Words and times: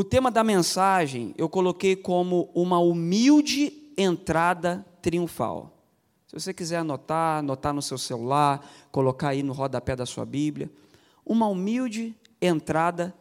O 0.00 0.04
tema 0.04 0.30
da 0.30 0.42
mensagem 0.42 1.34
eu 1.36 1.46
coloquei 1.46 1.94
como 1.94 2.50
uma 2.54 2.78
humilde 2.78 3.92
entrada 3.98 4.82
triunfal. 5.02 5.78
Se 6.26 6.32
você 6.32 6.54
quiser 6.54 6.78
anotar, 6.78 7.40
anotar 7.40 7.74
no 7.74 7.82
seu 7.82 7.98
celular, 7.98 8.66
colocar 8.90 9.28
aí 9.28 9.42
no 9.42 9.52
rodapé 9.52 9.94
da 9.94 10.06
sua 10.06 10.24
Bíblia, 10.24 10.70
uma 11.22 11.48
humilde 11.48 12.16
entrada 12.40 13.14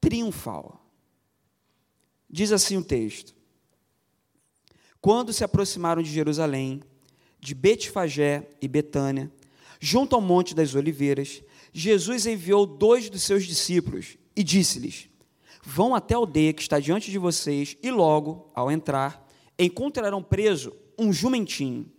triunfal. 0.00 0.82
Diz 2.30 2.50
assim 2.50 2.78
o 2.78 2.82
texto: 2.82 3.34
Quando 5.02 5.34
se 5.34 5.44
aproximaram 5.44 6.02
de 6.02 6.10
Jerusalém, 6.10 6.82
de 7.38 7.54
Betfagé 7.54 8.48
e 8.62 8.66
Betânia, 8.66 9.30
junto 9.78 10.16
ao 10.16 10.22
Monte 10.22 10.54
das 10.54 10.74
Oliveiras, 10.74 11.42
Jesus 11.74 12.24
enviou 12.24 12.64
dois 12.64 13.10
dos 13.10 13.22
seus 13.22 13.44
discípulos 13.44 14.16
e 14.34 14.42
disse-lhes: 14.42 15.10
Vão 15.70 15.94
até 15.94 16.14
a 16.14 16.16
aldeia 16.16 16.54
que 16.54 16.62
está 16.62 16.80
diante 16.80 17.10
de 17.10 17.18
vocês, 17.18 17.76
e 17.82 17.90
logo, 17.90 18.50
ao 18.54 18.70
entrar, 18.70 19.28
encontrarão 19.58 20.22
preso 20.22 20.74
um 20.98 21.12
jumentinho, 21.12 21.92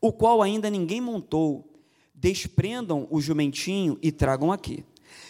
o 0.00 0.12
qual 0.12 0.40
ainda 0.40 0.70
ninguém 0.70 1.00
montou. 1.00 1.68
Desprendam 2.14 3.08
o 3.10 3.20
jumentinho 3.20 3.98
e 4.00 4.12
tragam 4.12 4.52
aqui. 4.52 4.84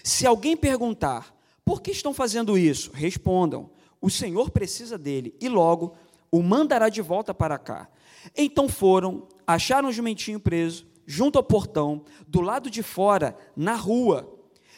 Se 0.05 0.27
alguém 0.27 0.55
perguntar, 0.55 1.35
por 1.65 1.81
que 1.81 1.93
estão 1.93 2.13
fazendo 2.13 2.59
isso? 2.59 2.91
Respondam: 2.93 3.71
o 3.99 4.11
Senhor 4.11 4.51
precisa 4.51 4.99
dele 4.99 5.35
e 5.41 5.49
logo 5.49 5.95
o 6.31 6.43
mandará 6.43 6.91
de 6.91 7.01
volta 7.01 7.33
para 7.33 7.59
cá. 7.59 7.89
Então 8.37 8.69
foram, 8.69 9.27
acharam 9.47 9.89
o 9.89 9.93
jumentinho 9.93 10.39
preso, 10.39 10.87
junto 11.07 11.39
ao 11.39 11.43
portão, 11.43 12.05
do 12.29 12.43
lado 12.43 12.69
de 12.69 12.83
fora, 12.83 13.35
na 13.57 13.77
rua, 13.77 14.31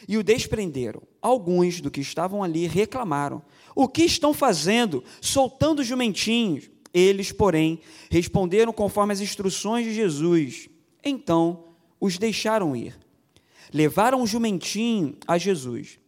e 0.07 0.17
o 0.17 0.23
desprenderam. 0.23 1.01
Alguns 1.21 1.81
do 1.81 1.91
que 1.91 2.01
estavam 2.01 2.43
ali 2.43 2.67
reclamaram: 2.67 3.41
O 3.75 3.87
que 3.87 4.03
estão 4.03 4.33
fazendo, 4.33 5.03
soltando 5.21 5.79
os 5.79 5.87
jumentinhos? 5.87 6.69
Eles, 6.93 7.31
porém, 7.31 7.79
responderam 8.09 8.71
conforme 8.71 9.11
as 9.11 9.19
instruções 9.19 9.85
de 9.85 9.93
Jesus. 9.93 10.69
Então 11.03 11.65
os 11.99 12.17
deixaram 12.17 12.75
ir. 12.75 12.97
Levaram 13.73 14.21
o 14.21 14.27
jumentinho 14.27 15.17
a 15.27 15.37
Jesus, 15.37 15.99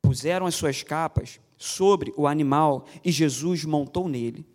puseram 0.00 0.46
as 0.46 0.54
suas 0.54 0.82
capas 0.82 1.40
sobre 1.56 2.12
o 2.16 2.26
animal 2.26 2.86
e 3.04 3.10
Jesus 3.10 3.64
montou 3.64 4.08
nele. 4.08 4.46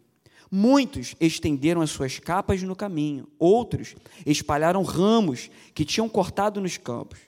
Muitos 0.50 1.16
estenderam 1.20 1.82
as 1.82 1.90
suas 1.90 2.20
capas 2.20 2.62
no 2.62 2.76
caminho, 2.76 3.28
outros 3.40 3.96
espalharam 4.26 4.84
ramos 4.84 5.50
que 5.74 5.84
tinham 5.84 6.08
cortado 6.08 6.62
nos 6.62 6.78
campos. 6.78 7.20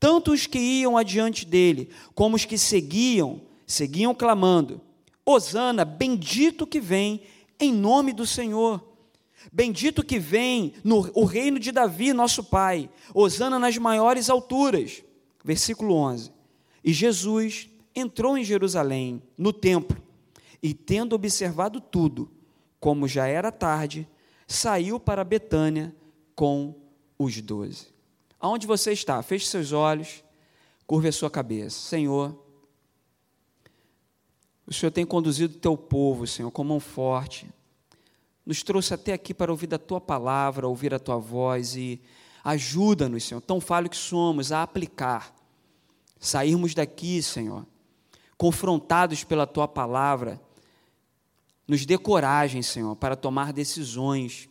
Tanto 0.00 0.32
os 0.32 0.46
que 0.46 0.58
iam 0.58 0.96
adiante 0.96 1.44
dele, 1.44 1.90
como 2.14 2.36
os 2.36 2.44
que 2.44 2.56
seguiam, 2.56 3.42
seguiam 3.66 4.14
clamando: 4.14 4.80
Hosana, 5.24 5.84
bendito 5.84 6.66
que 6.66 6.80
vem 6.80 7.22
em 7.58 7.72
nome 7.72 8.12
do 8.12 8.26
Senhor. 8.26 8.86
Bendito 9.52 10.04
que 10.04 10.18
vem 10.18 10.74
no 10.84 11.10
o 11.14 11.24
reino 11.24 11.58
de 11.58 11.72
Davi, 11.72 12.12
nosso 12.12 12.44
pai. 12.44 12.90
Hosana 13.14 13.58
nas 13.58 13.76
maiores 13.78 14.28
alturas. 14.28 15.02
Versículo 15.44 15.94
11. 15.94 16.30
E 16.84 16.92
Jesus 16.92 17.68
entrou 17.94 18.36
em 18.38 18.44
Jerusalém, 18.44 19.22
no 19.36 19.52
templo, 19.52 20.00
e 20.62 20.72
tendo 20.72 21.14
observado 21.14 21.80
tudo, 21.80 22.30
como 22.78 23.08
já 23.08 23.26
era 23.26 23.50
tarde, 23.50 24.08
saiu 24.46 25.00
para 25.00 25.24
Betânia 25.24 25.94
com 26.34 26.74
os 27.18 27.40
doze. 27.40 27.97
Aonde 28.40 28.66
você 28.66 28.92
está? 28.92 29.22
Feche 29.22 29.46
seus 29.46 29.72
olhos, 29.72 30.22
curve 30.86 31.08
a 31.08 31.12
sua 31.12 31.30
cabeça. 31.30 31.78
Senhor, 31.78 32.36
o 34.66 34.72
Senhor 34.72 34.90
tem 34.90 35.04
conduzido 35.04 35.56
o 35.56 35.58
teu 35.58 35.76
povo, 35.76 36.26
Senhor, 36.26 36.50
com 36.50 36.62
mão 36.62 36.78
forte. 36.78 37.50
Nos 38.44 38.62
trouxe 38.62 38.94
até 38.94 39.12
aqui 39.12 39.34
para 39.34 39.50
ouvir 39.50 39.72
a 39.74 39.78
tua 39.78 40.00
palavra, 40.00 40.68
ouvir 40.68 40.94
a 40.94 40.98
tua 40.98 41.18
voz 41.18 41.74
e 41.76 42.00
ajuda-nos, 42.44 43.24
Senhor, 43.24 43.40
tão 43.40 43.60
falho 43.60 43.90
que 43.90 43.96
somos, 43.96 44.52
a 44.52 44.62
aplicar. 44.62 45.34
Sairmos 46.20 46.74
daqui, 46.74 47.22
Senhor, 47.22 47.66
confrontados 48.36 49.24
pela 49.24 49.46
tua 49.46 49.68
palavra 49.68 50.40
nos 51.68 51.84
dê 51.84 51.98
coragem, 51.98 52.62
Senhor, 52.62 52.96
para 52.96 53.14
tomar 53.14 53.52
decisões, 53.52 54.48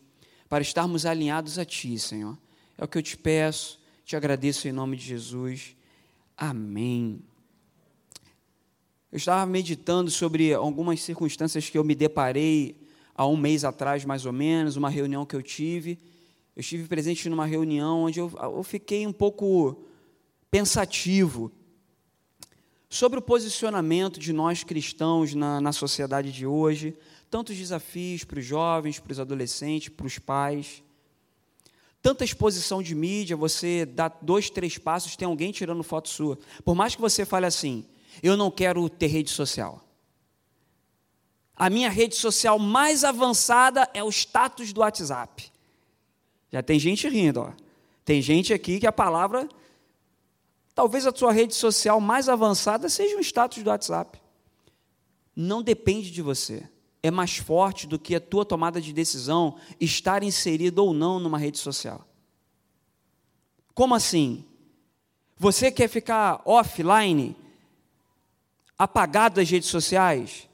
para 0.47 0.61
estarmos 0.61 1.03
alinhados 1.03 1.57
a 1.57 1.65
Ti, 1.65 1.97
Senhor. 1.97 2.37
É 2.77 2.83
o 2.83 2.87
que 2.87 2.97
eu 2.97 3.03
te 3.03 3.17
peço, 3.17 3.79
te 4.05 4.15
agradeço 4.15 4.67
em 4.67 4.71
nome 4.71 4.95
de 4.95 5.03
Jesus. 5.03 5.75
Amém. 6.37 7.21
Eu 9.11 9.17
estava 9.17 9.45
meditando 9.45 10.11
sobre 10.11 10.53
algumas 10.53 11.01
circunstâncias 11.01 11.69
que 11.69 11.77
eu 11.77 11.83
me 11.83 11.95
deparei 11.95 12.79
há 13.15 13.25
um 13.25 13.35
mês 13.35 13.63
atrás, 13.63 14.05
mais 14.05 14.25
ou 14.25 14.31
menos, 14.31 14.75
uma 14.75 14.89
reunião 14.89 15.25
que 15.25 15.35
eu 15.35 15.41
tive. 15.41 15.97
Eu 16.55 16.59
estive 16.59 16.87
presente 16.87 17.27
numa 17.29 17.45
reunião 17.45 18.03
onde 18.03 18.19
eu, 18.19 18.31
eu 18.39 18.63
fiquei 18.63 19.07
um 19.07 19.13
pouco 19.13 19.83
pensativo 20.51 21.51
sobre 22.89 23.19
o 23.19 23.21
posicionamento 23.21 24.19
de 24.19 24.31
nós 24.31 24.63
cristãos 24.63 25.33
na, 25.33 25.59
na 25.59 25.71
sociedade 25.71 26.31
de 26.31 26.45
hoje, 26.45 26.95
tantos 27.29 27.57
desafios 27.57 28.23
para 28.23 28.39
os 28.39 28.45
jovens, 28.45 28.99
para 28.99 29.11
os 29.11 29.19
adolescentes, 29.19 29.89
para 29.89 30.07
os 30.07 30.19
pais. 30.19 30.83
Tanta 32.07 32.23
exposição 32.23 32.81
de 32.81 32.95
mídia, 32.95 33.35
você 33.35 33.85
dá 33.85 34.07
dois, 34.07 34.49
três 34.49 34.77
passos, 34.77 35.17
tem 35.17 35.25
alguém 35.27 35.51
tirando 35.51 35.83
foto 35.83 36.07
sua. 36.07 36.39
Por 36.63 36.73
mais 36.73 36.95
que 36.95 37.01
você 37.01 37.25
fale 37.25 37.45
assim, 37.45 37.83
eu 38.23 38.37
não 38.37 38.49
quero 38.49 38.87
ter 38.87 39.07
rede 39.07 39.29
social. 39.29 39.85
A 41.53 41.69
minha 41.69 41.89
rede 41.89 42.15
social 42.15 42.57
mais 42.57 43.03
avançada 43.03 43.89
é 43.93 44.01
o 44.01 44.07
status 44.07 44.71
do 44.71 44.79
WhatsApp. 44.79 45.51
Já 46.49 46.63
tem 46.63 46.79
gente 46.79 47.09
rindo, 47.09 47.41
ó. 47.41 47.51
Tem 48.05 48.21
gente 48.21 48.53
aqui 48.53 48.79
que 48.79 48.87
a 48.87 48.91
palavra 48.93 49.45
Talvez 50.73 51.05
a 51.05 51.13
sua 51.13 51.33
rede 51.33 51.55
social 51.55 51.99
mais 51.99 52.29
avançada 52.29 52.87
seja 52.87 53.17
um 53.17 53.19
status 53.19 53.61
do 53.61 53.69
WhatsApp. 53.69 54.17
Não 55.35 55.61
depende 55.61 56.09
de 56.09 56.21
você. 56.21 56.69
É 57.07 57.11
mais 57.11 57.37
forte 57.37 57.87
do 57.87 57.97
que 57.97 58.13
a 58.15 58.19
tua 58.19 58.43
tomada 58.43 58.81
de 58.81 58.91
decisão 58.91 59.55
estar 59.79 60.23
inserido 60.23 60.79
ou 60.79 60.93
não 60.93 61.21
numa 61.21 61.37
rede 61.37 61.57
social. 61.57 62.05
Como 63.73 63.95
assim? 63.95 64.43
Você 65.37 65.71
quer 65.71 65.87
ficar 65.87 66.41
offline, 66.43 67.33
apagado 68.77 69.35
das 69.35 69.49
redes 69.49 69.69
sociais? 69.69 70.49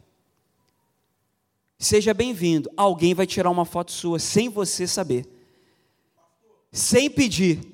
Seja 1.80 2.14
bem-vindo. 2.14 2.70
Alguém 2.78 3.16
vai 3.16 3.26
tirar 3.26 3.50
uma 3.50 3.66
foto 3.66 3.92
sua 3.92 4.20
sem 4.20 4.48
você 4.48 4.86
saber. 4.86 5.28
Sem 6.72 7.10
pedir. 7.10 7.73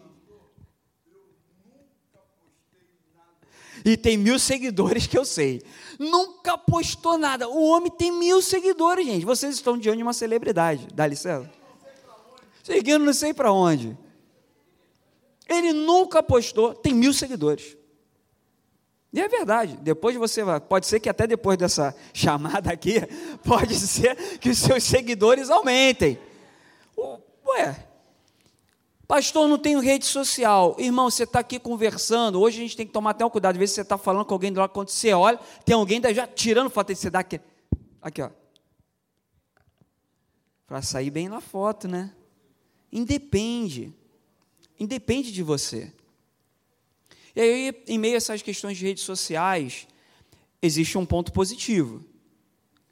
E 3.85 3.97
tem 3.97 4.17
mil 4.17 4.40
seguidores 4.40 5.07
que 5.07 5.17
eu 5.17 5.25
sei. 5.25 5.62
Nunca 5.97 6.57
postou 6.57 7.17
nada. 7.17 7.47
O 7.47 7.63
homem 7.69 7.91
tem 7.91 8.12
mil 8.12 8.41
seguidores, 8.41 9.06
gente. 9.06 9.25
Vocês 9.25 9.56
estão 9.56 9.78
diante 9.78 9.97
de 9.97 10.03
uma 10.03 10.13
celebridade. 10.13 10.88
Dá 10.94 11.06
licença? 11.06 11.50
Seguindo 12.63 13.03
não 13.03 13.13
sei 13.13 13.34
para 13.34 13.51
onde. 13.51 13.97
Ele 15.47 15.73
nunca 15.73 16.22
postou, 16.22 16.75
tem 16.75 16.94
mil 16.94 17.12
seguidores. 17.12 17.75
E 19.12 19.19
é 19.19 19.28
verdade, 19.28 19.75
depois 19.81 20.16
você 20.16 20.44
vai, 20.44 20.59
pode 20.59 20.85
ser 20.85 21.00
que 21.00 21.09
até 21.09 21.25
depois 21.25 21.57
dessa 21.57 21.96
chamada 22.13 22.72
aqui, 22.72 23.01
pode 23.44 23.73
ser 23.75 24.16
que 24.38 24.50
os 24.50 24.57
seus 24.59 24.84
seguidores 24.84 25.50
aumentem. 25.50 26.19
Ué, 27.44 27.89
Pastor, 29.09 29.47
não 29.47 29.58
tenho 29.58 29.80
rede 29.80 30.06
social. 30.06 30.75
Irmão, 30.78 31.09
você 31.09 31.24
está 31.24 31.40
aqui 31.40 31.58
conversando. 31.58 32.40
Hoje 32.40 32.59
a 32.59 32.62
gente 32.62 32.78
tem 32.78 32.86
que 32.86 32.94
tomar 32.94 33.09
até 33.09 33.25
um 33.25 33.30
cuidado. 33.31 33.53
Às 33.56 33.58
vezes 33.58 33.74
você 33.74 33.81
está 33.81 33.97
falando 33.97 34.24
com 34.24 34.36
alguém 34.36 34.53
do 34.53 34.59
lado, 34.59 34.70
quando 34.70 34.90
você 34.90 35.12
olha, 35.14 35.40
tem 35.66 35.74
alguém 35.74 36.00
já 36.14 36.28
tirando 36.28 36.70
foto. 36.70 36.94
Você 36.94 37.09
dá 37.09 37.17
aqui. 37.22 37.41
Aqui, 38.00 38.22
ó. 38.22 38.29
Para 40.67 40.84
sair 40.84 41.09
bem 41.09 41.28
na 41.28 41.41
foto, 41.41 41.88
né? 41.88 42.14
Independe. 42.91 43.91
Independe 44.79 45.32
de 45.32 45.41
você. 45.41 45.91
E 47.35 47.41
aí, 47.41 47.84
em 47.88 47.97
meio 47.97 48.14
a 48.14 48.17
essas 48.17 48.44
questões 48.44 48.78
de 48.78 48.85
redes 48.85 49.02
sociais, 49.02 49.88
existe 50.61 51.00
um 51.00 51.06
ponto 51.08 51.34
positivo. 51.34 52.06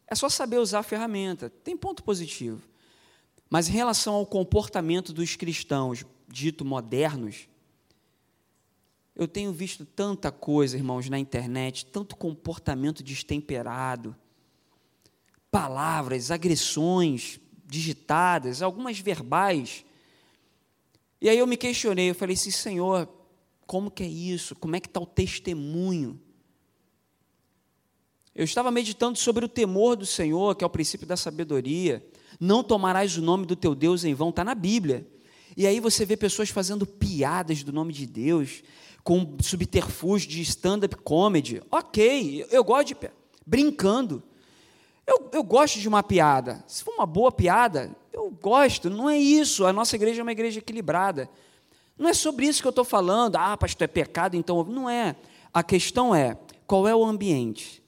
É 0.08 0.16
só 0.16 0.30
saber 0.30 0.58
usar 0.58 0.80
a 0.80 0.84
ferramenta. 0.84 1.52
Tem 1.64 1.78
ponto 1.78 2.04
positivo. 2.04 2.60
Mas 3.50 3.70
em 3.70 3.74
relação 3.74 4.16
ao 4.16 4.26
comportamento 4.26 5.14
dos 5.14 5.36
cristãos, 5.36 6.06
dito 6.28 6.66
modernos, 6.66 7.48
eu 9.16 9.28
tenho 9.28 9.52
visto 9.52 9.86
tanta 9.86 10.32
coisa, 10.32 10.78
irmãos, 10.78 11.10
na 11.10 11.18
internet, 11.18 11.86
tanto 11.86 12.16
comportamento 12.16 13.02
destemperado, 13.02 14.16
palavras, 15.50 16.30
agressões 16.30 17.40
digitadas, 17.66 18.62
algumas 18.62 19.00
verbais. 19.00 19.84
E 21.20 21.30
aí 21.30 21.38
eu 21.40 21.48
me 21.48 21.58
questionei, 21.58 22.12
eu 22.12 22.16
falei 22.16 22.36
assim, 22.36 22.52
Senhor, 22.52 23.10
como 23.66 23.90
que 23.90 24.04
é 24.04 24.08
isso? 24.08 24.56
Como 24.56 24.76
é 24.76 24.80
que 24.80 24.88
está 24.88 25.00
o 25.00 25.06
testemunho? 25.06 26.20
Eu 28.36 28.46
estava 28.46 28.70
meditando 28.70 29.18
sobre 29.18 29.44
o 29.44 29.50
temor 29.50 29.96
do 29.96 30.06
Senhor, 30.06 30.56
que 30.56 30.64
é 30.64 30.68
o 30.68 30.70
princípio 30.70 31.08
da 31.08 31.18
sabedoria. 31.18 32.08
Não 32.40 32.64
tomarás 32.64 33.18
o 33.18 33.22
nome 33.22 33.46
do 33.46 33.56
teu 33.56 33.74
Deus 33.74 34.04
em 34.04 34.14
vão, 34.14 34.30
está 34.30 34.44
na 34.44 34.56
Bíblia. 34.56 35.08
E 35.56 35.66
aí 35.66 35.80
você 35.80 36.06
vê 36.06 36.16
pessoas 36.16 36.50
fazendo 36.50 36.86
piadas 36.86 37.64
do 37.64 37.74
nome 37.74 37.92
de 37.92 38.06
Deus, 38.06 38.62
com 39.04 39.38
subterfúgio 39.42 40.30
de 40.30 40.42
stand-up 40.42 40.96
comedy. 40.98 41.62
Ok, 41.72 42.46
eu 42.52 42.64
gosto 42.64 42.90
de. 42.90 42.98
brincando. 43.46 44.22
Eu, 45.06 45.30
eu 45.32 45.44
gosto 45.44 45.80
de 45.80 45.88
uma 45.88 46.04
piada. 46.04 46.64
Se 46.68 46.84
for 46.84 46.94
uma 46.94 47.06
boa 47.06 47.32
piada, 47.32 47.96
eu 48.12 48.30
gosto. 48.30 48.90
Não 48.90 49.10
é 49.10 49.18
isso. 49.18 49.66
A 49.66 49.72
nossa 49.72 49.96
igreja 49.96 50.22
é 50.22 50.24
uma 50.24 50.32
igreja 50.32 50.60
equilibrada. 50.60 51.30
Não 51.98 52.10
é 52.10 52.14
sobre 52.14 52.46
isso 52.46 52.62
que 52.62 52.68
eu 52.68 52.72
estou 52.72 52.86
falando. 52.86 53.38
Ah, 53.38 53.56
pastor, 53.58 53.86
é 53.86 53.88
pecado, 53.88 54.36
então. 54.36 54.64
Não 54.66 54.90
é. 54.90 55.16
A 55.54 55.64
questão 55.64 56.14
é: 56.14 56.38
qual 56.68 56.88
é 56.88 56.96
o 56.96 57.04
ambiente? 57.04 57.82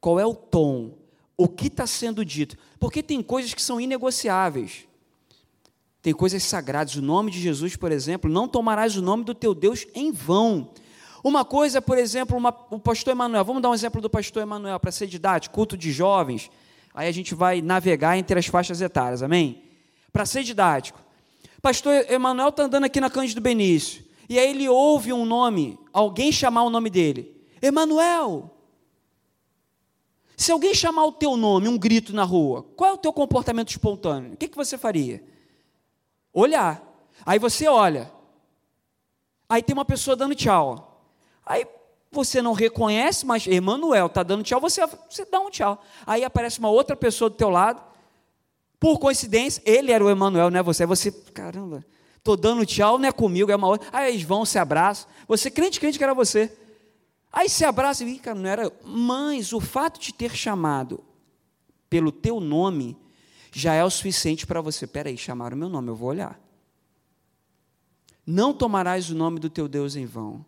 Qual 0.00 0.20
é 0.20 0.26
o 0.26 0.34
tom? 0.34 0.98
O 1.36 1.48
que 1.48 1.66
está 1.66 1.86
sendo 1.86 2.24
dito? 2.24 2.56
Porque 2.78 3.02
tem 3.02 3.22
coisas 3.22 3.52
que 3.52 3.62
são 3.62 3.80
inegociáveis. 3.80 4.86
Tem 6.00 6.14
coisas 6.14 6.42
sagradas. 6.42 6.94
O 6.96 7.02
nome 7.02 7.30
de 7.30 7.40
Jesus, 7.40 7.76
por 7.76 7.92
exemplo, 7.92 8.30
não 8.30 8.48
tomarás 8.48 8.96
o 8.96 9.02
nome 9.02 9.24
do 9.24 9.34
teu 9.34 9.54
Deus 9.54 9.86
em 9.94 10.12
vão. 10.12 10.70
Uma 11.22 11.44
coisa, 11.44 11.82
por 11.82 11.98
exemplo, 11.98 12.36
uma, 12.36 12.56
o 12.70 12.78
pastor 12.78 13.10
Emanuel, 13.10 13.44
vamos 13.44 13.60
dar 13.60 13.70
um 13.70 13.74
exemplo 13.74 14.00
do 14.00 14.08
pastor 14.08 14.44
Emanuel, 14.44 14.78
para 14.78 14.92
ser 14.92 15.08
didático, 15.08 15.52
culto 15.52 15.76
de 15.76 15.90
jovens, 15.90 16.48
aí 16.94 17.08
a 17.08 17.12
gente 17.12 17.34
vai 17.34 17.60
navegar 17.60 18.16
entre 18.16 18.38
as 18.38 18.46
faixas 18.46 18.80
etárias, 18.80 19.24
amém? 19.24 19.64
Para 20.12 20.24
ser 20.24 20.44
didático. 20.44 21.00
Pastor 21.60 21.92
Emanuel 22.08 22.50
está 22.50 22.62
andando 22.62 22.84
aqui 22.84 23.00
na 23.00 23.10
Cândido 23.10 23.40
Benício, 23.40 24.04
e 24.28 24.38
aí 24.38 24.50
ele 24.50 24.68
ouve 24.68 25.12
um 25.12 25.26
nome, 25.26 25.76
alguém 25.92 26.30
chamar 26.30 26.62
o 26.62 26.70
nome 26.70 26.88
dele. 26.90 27.36
Emanuel! 27.60 28.55
Se 30.36 30.52
alguém 30.52 30.74
chamar 30.74 31.06
o 31.06 31.12
teu 31.12 31.34
nome, 31.36 31.66
um 31.66 31.78
grito 31.78 32.14
na 32.14 32.22
rua, 32.22 32.62
qual 32.76 32.90
é 32.90 32.92
o 32.92 32.98
teu 32.98 33.12
comportamento 33.12 33.70
espontâneo? 33.70 34.34
O 34.34 34.36
que, 34.36 34.48
que 34.48 34.56
você 34.56 34.76
faria? 34.76 35.24
Olhar. 36.32 36.82
Aí 37.24 37.38
você 37.38 37.66
olha. 37.66 38.12
Aí 39.48 39.62
tem 39.62 39.72
uma 39.72 39.84
pessoa 39.84 40.14
dando 40.14 40.34
tchau. 40.34 41.02
Aí 41.44 41.66
você 42.12 42.42
não 42.42 42.52
reconhece, 42.52 43.24
mas 43.24 43.46
Emanuel 43.46 44.06
está 44.06 44.22
dando 44.22 44.42
tchau, 44.42 44.60
você, 44.60 44.84
você 45.08 45.24
dá 45.24 45.40
um 45.40 45.48
tchau. 45.48 45.82
Aí 46.06 46.22
aparece 46.22 46.58
uma 46.58 46.68
outra 46.68 46.94
pessoa 46.94 47.30
do 47.30 47.36
teu 47.36 47.48
lado. 47.48 47.82
Por 48.78 48.98
coincidência, 48.98 49.62
ele 49.64 49.90
era 49.90 50.04
o 50.04 50.10
Emanuel, 50.10 50.50
não 50.50 50.60
é 50.60 50.62
você. 50.62 50.84
Você, 50.84 51.10
caramba, 51.10 51.82
estou 52.18 52.36
dando 52.36 52.66
tchau, 52.66 52.98
não 52.98 53.08
é 53.08 53.12
comigo, 53.12 53.50
é 53.50 53.56
uma 53.56 53.68
outra. 53.68 53.88
Aí 53.90 54.10
eles 54.10 54.22
vão, 54.22 54.44
se 54.44 54.58
abraçam. 54.58 55.08
Você 55.26 55.50
crente, 55.50 55.80
crente 55.80 55.96
que 55.96 56.04
era 56.04 56.12
você. 56.12 56.54
Aí 57.32 57.48
se 57.48 57.64
abraça 57.64 58.04
e 58.04 58.18
cara, 58.18 58.38
não 58.38 58.48
era. 58.48 58.72
Mas 58.84 59.52
o 59.52 59.60
fato 59.60 60.00
de 60.00 60.12
ter 60.12 60.34
chamado 60.34 61.04
pelo 61.88 62.10
teu 62.10 62.40
nome 62.40 62.96
já 63.52 63.74
é 63.74 63.84
o 63.84 63.90
suficiente 63.90 64.46
para 64.46 64.60
você. 64.60 64.86
Peraí, 64.86 65.16
chamaram 65.16 65.56
o 65.56 65.58
meu 65.58 65.68
nome, 65.68 65.88
eu 65.88 65.96
vou 65.96 66.08
olhar. 66.08 66.40
Não 68.26 68.52
tomarás 68.52 69.10
o 69.10 69.14
nome 69.14 69.38
do 69.38 69.48
teu 69.48 69.68
Deus 69.68 69.96
em 69.96 70.04
vão. 70.04 70.44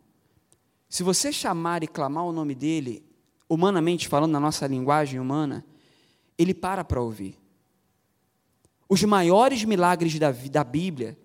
Se 0.88 1.02
você 1.02 1.32
chamar 1.32 1.82
e 1.82 1.86
clamar 1.86 2.24
o 2.24 2.32
nome 2.32 2.54
dele, 2.54 3.04
humanamente 3.48 4.08
falando, 4.08 4.32
na 4.32 4.40
nossa 4.40 4.66
linguagem 4.66 5.20
humana, 5.20 5.64
ele 6.36 6.52
para 6.52 6.84
para 6.84 7.00
ouvir. 7.00 7.38
Os 8.88 9.02
maiores 9.04 9.64
milagres 9.64 10.18
da, 10.18 10.30
da 10.30 10.64
Bíblia 10.64 11.16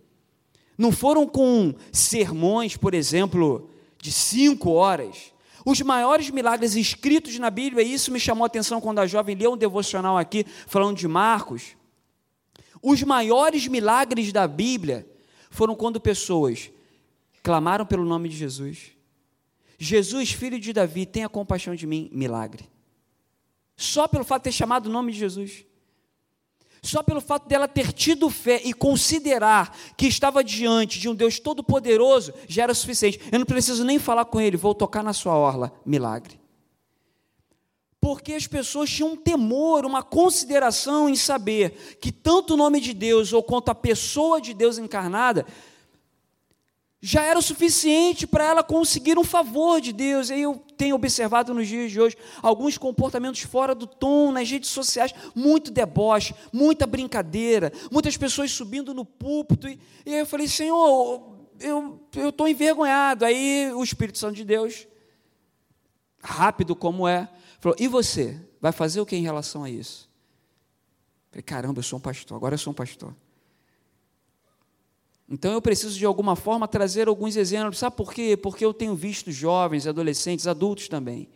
não 0.77 0.91
foram 0.91 1.27
com 1.27 1.73
sermões, 1.91 2.77
por 2.77 2.93
exemplo, 2.93 3.69
de 3.99 4.11
cinco 4.11 4.71
horas, 4.71 5.32
os 5.65 5.81
maiores 5.81 6.29
milagres 6.29 6.75
escritos 6.75 7.37
na 7.39 7.49
Bíblia, 7.49 7.83
e 7.83 7.93
isso 7.93 8.11
me 8.11 8.19
chamou 8.19 8.43
a 8.43 8.47
atenção 8.47 8.81
quando 8.81 8.99
a 8.99 9.07
jovem 9.07 9.35
leu 9.35 9.53
um 9.53 9.57
devocional 9.57 10.17
aqui, 10.17 10.45
falando 10.67 10.97
de 10.97 11.07
Marcos. 11.07 11.75
Os 12.81 13.01
maiores 13.03 13.67
milagres 13.67 14.33
da 14.33 14.47
Bíblia 14.47 15.07
foram 15.49 15.75
quando 15.75 16.01
pessoas 16.01 16.69
clamaram 17.41 17.85
pelo 17.85 18.03
nome 18.03 18.27
de 18.27 18.35
Jesus. 18.35 18.91
Jesus, 19.77 20.31
filho 20.31 20.59
de 20.59 20.73
Davi, 20.73 21.05
tenha 21.05 21.29
compaixão 21.29 21.75
de 21.75 21.87
mim, 21.87 22.09
milagre. 22.11 22.69
Só 23.75 24.07
pelo 24.07 24.23
fato 24.23 24.41
de 24.41 24.45
ter 24.45 24.51
chamado 24.51 24.87
o 24.87 24.91
nome 24.91 25.11
de 25.11 25.19
Jesus. 25.19 25.65
Só 26.83 27.01
pelo 27.01 27.21
fato 27.21 27.47
dela 27.47 27.65
ter 27.65 27.93
tido 27.93 28.29
fé 28.29 28.61
e 28.65 28.73
considerar 28.73 29.73
que 29.95 30.05
estava 30.05 30.43
diante 30.43 30.99
de 30.99 31.07
um 31.07 31.15
Deus 31.15 31.39
todo-poderoso 31.39 32.33
já 32.45 32.63
era 32.63 32.73
suficiente. 32.73 33.21
Eu 33.31 33.39
não 33.39 33.45
preciso 33.45 33.85
nem 33.85 33.97
falar 33.97 34.25
com 34.25 34.41
ele, 34.41 34.57
vou 34.57 34.75
tocar 34.75 35.01
na 35.01 35.13
sua 35.13 35.33
orla. 35.33 35.71
Milagre. 35.85 36.37
Porque 38.01 38.33
as 38.33 38.45
pessoas 38.45 38.89
tinham 38.89 39.13
um 39.13 39.15
temor, 39.15 39.85
uma 39.85 40.03
consideração 40.03 41.07
em 41.07 41.15
saber 41.15 41.97
que 42.01 42.11
tanto 42.11 42.55
o 42.55 42.57
nome 42.57 42.81
de 42.81 42.93
Deus 42.93 43.31
ou 43.31 43.41
quanto 43.41 43.69
a 43.69 43.75
pessoa 43.75 44.41
de 44.41 44.53
Deus 44.53 44.77
encarnada 44.77 45.45
já 47.05 47.21
era 47.21 47.37
o 47.37 47.41
suficiente 47.41 48.25
para 48.25 48.45
ela 48.45 48.63
conseguir 48.63 49.19
um 49.19 49.25
favor 49.25 49.81
de 49.81 49.91
Deus. 49.91 50.29
E 50.29 50.39
eu 50.39 50.55
tenho 50.77 50.95
observado 50.95 51.53
nos 51.53 51.67
dias 51.67 51.91
de 51.91 51.99
hoje 51.99 52.15
alguns 52.41 52.77
comportamentos 52.77 53.41
fora 53.41 53.75
do 53.75 53.85
tom 53.85 54.31
nas 54.31 54.49
redes 54.49 54.69
sociais, 54.69 55.13
muito 55.35 55.69
deboche, 55.69 56.33
muita 56.53 56.87
brincadeira, 56.87 57.73
muitas 57.91 58.15
pessoas 58.15 58.53
subindo 58.53 58.93
no 58.93 59.03
púlpito. 59.03 59.67
E, 59.67 59.77
e 60.05 60.13
eu 60.13 60.25
falei, 60.25 60.47
Senhor, 60.47 61.35
eu 61.59 61.99
estou 62.15 62.47
envergonhado. 62.47 63.25
Aí 63.25 63.69
o 63.75 63.83
Espírito 63.83 64.17
Santo 64.17 64.35
de 64.35 64.45
Deus, 64.45 64.87
rápido 66.21 66.73
como 66.73 67.05
é, 67.05 67.27
falou: 67.59 67.75
E 67.77 67.85
você? 67.85 68.39
Vai 68.61 68.71
fazer 68.71 69.01
o 69.01 69.05
que 69.05 69.17
em 69.17 69.23
relação 69.23 69.65
a 69.65 69.69
isso? 69.69 70.09
Eu 71.25 71.31
falei, 71.31 71.43
caramba, 71.43 71.79
eu 71.79 71.83
sou 71.83 71.99
um 71.99 72.01
pastor, 72.01 72.37
agora 72.37 72.53
eu 72.53 72.59
sou 72.59 72.71
um 72.71 72.73
pastor. 72.73 73.13
Então 75.33 75.51
eu 75.51 75.59
preciso 75.59 75.97
de 75.97 76.05
alguma 76.05 76.35
forma 76.35 76.67
trazer 76.67 77.07
alguns 77.07 77.35
exemplos. 77.35 77.79
Sabe 77.79 77.95
por 77.95 78.13
quê? 78.13 78.37
Porque 78.37 78.63
eu 78.63 78.71
tenho 78.71 78.93
visto 78.93 79.31
jovens, 79.31 79.87
adolescentes, 79.87 80.45
adultos 80.45 80.87
também 80.87 81.27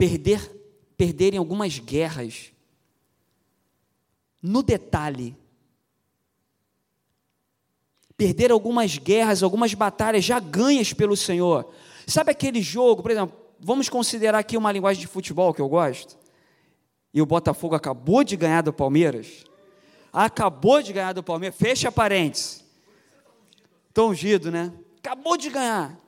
perder 0.00 0.58
perderem 0.96 1.38
algumas 1.38 1.78
guerras 1.78 2.52
no 4.42 4.62
detalhe. 4.62 5.36
Perder 8.16 8.50
algumas 8.50 8.96
guerras, 8.96 9.42
algumas 9.42 9.74
batalhas 9.74 10.24
já 10.24 10.40
ganhas 10.40 10.94
pelo 10.94 11.14
Senhor. 11.16 11.70
Sabe 12.06 12.30
aquele 12.30 12.62
jogo, 12.62 13.02
por 13.02 13.10
exemplo, 13.10 13.38
vamos 13.58 13.90
considerar 13.90 14.38
aqui 14.38 14.56
uma 14.56 14.72
linguagem 14.72 15.02
de 15.02 15.06
futebol 15.06 15.52
que 15.52 15.60
eu 15.60 15.68
gosto. 15.68 16.18
E 17.12 17.20
o 17.20 17.26
Botafogo 17.26 17.74
acabou 17.74 18.24
de 18.24 18.36
ganhar 18.36 18.62
do 18.62 18.72
Palmeiras 18.72 19.44
acabou 20.12 20.82
de 20.82 20.92
ganhar 20.92 21.12
do 21.12 21.22
Palmeiras, 21.22 21.58
fecha 21.58 21.90
parênteses. 21.90 22.64
Estou 23.88 24.10
ungido, 24.10 24.50
né? 24.50 24.72
Acabou 24.98 25.36
de 25.36 25.50
ganhar. 25.50 25.98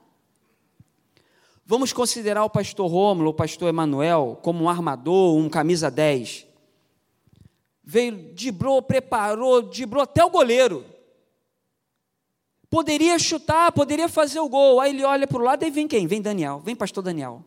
Vamos 1.64 1.92
considerar 1.92 2.44
o 2.44 2.50
pastor 2.50 2.90
Rômulo, 2.90 3.30
o 3.30 3.34
pastor 3.34 3.68
Emanuel, 3.68 4.38
como 4.42 4.64
um 4.64 4.68
armador, 4.68 5.36
um 5.36 5.48
camisa 5.48 5.90
10. 5.90 6.46
Veio, 7.84 8.32
dibrou, 8.34 8.82
preparou, 8.82 9.62
dibrou 9.62 10.02
até 10.02 10.24
o 10.24 10.30
goleiro. 10.30 10.84
Poderia 12.68 13.18
chutar, 13.18 13.72
poderia 13.72 14.08
fazer 14.08 14.40
o 14.40 14.48
gol. 14.48 14.80
Aí 14.80 14.90
ele 14.90 15.04
olha 15.04 15.26
para 15.26 15.38
o 15.38 15.44
lado 15.44 15.64
e 15.64 15.70
vem 15.70 15.88
quem? 15.88 16.06
Vem 16.06 16.22
Daniel, 16.22 16.60
vem 16.60 16.74
pastor 16.74 17.02
Daniel. 17.02 17.44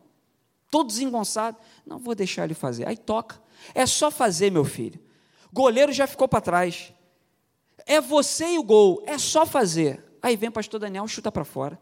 Todo 0.70 0.88
desengonçado. 0.88 1.56
Não 1.86 1.98
vou 1.98 2.14
deixar 2.14 2.44
ele 2.44 2.54
fazer. 2.54 2.86
Aí 2.86 2.96
toca. 2.96 3.40
É 3.74 3.86
só 3.86 4.10
fazer, 4.10 4.50
meu 4.50 4.64
filho. 4.64 5.00
Goleiro 5.56 5.90
já 5.90 6.06
ficou 6.06 6.28
para 6.28 6.42
trás. 6.42 6.92
É 7.86 7.98
você 7.98 8.44
e 8.52 8.58
o 8.58 8.62
gol, 8.62 9.02
é 9.06 9.16
só 9.16 9.46
fazer. 9.46 10.04
Aí 10.20 10.36
vem 10.36 10.50
o 10.50 10.52
pastor 10.52 10.78
Daniel, 10.78 11.08
chuta 11.08 11.32
para 11.32 11.46
fora. 11.46 11.80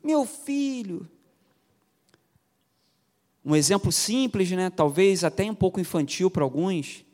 Meu 0.00 0.24
filho. 0.24 1.10
Um 3.44 3.56
exemplo 3.56 3.90
simples, 3.90 4.52
né? 4.52 4.70
talvez 4.70 5.24
até 5.24 5.42
um 5.50 5.54
pouco 5.54 5.80
infantil 5.80 6.30
para 6.30 6.44
alguns. 6.44 7.04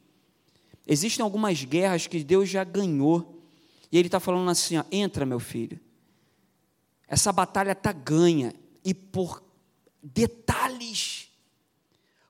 Existem 0.86 1.22
algumas 1.22 1.64
guerras 1.64 2.06
que 2.06 2.22
Deus 2.22 2.50
já 2.50 2.62
ganhou. 2.64 3.42
E 3.90 3.96
Ele 3.96 4.08
está 4.08 4.20
falando 4.20 4.50
assim: 4.50 4.76
ó, 4.76 4.84
entra, 4.92 5.24
meu 5.24 5.40
filho. 5.40 5.80
Essa 7.06 7.32
batalha 7.32 7.72
está 7.72 7.92
ganha. 7.92 8.54
E 8.84 8.92
por 8.92 9.42
detalhes 10.02 11.07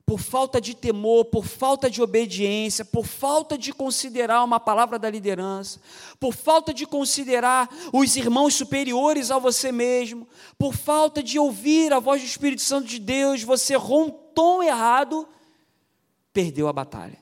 por 0.08 0.18
falta 0.18 0.58
de 0.58 0.74
temor, 0.74 1.26
por 1.26 1.44
falta 1.44 1.90
de 1.90 2.00
obediência, 2.00 2.82
por 2.82 3.04
falta 3.04 3.58
de 3.58 3.74
considerar 3.74 4.42
uma 4.42 4.58
palavra 4.58 4.98
da 4.98 5.10
liderança, 5.10 5.82
por 6.18 6.32
falta 6.32 6.72
de 6.72 6.86
considerar 6.86 7.68
os 7.92 8.16
irmãos 8.16 8.54
superiores 8.54 9.30
a 9.30 9.38
você 9.38 9.70
mesmo, 9.70 10.26
por 10.56 10.72
falta 10.72 11.22
de 11.22 11.38
ouvir 11.38 11.92
a 11.92 11.98
voz 11.98 12.22
do 12.22 12.26
Espírito 12.26 12.62
Santo 12.62 12.88
de 12.88 12.98
Deus, 12.98 13.42
você 13.42 13.74
rontou 13.74 14.62
errado, 14.62 15.28
perdeu 16.32 16.68
a 16.68 16.72
batalha. 16.72 17.18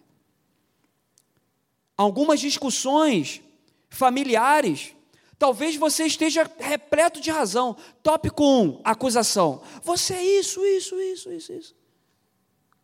Algumas 1.96 2.38
discussões 2.38 3.42
familiares 3.90 4.94
Talvez 5.38 5.76
você 5.76 6.06
esteja 6.06 6.50
repleto 6.58 7.20
de 7.20 7.30
razão. 7.30 7.76
Tópico 8.02 8.42
1, 8.42 8.80
acusação. 8.82 9.60
Você 9.82 10.14
é 10.14 10.24
isso, 10.24 10.64
isso, 10.64 10.98
isso, 10.98 11.30
isso, 11.30 11.52
isso. 11.52 11.75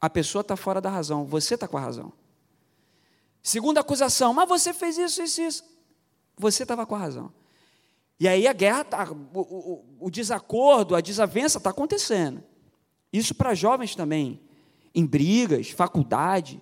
A 0.02 0.10
pessoa 0.10 0.42
está 0.42 0.56
fora 0.56 0.80
da 0.80 0.90
razão, 0.90 1.24
você 1.24 1.54
está 1.54 1.68
com 1.68 1.78
a 1.78 1.80
razão. 1.80 2.12
Segunda 3.40 3.80
acusação, 3.80 4.34
mas 4.34 4.48
você 4.48 4.74
fez 4.74 4.98
isso, 4.98 5.22
isso, 5.22 5.40
isso. 5.40 5.64
Você 6.36 6.64
estava 6.64 6.84
com 6.84 6.96
a 6.96 6.98
razão. 6.98 7.32
E 8.18 8.26
aí 8.26 8.48
a 8.48 8.52
guerra, 8.52 8.82
tá, 8.82 9.08
o, 9.32 9.40
o, 9.40 9.84
o 10.00 10.10
desacordo, 10.10 10.96
a 10.96 11.00
desavença 11.00 11.58
está 11.58 11.70
acontecendo. 11.70 12.42
Isso 13.12 13.32
para 13.32 13.54
jovens 13.54 13.94
também, 13.94 14.40
em 14.92 15.06
brigas, 15.06 15.70
faculdade, 15.70 16.60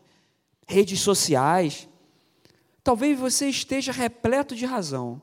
redes 0.68 1.00
sociais. 1.00 1.88
Talvez 2.84 3.18
você 3.18 3.48
esteja 3.48 3.90
repleto 3.90 4.54
de 4.54 4.66
razão, 4.66 5.20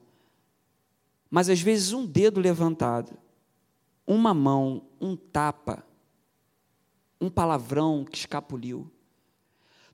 mas 1.30 1.50
às 1.50 1.62
vezes 1.62 1.94
um 1.94 2.04
dedo 2.04 2.40
levantado, 2.40 3.16
uma 4.08 4.34
mão, 4.34 4.88
um 5.00 5.16
tapa, 5.16 5.86
um 7.20 7.30
palavrão 7.30 8.06
que 8.06 8.20
escapuliu. 8.20 8.90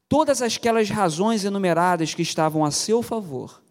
Todas 0.07 0.41
aquelas 0.41 0.89
razões 0.89 1.43
enumeradas 1.43 2.13
que 2.13 2.21
estavam 2.21 2.63
a 2.63 2.71
seu 2.71 3.01
favor, 3.01 3.61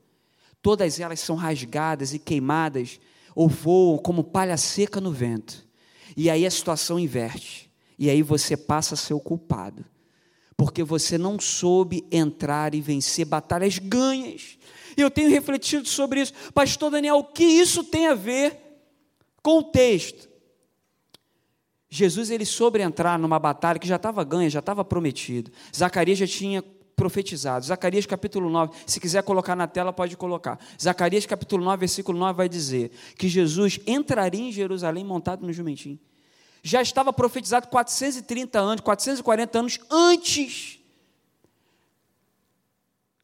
todas 0.61 0.99
elas 0.99 1.21
são 1.21 1.37
rasgadas 1.37 2.15
e 2.15 2.19
queimadas 2.19 2.99
ou 3.35 3.49
voam 3.49 3.99
como 3.99 4.25
palha 4.25 4.57
seca 4.57 5.01
no 5.01 5.13
vento. 5.13 5.67
E 6.17 6.29
aí 6.29 6.45
a 6.45 6.51
situação 6.51 6.99
inverte. 6.99 7.71
E 7.99 8.11
aí 8.11 8.23
você 8.23 8.57
passa 8.57 8.95
a 8.95 8.99
ser 8.99 9.15
o 9.15 9.21
culpado. 9.21 9.85
Porque 10.57 10.83
você 10.83 11.17
não 11.17 11.39
soube 11.41 12.05
entrar 12.11 12.75
e 12.75 12.81
vencer 12.81 13.25
batalhas 13.25 13.79
ganhas. 13.79 14.59
E 14.97 15.01
eu 15.01 15.11
tenho 15.11 15.31
refletido 15.31 15.89
sobre 15.89 16.21
isso. 16.21 16.33
Pastor 16.53 16.91
Daniel, 16.91 17.17
o 17.17 17.25
que 17.25 17.45
isso 17.45 17.85
tem 17.85 18.09
a 18.09 18.15
ver 18.15 18.59
com 19.43 19.59
o 19.59 19.63
texto? 19.63 20.29
Jesus 21.95 22.31
ele 22.31 22.47
soube 22.47 22.81
entrar 22.81 23.19
numa 23.19 23.39
batalha 23.39 23.79
que 23.79 23.87
já 23.87 23.97
estava 23.97 24.25
ganha, 24.25 24.49
já 24.49 24.61
estava 24.61 24.83
prometido. 24.83 25.51
Zacarias 25.77 26.19
já 26.19 26.27
tinha 26.27 26.65
profetizado. 26.97 27.67
Zacarias 27.67 28.07
capítulo 28.07 28.49
9, 28.49 28.73
se 28.87 28.99
quiser 28.99 29.23
colocar 29.23 29.55
na 29.55 29.67
tela, 29.67 29.93
pode 29.93 30.17
colocar. 30.17 30.59
Zacarias 30.81 31.27
capítulo 31.27 31.63
9, 31.63 31.81
versículo 31.81 32.19
9 32.19 32.37
vai 32.37 32.49
dizer 32.49 32.93
que 33.19 33.29
Jesus 33.29 33.79
entraria 33.87 34.49
em 34.49 34.53
Jerusalém 34.53 35.05
montado 35.05 35.47
no 35.47 35.53
jumentinho 35.53 35.99
já 36.63 36.81
estava 36.81 37.13
profetizado 37.13 37.67
430 37.67 38.59
anos, 38.59 38.81
440 38.81 39.59
anos 39.59 39.81
antes. 39.91 40.79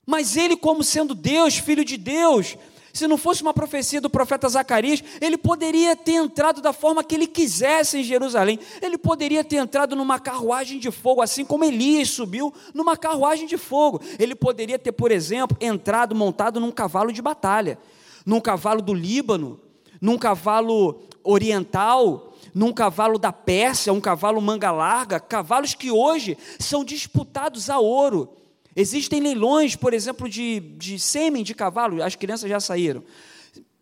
Mas 0.04 0.36
ele, 0.36 0.56
como 0.56 0.82
sendo 0.82 1.14
Deus, 1.14 1.58
filho 1.58 1.84
de 1.84 1.96
Deus, 1.96 2.56
se 2.92 3.06
não 3.06 3.16
fosse 3.16 3.42
uma 3.42 3.54
profecia 3.54 4.00
do 4.00 4.10
profeta 4.10 4.48
Zacarias, 4.48 5.02
ele 5.20 5.36
poderia 5.36 5.94
ter 5.94 6.12
entrado 6.12 6.60
da 6.60 6.72
forma 6.72 7.04
que 7.04 7.14
ele 7.14 7.26
quisesse 7.26 7.98
em 7.98 8.02
Jerusalém. 8.02 8.58
Ele 8.80 8.96
poderia 8.96 9.44
ter 9.44 9.56
entrado 9.56 9.94
numa 9.94 10.18
carruagem 10.18 10.78
de 10.78 10.90
fogo, 10.90 11.22
assim 11.22 11.44
como 11.44 11.64
Elias 11.64 12.10
subiu 12.10 12.52
numa 12.74 12.96
carruagem 12.96 13.46
de 13.46 13.56
fogo. 13.56 14.00
Ele 14.18 14.34
poderia 14.34 14.78
ter, 14.78 14.92
por 14.92 15.10
exemplo, 15.10 15.56
entrado 15.60 16.14
montado 16.14 16.60
num 16.60 16.70
cavalo 16.70 17.12
de 17.12 17.22
batalha, 17.22 17.78
num 18.24 18.40
cavalo 18.40 18.82
do 18.82 18.94
Líbano, 18.94 19.60
num 20.00 20.18
cavalo 20.18 21.02
oriental, 21.22 22.32
num 22.54 22.72
cavalo 22.72 23.18
da 23.18 23.32
Pérsia, 23.32 23.92
um 23.92 24.00
cavalo 24.00 24.40
manga 24.40 24.70
larga, 24.70 25.20
cavalos 25.20 25.74
que 25.74 25.90
hoje 25.90 26.36
são 26.58 26.84
disputados 26.84 27.68
a 27.68 27.78
ouro. 27.78 28.37
Existem 28.80 29.18
leilões, 29.18 29.74
por 29.74 29.92
exemplo, 29.92 30.28
de, 30.28 30.60
de 30.60 31.00
sêmen 31.00 31.42
de 31.42 31.52
cavalo, 31.52 32.00
as 32.00 32.14
crianças 32.14 32.48
já 32.48 32.60
saíram. 32.60 33.02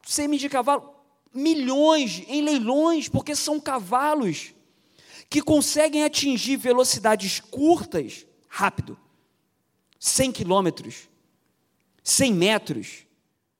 Sêmen 0.02 0.38
de 0.38 0.48
cavalo, 0.48 0.90
milhões 1.34 2.24
em 2.26 2.40
leilões, 2.40 3.06
porque 3.06 3.36
são 3.36 3.60
cavalos 3.60 4.54
que 5.28 5.42
conseguem 5.42 6.02
atingir 6.02 6.56
velocidades 6.56 7.40
curtas, 7.40 8.26
rápido. 8.48 8.98
100 10.00 10.32
quilômetros, 10.32 11.10
100 12.02 12.32
metros, 12.32 13.06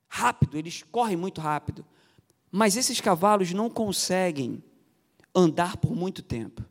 rápido, 0.09 0.57
eles 0.57 0.81
correm 0.91 1.15
muito 1.15 1.39
rápido. 1.39 1.85
Mas 2.51 2.75
esses 2.75 2.99
cavalos 2.99 3.53
não 3.53 3.69
conseguem 3.69 4.63
andar 5.35 5.77
por 5.77 5.95
muito 5.95 6.23
tempo. 6.23 6.65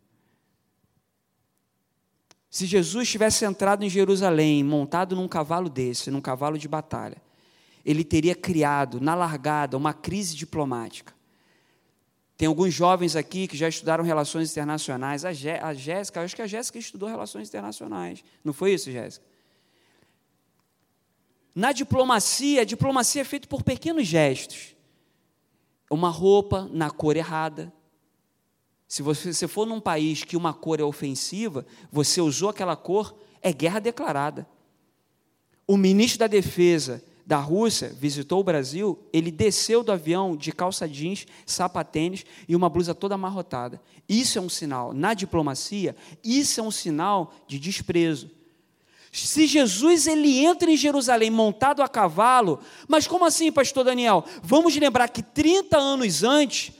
Se 2.56 2.64
Jesus 2.64 3.06
tivesse 3.06 3.44
entrado 3.44 3.84
em 3.84 3.90
Jerusalém 3.90 4.64
montado 4.64 5.14
num 5.14 5.28
cavalo 5.28 5.68
desse, 5.68 6.10
num 6.10 6.22
cavalo 6.22 6.56
de 6.56 6.66
batalha, 6.66 7.20
ele 7.84 8.02
teria 8.02 8.34
criado, 8.34 8.98
na 8.98 9.14
largada, 9.14 9.76
uma 9.76 9.92
crise 9.92 10.34
diplomática. 10.34 11.12
Tem 12.34 12.48
alguns 12.48 12.72
jovens 12.72 13.14
aqui 13.14 13.46
que 13.46 13.58
já 13.58 13.68
estudaram 13.68 14.02
relações 14.02 14.50
internacionais. 14.50 15.22
A, 15.26 15.34
Gé 15.34 15.60
a 15.60 15.74
Jéssica, 15.74 16.22
acho 16.22 16.34
que 16.34 16.40
a 16.40 16.46
Jéssica 16.46 16.78
estudou 16.78 17.10
relações 17.10 17.46
internacionais. 17.46 18.24
Não 18.42 18.54
foi 18.54 18.72
isso, 18.72 18.90
Jéssica? 18.90 19.26
Na 21.54 21.72
diplomacia, 21.72 22.62
a 22.62 22.64
diplomacia 22.64 23.20
é 23.20 23.24
feita 23.26 23.46
por 23.46 23.62
pequenos 23.62 24.06
gestos. 24.06 24.74
Uma 25.90 26.08
roupa 26.08 26.66
na 26.72 26.90
cor 26.90 27.18
errada, 27.18 27.70
se 28.88 29.02
você 29.02 29.48
for 29.48 29.66
num 29.66 29.80
país 29.80 30.22
que 30.22 30.36
uma 30.36 30.54
cor 30.54 30.78
é 30.80 30.84
ofensiva, 30.84 31.66
você 31.90 32.20
usou 32.20 32.48
aquela 32.48 32.76
cor, 32.76 33.16
é 33.42 33.52
guerra 33.52 33.80
declarada. 33.80 34.46
O 35.66 35.76
ministro 35.76 36.20
da 36.20 36.26
Defesa 36.26 37.02
da 37.26 37.38
Rússia 37.38 37.92
visitou 37.98 38.38
o 38.38 38.44
Brasil, 38.44 38.96
ele 39.12 39.32
desceu 39.32 39.82
do 39.82 39.90
avião 39.90 40.36
de 40.36 40.52
calça 40.52 40.88
jeans, 40.88 41.26
sapatênis 41.44 42.24
e 42.46 42.54
uma 42.54 42.68
blusa 42.68 42.94
toda 42.94 43.16
amarrotada. 43.16 43.82
Isso 44.08 44.38
é 44.38 44.40
um 44.40 44.48
sinal, 44.48 44.92
na 44.94 45.12
diplomacia, 45.12 45.96
isso 46.22 46.60
é 46.60 46.62
um 46.62 46.70
sinal 46.70 47.34
de 47.48 47.58
desprezo. 47.58 48.30
Se 49.10 49.46
Jesus 49.46 50.06
ele 50.06 50.44
entra 50.44 50.70
em 50.70 50.76
Jerusalém 50.76 51.30
montado 51.30 51.82
a 51.82 51.88
cavalo, 51.88 52.60
mas 52.86 53.08
como 53.08 53.24
assim, 53.24 53.50
pastor 53.50 53.82
Daniel? 53.82 54.24
Vamos 54.42 54.76
lembrar 54.76 55.08
que 55.08 55.22
30 55.22 55.76
anos 55.76 56.22
antes, 56.22 56.72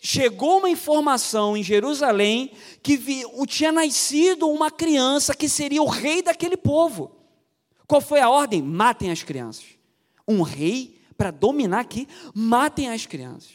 chegou 0.00 0.58
uma 0.58 0.70
informação 0.70 1.56
em 1.56 1.62
Jerusalém 1.62 2.52
que 2.82 2.96
vi, 2.96 3.22
tinha 3.46 3.72
nascido 3.72 4.48
uma 4.48 4.70
criança 4.70 5.34
que 5.34 5.48
seria 5.48 5.82
o 5.82 5.88
rei 5.88 6.22
daquele 6.22 6.56
povo. 6.56 7.12
Qual 7.86 8.00
foi 8.00 8.20
a 8.20 8.28
ordem? 8.28 8.62
Matem 8.62 9.10
as 9.10 9.22
crianças. 9.22 9.64
Um 10.26 10.42
rei, 10.42 11.00
para 11.16 11.30
dominar 11.30 11.80
aqui, 11.80 12.06
matem 12.34 12.90
as 12.90 13.06
crianças. 13.06 13.50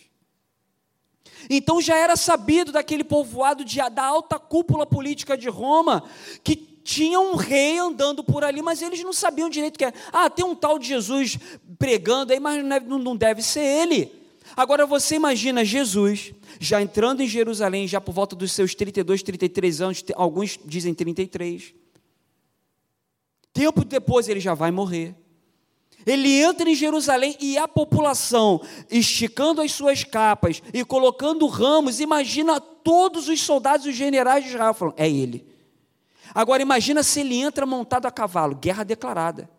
Então 1.50 1.82
já 1.82 1.96
era 1.96 2.16
sabido 2.16 2.72
daquele 2.72 3.04
povoado 3.04 3.64
de, 3.66 3.78
da 3.92 4.04
alta 4.04 4.40
cúpula 4.40 4.86
política 4.86 5.38
de 5.38 5.50
Roma 5.50 6.04
que 6.44 6.56
tinha 6.56 7.20
um 7.20 7.36
rei 7.36 7.78
andando 7.78 8.24
por 8.24 8.44
ali, 8.44 8.62
mas 8.62 8.82
eles 8.82 9.02
não 9.04 9.14
sabiam 9.14 9.50
direito 9.50 9.78
que 9.78 9.86
era. 9.86 9.96
Ah, 10.12 10.30
tem 10.30 10.44
um 10.44 10.56
tal 10.56 10.78
de 10.78 10.88
Jesus 10.88 11.38
pregando 11.78 12.34
aí, 12.34 12.40
mas 12.40 12.64
não 12.86 13.16
deve 13.16 13.42
ser 13.42 13.62
ele. 13.62 14.23
Agora 14.56 14.86
você 14.86 15.16
imagina 15.16 15.66
Jesus 15.66 16.34
já 16.60 16.82
entrando 16.82 17.22
em 17.22 17.28
Jerusalém, 17.28 17.88
já 17.88 18.00
por 18.00 18.14
volta 18.14 18.36
dos 18.36 18.52
seus 18.52 18.76
32, 18.76 19.24
33 19.24 19.82
anos, 19.82 20.04
alguns 20.16 20.60
dizem 20.64 20.94
33. 20.94 21.74
Tempo 23.52 23.84
depois 23.84 24.28
ele 24.28 24.40
já 24.40 24.54
vai 24.54 24.72
morrer. 24.72 25.16
Ele 26.06 26.42
entra 26.42 26.70
em 26.70 26.76
Jerusalém 26.76 27.38
e 27.40 27.58
a 27.58 27.68
população, 27.68 28.62
esticando 28.92 29.62
as 29.62 29.72
suas 29.72 30.04
capas 30.04 30.62
e 30.74 30.84
colocando 30.84 31.48
ramos, 31.48 32.00
imagina 32.00 32.60
todos 32.60 33.30
os 33.30 33.42
soldados 33.42 33.86
e 33.86 33.90
os 33.90 33.96
generais 33.96 34.44
de 34.44 34.50
Israel 34.50 34.74
falando: 34.74 34.96
é 34.98 35.10
ele. 35.10 35.48
Agora 36.34 36.62
imagina 36.62 37.04
se 37.04 37.22
ele 37.22 37.36
entra 37.36 37.66
montado 37.66 38.06
a 38.06 38.12
cavalo, 38.12 38.56
guerra 38.56 38.84
declarada. 38.84 39.50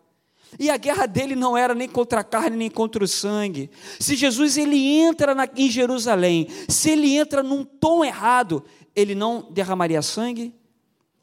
E 0.59 0.69
a 0.69 0.77
guerra 0.77 1.05
dele 1.05 1.35
não 1.35 1.57
era 1.57 1.75
nem 1.75 1.87
contra 1.87 2.21
a 2.21 2.23
carne, 2.23 2.55
nem 2.55 2.69
contra 2.69 3.03
o 3.03 3.07
sangue. 3.07 3.69
Se 3.99 4.15
Jesus 4.15 4.57
ele 4.57 4.77
entra 4.77 5.35
na, 5.35 5.47
em 5.55 5.69
Jerusalém, 5.69 6.47
se 6.69 6.91
ele 6.91 7.15
entra 7.15 7.43
num 7.43 7.63
tom 7.63 8.03
errado, 8.05 8.63
ele 8.95 9.13
não 9.13 9.51
derramaria 9.51 10.01
sangue, 10.01 10.53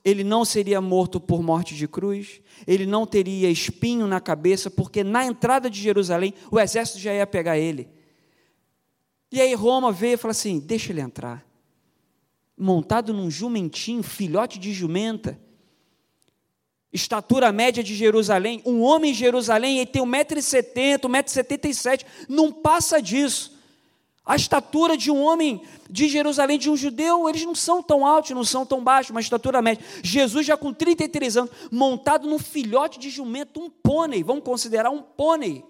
ele 0.04 0.24
não 0.24 0.44
seria 0.44 0.80
morto 0.80 1.20
por 1.20 1.42
morte 1.42 1.74
de 1.74 1.86
cruz, 1.86 2.40
ele 2.66 2.84
não 2.84 3.06
teria 3.06 3.48
espinho 3.48 4.06
na 4.06 4.20
cabeça, 4.20 4.70
porque 4.70 5.02
na 5.04 5.24
entrada 5.24 5.70
de 5.70 5.80
Jerusalém 5.80 6.34
o 6.50 6.58
exército 6.58 6.98
já 6.98 7.14
ia 7.14 7.26
pegar 7.26 7.58
ele. 7.58 7.88
E 9.30 9.40
aí 9.40 9.54
Roma 9.54 9.90
veio 9.90 10.14
e 10.14 10.18
falou 10.18 10.32
assim: 10.32 10.58
deixa 10.58 10.92
ele 10.92 11.00
entrar. 11.00 11.46
Montado 12.58 13.14
num 13.14 13.30
jumentinho, 13.30 14.02
filhote 14.02 14.58
de 14.58 14.72
jumenta 14.72 15.40
estatura 16.92 17.50
média 17.50 17.82
de 17.82 17.94
Jerusalém, 17.94 18.62
um 18.66 18.82
homem 18.82 19.12
em 19.12 19.14
Jerusalém, 19.14 19.78
ele 19.78 19.86
tem 19.86 20.02
1,70m, 20.02 20.98
1,77m, 20.98 22.04
não 22.28 22.52
passa 22.52 23.00
disso. 23.00 23.52
A 24.24 24.36
estatura 24.36 24.96
de 24.96 25.10
um 25.10 25.20
homem 25.20 25.62
de 25.90 26.08
Jerusalém, 26.08 26.56
de 26.56 26.70
um 26.70 26.76
judeu, 26.76 27.28
eles 27.28 27.44
não 27.44 27.56
são 27.56 27.82
tão 27.82 28.06
altos, 28.06 28.30
não 28.30 28.44
são 28.44 28.64
tão 28.64 28.82
baixos, 28.82 29.10
uma 29.10 29.20
estatura 29.20 29.60
média. 29.60 29.84
Jesus, 30.00 30.46
já 30.46 30.56
com 30.56 30.72
33 30.72 31.38
anos, 31.38 31.50
montado 31.72 32.28
num 32.28 32.38
filhote 32.38 33.00
de 33.00 33.10
jumento, 33.10 33.60
um 33.60 33.68
pônei, 33.68 34.22
vamos 34.22 34.44
considerar 34.44 34.90
um 34.90 35.02
pônei. 35.02 35.64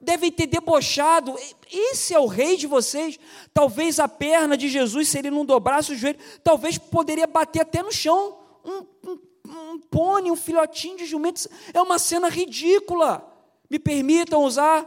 devem 0.00 0.30
ter 0.30 0.46
debochado. 0.46 1.34
Esse 1.70 2.14
é 2.14 2.18
o 2.18 2.26
rei 2.26 2.56
de 2.56 2.66
vocês. 2.66 3.18
Talvez 3.52 3.98
a 3.98 4.08
perna 4.08 4.56
de 4.56 4.68
Jesus, 4.68 5.08
se 5.08 5.18
ele 5.18 5.30
não 5.30 5.44
dobrasse 5.44 5.92
o 5.92 5.96
joelho, 5.96 6.18
talvez 6.42 6.78
poderia 6.78 7.26
bater 7.26 7.60
até 7.60 7.82
no 7.82 7.92
chão. 7.92 8.43
Um, 8.64 8.86
um, 9.06 9.18
um 9.46 9.78
pônei, 9.78 10.30
um 10.30 10.36
filhotinho 10.36 10.96
de 10.96 11.06
jumento. 11.06 11.48
É 11.72 11.80
uma 11.80 11.98
cena 11.98 12.28
ridícula. 12.28 13.24
Me 13.68 13.78
permitam 13.78 14.42
usar 14.42 14.86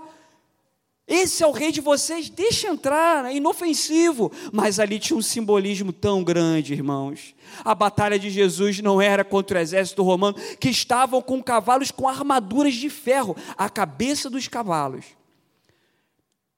esse 1.08 1.42
é 1.42 1.48
o 1.48 1.52
rei 1.52 1.72
de 1.72 1.80
vocês, 1.80 2.30
deixa 2.30 2.68
entrar, 2.68 3.24
é 3.24 3.34
inofensivo. 3.34 4.30
Mas 4.52 4.78
ali 4.78 5.00
tinha 5.00 5.16
um 5.16 5.22
simbolismo 5.22 5.94
tão 5.94 6.22
grande, 6.22 6.74
irmãos. 6.74 7.34
A 7.64 7.74
batalha 7.74 8.20
de 8.20 8.30
Jesus 8.30 8.82
não 8.82 9.02
era 9.02 9.24
contra 9.24 9.58
o 9.58 9.62
exército 9.62 10.04
romano, 10.04 10.36
que 10.60 10.70
estavam 10.70 11.22
com 11.22 11.42
cavalos 11.42 11.92
com 11.92 12.10
armaduras 12.10 12.74
de 12.74 12.90
ferro. 12.90 13.38
A 13.58 13.70
cabeça 13.70 14.30
dos 14.30 14.50
cavalos 14.50 15.06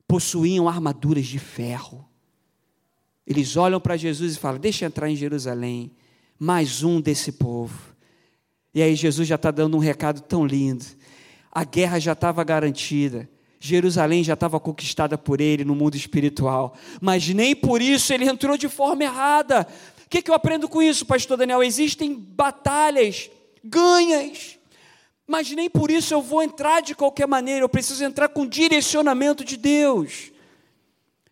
possuíam 0.07 0.67
armaduras 0.67 1.27
de 1.27 1.37
ferro. 1.37 2.03
Eles 3.27 3.55
olham 3.55 3.79
para 3.79 3.95
Jesus 3.95 4.33
e 4.35 4.39
falam: 4.39 4.59
Deixa 4.59 4.83
entrar 4.83 5.07
em 5.11 5.15
Jerusalém, 5.15 5.91
mais 6.39 6.81
um 6.81 7.01
desse 7.01 7.33
povo. 7.33 7.77
E 8.73 8.81
aí 8.81 8.95
Jesus 8.95 9.27
já 9.27 9.35
está 9.35 9.51
dando 9.51 9.75
um 9.75 9.79
recado 9.79 10.21
tão 10.21 10.45
lindo. 10.45 10.85
A 11.51 11.63
guerra 11.63 11.99
já 11.99 12.13
estava 12.13 12.43
garantida 12.43 13.29
Jerusalém 13.59 14.23
já 14.23 14.35
estava 14.35 14.57
conquistada 14.59 15.17
por 15.17 15.41
ele 15.41 15.65
no 15.65 15.75
mundo 15.75 15.95
espiritual, 15.95 16.75
mas 17.01 17.27
nem 17.27 17.53
por 17.53 17.81
isso 17.81 18.13
ele 18.13 18.23
entrou 18.23 18.57
de 18.57 18.69
forma 18.69 19.03
errada. 19.03 19.67
O 20.05 20.09
que, 20.09 20.21
que 20.21 20.31
eu 20.31 20.35
aprendo 20.35 20.69
com 20.69 20.81
isso, 20.81 21.05
pastor 21.05 21.37
Daniel? 21.37 21.61
Existem 21.61 22.15
batalhas 22.15 23.29
ganhas, 23.61 24.57
mas 25.27 25.51
nem 25.51 25.69
por 25.69 25.91
isso 25.91 26.13
eu 26.13 26.21
vou 26.21 26.41
entrar 26.41 26.81
de 26.81 26.95
qualquer 26.95 27.27
maneira, 27.27 27.65
eu 27.65 27.69
preciso 27.69 28.03
entrar 28.03 28.29
com 28.29 28.47
direcionamento 28.47 29.43
de 29.43 29.57
Deus. 29.57 30.31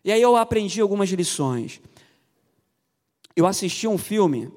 E 0.04 0.12
aí 0.12 0.20
eu 0.20 0.36
aprendi 0.36 0.82
algumas 0.82 1.08
lições. 1.08 1.80
Eu 3.34 3.46
assisti 3.46 3.88
um 3.88 3.96
filme, 3.96 4.52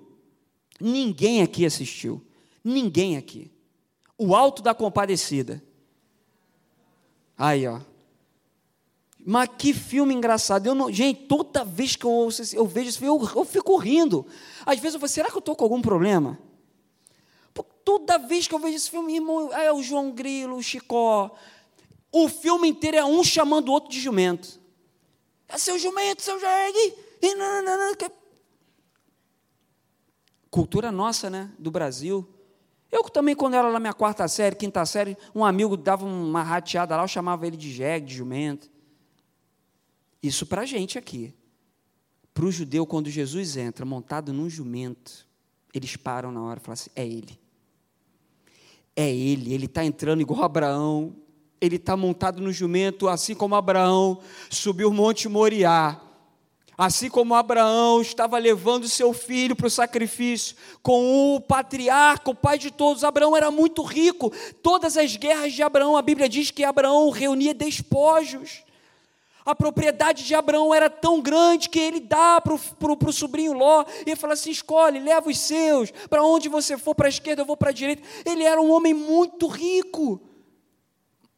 ninguém 0.82 1.42
aqui 1.42 1.66
assistiu, 1.66 2.22
ninguém 2.64 3.18
aqui. 3.18 3.52
O 4.18 4.36
Alto 4.36 4.62
da 4.62 4.74
Compadecida. 4.74 5.64
Aí, 7.38 7.68
ó. 7.68 7.80
Mas 9.26 9.50
que 9.58 9.74
filme 9.74 10.14
engraçado. 10.14 10.66
Eu 10.68 10.76
não, 10.76 10.92
gente, 10.92 11.24
toda 11.24 11.64
vez 11.64 11.96
que 11.96 12.06
eu, 12.06 12.30
eu 12.54 12.66
vejo 12.66 12.90
esse 12.90 13.00
filme, 13.00 13.20
eu, 13.20 13.30
eu, 13.36 13.46
fico 13.46 13.78
rindo. 13.78 14.26
Às 14.66 14.80
vezes 14.80 14.96
eu 14.96 15.00
falo, 15.00 15.10
será 15.10 15.30
que 15.30 15.36
eu 15.36 15.40
estou 15.40 15.56
com 15.56 15.64
algum 15.64 15.82
problema? 15.82 16.40
Porque 17.54 17.72
toda 17.84 18.18
vez 18.18 18.48
que 18.48 18.56
eu 18.56 18.60
vejo 18.60 18.76
esse 18.76 18.90
filme, 18.90 19.16
irmão, 19.16 19.54
é 19.54 19.72
o 19.72 19.82
João 19.82 20.12
Grilo, 20.12 20.58
o 20.58 20.64
Chicó. 20.64 21.36
O 22.12 22.28
filme 22.28 22.68
inteiro 22.68 22.98
é 22.98 23.06
um 23.06 23.24
chamando 23.24 23.70
o 23.70 23.72
outro 23.72 23.90
de 23.90 24.00
jumento. 24.00 24.60
É 25.48 25.58
seu 25.58 25.78
jumento, 25.78 26.22
seu 26.22 26.40
jegue. 26.40 26.96
Cultura 30.51 30.91
nossa, 30.91 31.29
né? 31.29 31.50
Do 31.58 31.72
Brasil. 31.72 32.27
Eu 32.91 33.03
também, 33.03 33.34
quando 33.34 33.53
era 33.53 33.72
na 33.72 33.79
minha 33.79 33.93
quarta 33.93 34.27
série, 34.27 34.53
quinta 34.53 34.86
série, 34.86 35.17
um 35.34 35.46
amigo 35.46 35.77
dava 35.77 36.05
uma 36.05 36.43
rateada 36.43 36.98
lá, 36.98 37.03
eu 37.03 37.08
chamava 37.08 37.48
ele 37.48 37.55
de 37.55 37.72
jegue, 37.72 38.08
de 38.08 38.15
jumento. 38.15 38.70
Isso 40.22 40.46
para 40.46 40.63
a 40.63 40.65
gente 40.65 40.98
aqui. 40.98 41.34
Para 42.34 42.43
o 42.43 42.51
judeu, 42.51 42.86
quando 42.86 43.10
Jesus 43.10 43.55
entra 43.55 43.86
montado 43.86 44.34
num 44.34 44.50
jumento, 44.50 45.25
eles 45.74 45.96
param 45.96 46.34
na 46.34 46.43
hora 46.43 46.60
e 46.60 46.62
falam 46.62 46.74
assim: 46.74 46.89
é 46.96 47.08
ele. 47.08 47.39
É 48.93 49.10
ele, 49.10 49.53
ele 49.53 49.65
está 49.67 49.86
entrando 49.86 50.22
igual 50.22 50.43
Abraão, 50.43 51.15
ele 51.62 51.77
está 51.77 51.96
montado 51.96 52.41
no 52.41 52.51
jumento, 52.51 53.08
assim 53.08 53.34
como 53.34 53.55
Abraão 53.55 54.20
subiu 54.50 54.89
o 54.89 54.93
Monte 54.93 55.29
Moriá 55.29 56.11
Assim 56.84 57.12
como 57.12 57.36
Abraão 57.36 58.02
estava 58.02 58.40
levando 58.40 58.90
seu 58.90 59.14
filho 59.14 59.56
para 59.56 59.68
o 59.68 59.70
sacrifício, 59.70 60.56
com 60.82 61.36
o 61.36 61.39
patriarca, 61.39 62.32
o 62.32 62.34
pai 62.34 62.58
de 62.58 62.72
todos, 62.72 63.04
Abraão 63.04 63.38
era 63.38 63.52
muito 63.52 63.84
rico. 63.84 64.34
Todas 64.63 64.98
as 64.98 65.15
guerras 65.15 65.54
de 65.54 65.62
Abraão, 65.62 65.96
a 65.96 66.02
Bíblia 66.02 66.28
diz 66.28 66.50
que 66.50 66.63
Abraão 66.63 67.12
reunia 67.12 67.54
despojos. 67.54 68.63
A 69.46 69.54
propriedade 69.54 70.26
de 70.26 70.34
Abraão 70.34 70.74
era 70.74 70.89
tão 70.89 71.22
grande 71.22 71.70
que 71.70 71.78
ele 71.78 72.00
dá 72.00 72.41
para 72.41 72.56
o 72.56 73.13
sobrinho 73.13 73.54
Ló, 73.54 73.86
e 74.04 74.10
ele 74.10 74.15
fala 74.15 74.34
assim: 74.34 74.50
escolhe, 74.50 75.00
leva 75.00 75.30
os 75.30 75.38
seus, 75.38 75.91
para 76.10 76.24
onde 76.24 76.50
você 76.50 76.80
for, 76.80 76.96
para 76.96 77.06
a 77.06 77.10
esquerda, 77.10 77.44
eu 77.44 77.46
vou 77.46 77.56
para 77.56 77.70
a 77.70 77.74
direita. 77.74 78.02
Ele 78.26 78.44
era 78.44 78.60
um 78.60 78.72
homem 78.72 78.91
muito 78.96 79.46
rico, 79.46 80.20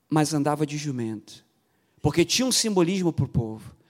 mas 0.10 0.34
andava 0.34 0.66
de 0.66 0.78
jumento, 0.78 1.46
porque 2.02 2.24
tinha 2.24 2.46
um 2.46 2.52
simbolismo 2.52 3.12
para 3.12 3.26
o 3.26 3.28
povo. 3.28 3.83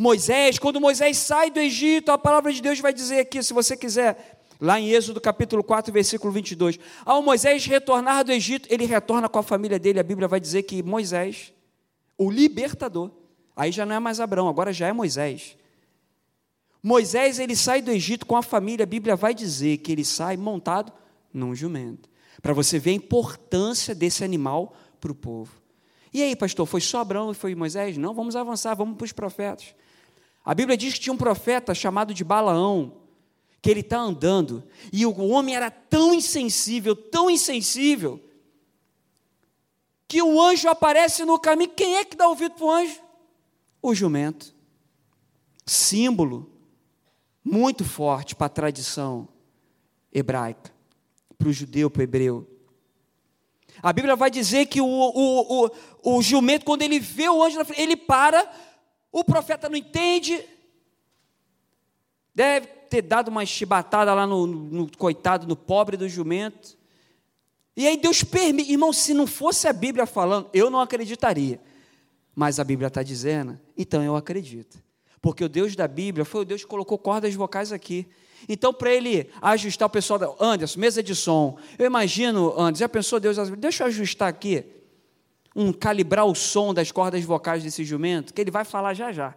Moisés, 0.00 0.58
quando 0.58 0.80
Moisés 0.80 1.18
sai 1.18 1.50
do 1.50 1.60
Egito, 1.60 2.10
a 2.10 2.16
palavra 2.16 2.50
de 2.50 2.62
Deus 2.62 2.80
vai 2.80 2.90
dizer 2.90 3.18
aqui, 3.18 3.42
se 3.42 3.52
você 3.52 3.76
quiser, 3.76 4.42
lá 4.58 4.80
em 4.80 4.88
Êxodo 4.92 5.20
capítulo 5.20 5.62
4, 5.62 5.92
versículo 5.92 6.32
22. 6.32 6.78
Ao 7.04 7.22
Moisés 7.22 7.66
retornar 7.66 8.24
do 8.24 8.32
Egito, 8.32 8.66
ele 8.72 8.86
retorna 8.86 9.28
com 9.28 9.38
a 9.38 9.42
família 9.42 9.78
dele, 9.78 10.00
a 10.00 10.02
Bíblia 10.02 10.26
vai 10.26 10.40
dizer 10.40 10.62
que 10.62 10.82
Moisés, 10.82 11.52
o 12.16 12.30
libertador, 12.30 13.10
aí 13.54 13.70
já 13.70 13.84
não 13.84 13.94
é 13.94 13.98
mais 13.98 14.20
Abraão, 14.20 14.48
agora 14.48 14.72
já 14.72 14.88
é 14.88 14.92
Moisés. 14.94 15.54
Moisés, 16.82 17.38
ele 17.38 17.54
sai 17.54 17.82
do 17.82 17.90
Egito 17.90 18.24
com 18.24 18.36
a 18.36 18.42
família, 18.42 18.84
a 18.84 18.86
Bíblia 18.86 19.16
vai 19.16 19.34
dizer 19.34 19.76
que 19.76 19.92
ele 19.92 20.02
sai 20.06 20.34
montado 20.34 20.90
num 21.30 21.54
jumento. 21.54 22.08
Para 22.40 22.54
você 22.54 22.78
ver 22.78 22.92
a 22.92 22.94
importância 22.94 23.94
desse 23.94 24.24
animal 24.24 24.74
para 24.98 25.12
o 25.12 25.14
povo. 25.14 25.60
E 26.10 26.22
aí, 26.22 26.34
pastor, 26.34 26.64
foi 26.64 26.80
só 26.80 27.00
Abraão 27.00 27.32
e 27.32 27.34
foi 27.34 27.54
Moisés? 27.54 27.98
Não, 27.98 28.14
vamos 28.14 28.34
avançar, 28.34 28.74
vamos 28.74 28.96
para 28.96 29.04
os 29.04 29.12
profetas. 29.12 29.74
A 30.50 30.54
Bíblia 30.54 30.76
diz 30.76 30.94
que 30.94 30.98
tinha 30.98 31.12
um 31.12 31.16
profeta 31.16 31.72
chamado 31.72 32.12
de 32.12 32.24
Balaão, 32.24 32.96
que 33.62 33.70
ele 33.70 33.82
está 33.82 34.00
andando, 34.00 34.64
e 34.92 35.06
o 35.06 35.16
homem 35.28 35.54
era 35.54 35.70
tão 35.70 36.12
insensível, 36.12 36.96
tão 36.96 37.30
insensível, 37.30 38.20
que 40.08 40.20
o 40.20 40.42
anjo 40.42 40.68
aparece 40.68 41.24
no 41.24 41.38
caminho. 41.38 41.70
Quem 41.70 41.98
é 41.98 42.04
que 42.04 42.16
dá 42.16 42.26
ouvido 42.26 42.56
para 42.56 42.64
o 42.64 42.70
anjo? 42.72 43.00
O 43.80 43.94
jumento. 43.94 44.52
Símbolo 45.64 46.50
muito 47.44 47.84
forte 47.84 48.34
para 48.34 48.46
a 48.46 48.50
tradição 48.50 49.28
hebraica, 50.12 50.74
para 51.38 51.46
o 51.46 51.52
judeu, 51.52 51.88
para 51.88 52.00
o 52.00 52.02
hebreu. 52.02 52.50
A 53.80 53.92
Bíblia 53.92 54.16
vai 54.16 54.32
dizer 54.32 54.66
que 54.66 54.80
o, 54.80 54.84
o, 54.84 55.66
o, 56.02 56.16
o 56.16 56.22
jumento, 56.22 56.64
quando 56.64 56.82
ele 56.82 56.98
vê 56.98 57.28
o 57.28 57.40
anjo, 57.40 57.60
ele 57.76 57.96
para 57.96 58.50
o 59.12 59.24
profeta 59.24 59.68
não 59.68 59.76
entende, 59.76 60.44
deve 62.34 62.66
ter 62.66 63.02
dado 63.02 63.28
uma 63.28 63.44
chibatada 63.44 64.12
lá 64.14 64.26
no, 64.26 64.46
no 64.46 64.96
coitado, 64.96 65.46
no 65.46 65.56
pobre 65.56 65.96
do 65.96 66.08
jumento. 66.08 66.76
E 67.76 67.86
aí 67.86 67.96
Deus 67.96 68.22
permite, 68.22 68.70
irmão, 68.70 68.92
se 68.92 69.14
não 69.14 69.26
fosse 69.26 69.66
a 69.66 69.72
Bíblia 69.72 70.06
falando, 70.06 70.48
eu 70.52 70.70
não 70.70 70.80
acreditaria. 70.80 71.60
Mas 72.34 72.60
a 72.60 72.64
Bíblia 72.64 72.88
está 72.88 73.02
dizendo, 73.02 73.58
então 73.76 74.02
eu 74.02 74.16
acredito. 74.16 74.82
Porque 75.20 75.44
o 75.44 75.48
Deus 75.48 75.76
da 75.76 75.86
Bíblia 75.86 76.24
foi 76.24 76.42
o 76.42 76.44
Deus 76.44 76.62
que 76.62 76.68
colocou 76.68 76.98
cordas 76.98 77.34
vocais 77.34 77.72
aqui. 77.72 78.08
Então, 78.48 78.72
para 78.72 78.92
ele 78.92 79.30
ajustar 79.42 79.86
o 79.86 79.90
pessoal 79.90 80.18
da 80.18 80.34
Anderson, 80.40 80.80
mesa 80.80 81.02
de 81.02 81.14
som, 81.14 81.58
eu 81.78 81.84
imagino, 81.84 82.52
Anderson, 82.58 82.80
já 82.80 82.88
pensou 82.88 83.20
Deus, 83.20 83.36
deixa 83.58 83.82
eu 83.82 83.88
ajustar 83.88 84.28
aqui 84.28 84.79
um 85.60 85.72
calibrar 85.72 86.24
o 86.24 86.34
som 86.34 86.72
das 86.72 86.90
cordas 86.90 87.24
vocais 87.24 87.62
desse 87.62 87.84
jumento, 87.84 88.32
que 88.32 88.40
ele 88.40 88.50
vai 88.50 88.64
falar 88.64 88.94
já 88.94 89.12
já. 89.12 89.34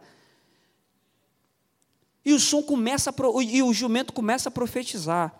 E 2.25 2.33
o 2.33 2.39
som 2.39 2.63
começa 2.63 3.13
e 3.45 3.61
o 3.61 3.73
jumento 3.73 4.13
começa 4.13 4.49
a 4.49 4.51
profetizar. 4.51 5.33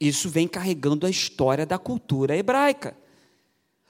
Isso 0.00 0.30
vem 0.30 0.48
carregando 0.48 1.06
a 1.06 1.10
história 1.10 1.66
da 1.66 1.78
cultura 1.78 2.34
hebraica. 2.34 2.96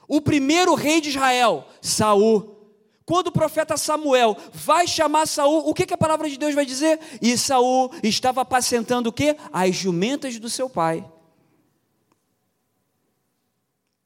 O 0.07 0.19
primeiro 0.19 0.75
rei 0.75 0.99
de 0.99 1.07
Israel, 1.07 1.65
Saul, 1.81 2.57
quando 3.05 3.27
o 3.27 3.31
profeta 3.31 3.77
Samuel 3.77 4.35
vai 4.53 4.85
chamar 4.85 5.25
Saul, 5.25 5.69
o 5.69 5.73
que, 5.73 5.85
que 5.85 5.93
a 5.93 5.97
palavra 5.97 6.29
de 6.29 6.37
Deus 6.37 6.53
vai 6.53 6.65
dizer? 6.65 6.99
E 7.21 7.37
Saul 7.37 7.91
estava 8.03 8.41
apacentando 8.41 9.07
o 9.07 9.13
quê? 9.13 9.37
As 9.53 9.73
jumentas 9.73 10.37
do 10.37 10.49
seu 10.49 10.69
pai. 10.69 11.09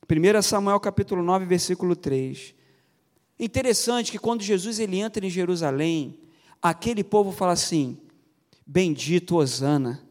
1 0.08 0.42
Samuel 0.42 0.80
capítulo 0.80 1.24
9, 1.24 1.46
versículo 1.46 1.96
3. 1.96 2.54
Interessante 3.40 4.12
que 4.12 4.20
quando 4.20 4.44
Jesus 4.44 4.80
ele 4.80 5.00
entra 5.00 5.26
em 5.26 5.30
Jerusalém, 5.30 6.20
aquele 6.62 7.04
povo 7.04 7.32
fala 7.32 7.54
assim: 7.54 7.98
Bendito 8.66 9.36
Osana 9.36 10.02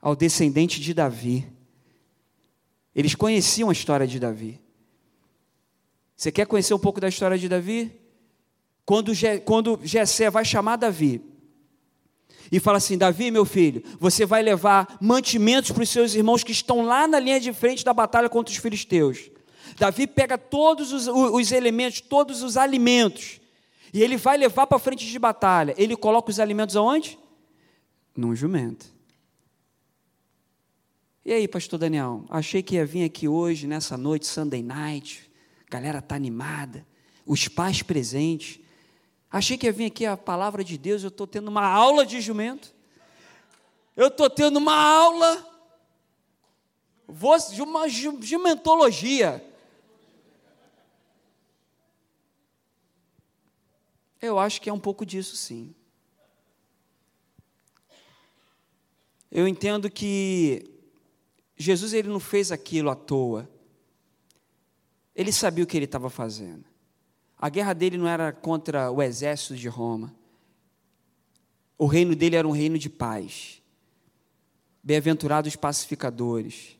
ao 0.00 0.14
descendente 0.14 0.80
de 0.80 0.92
Davi. 0.92 1.46
Eles 2.94 3.14
conheciam 3.14 3.70
a 3.70 3.72
história 3.72 4.06
de 4.06 4.18
Davi. 4.18 4.60
Você 6.16 6.32
quer 6.32 6.46
conhecer 6.46 6.74
um 6.74 6.78
pouco 6.78 7.00
da 7.00 7.08
história 7.08 7.36
de 7.36 7.48
Davi? 7.48 7.92
Quando, 8.84 9.12
quando 9.44 9.80
Jessé 9.82 10.30
vai 10.30 10.44
chamar 10.44 10.76
Davi, 10.76 11.20
e 12.50 12.60
fala 12.60 12.78
assim: 12.78 12.96
Davi, 12.96 13.30
meu 13.30 13.44
filho, 13.44 13.82
você 13.98 14.24
vai 14.24 14.42
levar 14.42 14.96
mantimentos 15.00 15.70
para 15.70 15.82
os 15.82 15.88
seus 15.88 16.14
irmãos 16.14 16.44
que 16.44 16.52
estão 16.52 16.84
lá 16.84 17.06
na 17.06 17.18
linha 17.18 17.40
de 17.40 17.52
frente 17.52 17.84
da 17.84 17.92
batalha 17.92 18.28
contra 18.28 18.52
os 18.52 18.58
filisteus. 18.58 19.30
Davi 19.78 20.06
pega 20.06 20.38
todos 20.38 20.92
os, 20.92 21.06
os 21.08 21.52
elementos, 21.52 22.00
todos 22.00 22.42
os 22.42 22.56
alimentos, 22.56 23.40
e 23.92 24.02
ele 24.02 24.16
vai 24.16 24.36
levar 24.36 24.66
para 24.66 24.78
frente 24.78 25.06
de 25.06 25.18
batalha. 25.18 25.74
Ele 25.76 25.96
coloca 25.96 26.30
os 26.30 26.40
alimentos 26.40 26.76
aonde? 26.76 27.18
Num 28.16 28.34
jumento. 28.34 28.86
E 31.24 31.32
aí, 31.32 31.48
pastor 31.48 31.78
Daniel, 31.78 32.24
achei 32.30 32.62
que 32.62 32.76
ia 32.76 32.86
vir 32.86 33.04
aqui 33.04 33.26
hoje, 33.26 33.66
nessa 33.66 33.96
noite, 33.96 34.26
Sunday 34.26 34.62
night, 34.62 35.28
a 35.66 35.70
galera 35.70 35.98
está 35.98 36.14
animada, 36.14 36.86
os 37.26 37.48
pais 37.48 37.82
presentes. 37.82 38.60
Achei 39.36 39.58
que 39.58 39.66
ia 39.66 39.72
vir 39.72 39.84
aqui 39.84 40.06
a 40.06 40.16
palavra 40.16 40.64
de 40.64 40.78
Deus, 40.78 41.02
eu 41.02 41.08
estou 41.08 41.26
tendo 41.26 41.48
uma 41.48 41.66
aula 41.66 42.06
de 42.06 42.22
jumento. 42.22 42.74
Eu 43.94 44.06
estou 44.06 44.30
tendo 44.30 44.56
uma 44.56 44.74
aula 44.74 45.46
de 47.52 47.60
uma 47.60 47.86
jumentologia. 47.86 49.46
Eu 54.22 54.38
acho 54.38 54.58
que 54.58 54.70
é 54.70 54.72
um 54.72 54.80
pouco 54.80 55.04
disso, 55.04 55.36
sim. 55.36 55.74
Eu 59.30 59.46
entendo 59.46 59.90
que 59.90 60.64
Jesus 61.58 61.92
ele 61.92 62.08
não 62.08 62.20
fez 62.20 62.50
aquilo 62.50 62.88
à 62.88 62.96
toa. 62.96 63.46
Ele 65.14 65.30
sabia 65.30 65.62
o 65.62 65.66
que 65.66 65.76
ele 65.76 65.84
estava 65.84 66.08
fazendo. 66.08 66.65
A 67.38 67.48
guerra 67.48 67.72
dele 67.72 67.98
não 67.98 68.08
era 68.08 68.32
contra 68.32 68.90
o 68.90 69.02
exército 69.02 69.56
de 69.56 69.68
Roma. 69.68 70.14
O 71.78 71.86
reino 71.86 72.16
dele 72.16 72.36
era 72.36 72.48
um 72.48 72.52
reino 72.52 72.78
de 72.78 72.88
paz. 72.88 73.60
Bem-aventurados 74.82 75.54
pacificadores. 75.56 76.76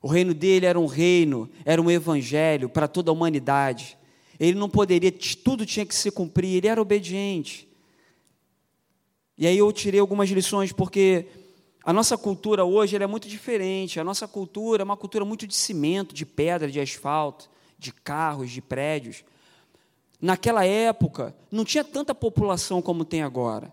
O 0.00 0.06
reino 0.06 0.34
dele 0.34 0.66
era 0.66 0.78
um 0.78 0.86
reino, 0.86 1.50
era 1.64 1.80
um 1.80 1.90
evangelho 1.90 2.68
para 2.68 2.86
toda 2.86 3.10
a 3.10 3.14
humanidade. 3.14 3.96
Ele 4.38 4.58
não 4.58 4.68
poderia, 4.68 5.10
tudo 5.10 5.64
tinha 5.64 5.86
que 5.86 5.94
se 5.94 6.10
cumprir, 6.10 6.56
ele 6.56 6.68
era 6.68 6.80
obediente. 6.80 7.66
E 9.36 9.46
aí 9.46 9.58
eu 9.58 9.72
tirei 9.72 9.98
algumas 9.98 10.28
lições, 10.30 10.72
porque 10.72 11.26
a 11.82 11.92
nossa 11.92 12.16
cultura 12.16 12.64
hoje 12.64 12.96
é 12.96 13.06
muito 13.06 13.28
diferente. 13.28 13.98
A 13.98 14.04
nossa 14.04 14.28
cultura 14.28 14.82
é 14.82 14.84
uma 14.84 14.96
cultura 14.96 15.24
muito 15.24 15.46
de 15.46 15.54
cimento, 15.54 16.14
de 16.14 16.24
pedra, 16.24 16.70
de 16.70 16.80
asfalto, 16.80 17.50
de 17.78 17.92
carros, 17.92 18.50
de 18.50 18.62
prédios. 18.62 19.24
Naquela 20.24 20.64
época, 20.64 21.36
não 21.50 21.66
tinha 21.66 21.84
tanta 21.84 22.14
população 22.14 22.80
como 22.80 23.04
tem 23.04 23.20
agora. 23.20 23.70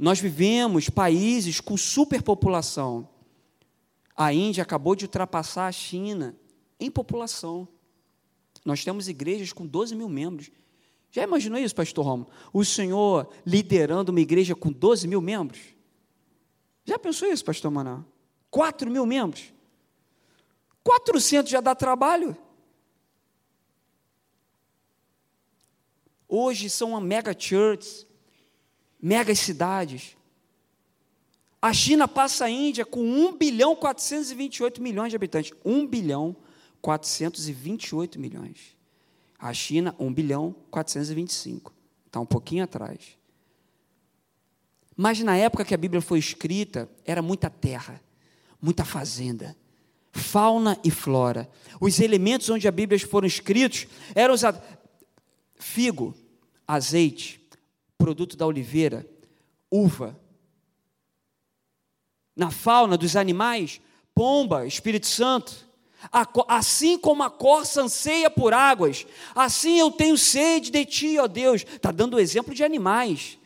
Nós 0.00 0.18
vivemos 0.18 0.88
países 0.88 1.60
com 1.60 1.76
superpopulação. 1.76 3.06
A 4.16 4.32
Índia 4.32 4.62
acabou 4.62 4.96
de 4.96 5.04
ultrapassar 5.04 5.66
a 5.66 5.72
China 5.72 6.34
em 6.80 6.90
população. 6.90 7.68
Nós 8.64 8.82
temos 8.82 9.08
igrejas 9.08 9.52
com 9.52 9.66
12 9.66 9.94
mil 9.94 10.08
membros. 10.08 10.50
Já 11.10 11.22
imaginou 11.22 11.58
isso, 11.58 11.74
pastor 11.74 12.02
Romo? 12.02 12.28
O 12.50 12.64
senhor 12.64 13.28
liderando 13.44 14.10
uma 14.10 14.22
igreja 14.22 14.54
com 14.56 14.72
12 14.72 15.06
mil 15.06 15.20
membros? 15.20 15.60
Já 16.82 16.98
pensou 16.98 17.28
isso, 17.30 17.44
pastor 17.44 17.70
Maná? 17.70 18.02
4 18.50 18.90
mil 18.90 19.04
membros? 19.04 19.52
400 20.82 21.52
já 21.52 21.60
dá 21.60 21.74
trabalho. 21.74 22.34
Hoje 26.34 26.70
são 26.70 26.98
mega 26.98 27.36
churches, 27.38 28.06
mega 28.98 29.34
cidades. 29.34 30.16
A 31.60 31.74
China 31.74 32.08
passa 32.08 32.46
a 32.46 32.48
Índia 32.48 32.86
com 32.86 33.02
1 33.02 33.36
bilhão 33.36 33.76
428 33.76 34.82
milhões 34.82 35.10
de 35.10 35.16
habitantes. 35.16 35.52
1 35.62 35.86
bilhão 35.86 36.34
428 36.80 38.18
milhões. 38.18 38.74
A 39.38 39.52
China, 39.52 39.94
1 39.98 40.10
bilhão 40.10 40.56
425. 40.70 41.70
Está 42.06 42.18
um 42.18 42.24
pouquinho 42.24 42.64
atrás. 42.64 43.18
Mas 44.96 45.20
na 45.20 45.36
época 45.36 45.66
que 45.66 45.74
a 45.74 45.78
Bíblia 45.78 46.00
foi 46.00 46.18
escrita, 46.18 46.88
era 47.04 47.20
muita 47.20 47.50
terra, 47.50 48.00
muita 48.58 48.86
fazenda, 48.86 49.54
fauna 50.12 50.80
e 50.82 50.90
flora. 50.90 51.46
Os 51.78 52.00
elementos 52.00 52.48
onde 52.48 52.66
as 52.66 52.74
Bíblias 52.74 53.02
foram 53.02 53.26
escritos 53.26 53.86
eram 54.14 54.32
usados 54.32 54.62
figo, 55.62 56.14
azeite, 56.66 57.40
produto 57.98 58.36
da 58.36 58.46
oliveira, 58.46 59.06
uva. 59.70 60.18
Na 62.34 62.50
fauna 62.50 62.96
dos 62.96 63.16
animais, 63.16 63.80
pomba, 64.14 64.66
Espírito 64.66 65.06
Santo. 65.06 65.70
Assim 66.48 66.98
como 66.98 67.22
a 67.22 67.30
corça 67.30 67.82
anseia 67.82 68.28
por 68.28 68.52
águas, 68.52 69.06
assim 69.34 69.78
eu 69.78 69.90
tenho 69.90 70.18
sede 70.18 70.70
de 70.70 70.84
ti, 70.84 71.18
ó 71.18 71.28
Deus. 71.28 71.62
Está 71.62 71.92
dando 71.92 72.14
o 72.14 72.20
exemplo 72.20 72.54
de 72.54 72.64
animais. 72.64 73.38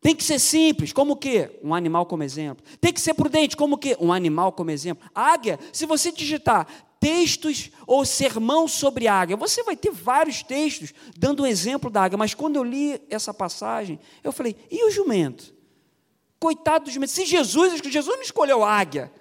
Tem 0.00 0.14
que 0.14 0.22
ser 0.22 0.38
simples, 0.38 0.92
como 0.92 1.14
o 1.14 1.16
quê? 1.16 1.58
Um 1.62 1.74
animal 1.74 2.06
como 2.06 2.22
exemplo. 2.22 2.64
Tem 2.80 2.92
que 2.92 3.00
ser 3.00 3.14
prudente, 3.14 3.56
como 3.56 3.74
o 3.74 3.78
quê? 3.78 3.96
Um 4.00 4.12
animal 4.12 4.52
como 4.52 4.70
exemplo. 4.70 5.08
Águia, 5.14 5.58
se 5.72 5.86
você 5.86 6.12
digitar 6.12 6.66
textos 7.00 7.70
ou 7.86 8.04
sermão 8.04 8.66
sobre 8.66 9.06
águia, 9.06 9.36
você 9.36 9.62
vai 9.62 9.76
ter 9.76 9.90
vários 9.90 10.42
textos 10.42 10.92
dando 11.16 11.42
um 11.42 11.46
exemplo 11.46 11.90
da 11.90 12.04
águia, 12.04 12.18
mas 12.18 12.34
quando 12.34 12.56
eu 12.56 12.64
li 12.64 13.00
essa 13.10 13.32
passagem, 13.32 13.98
eu 14.24 14.32
falei, 14.32 14.56
e 14.70 14.84
o 14.86 14.90
jumento? 14.90 15.54
Coitado 16.38 16.86
do 16.86 16.90
jumento. 16.90 17.12
Se 17.12 17.24
Jesus, 17.24 17.80
Jesus 17.84 18.16
não 18.16 18.22
escolheu 18.22 18.64
águia. 18.64 19.12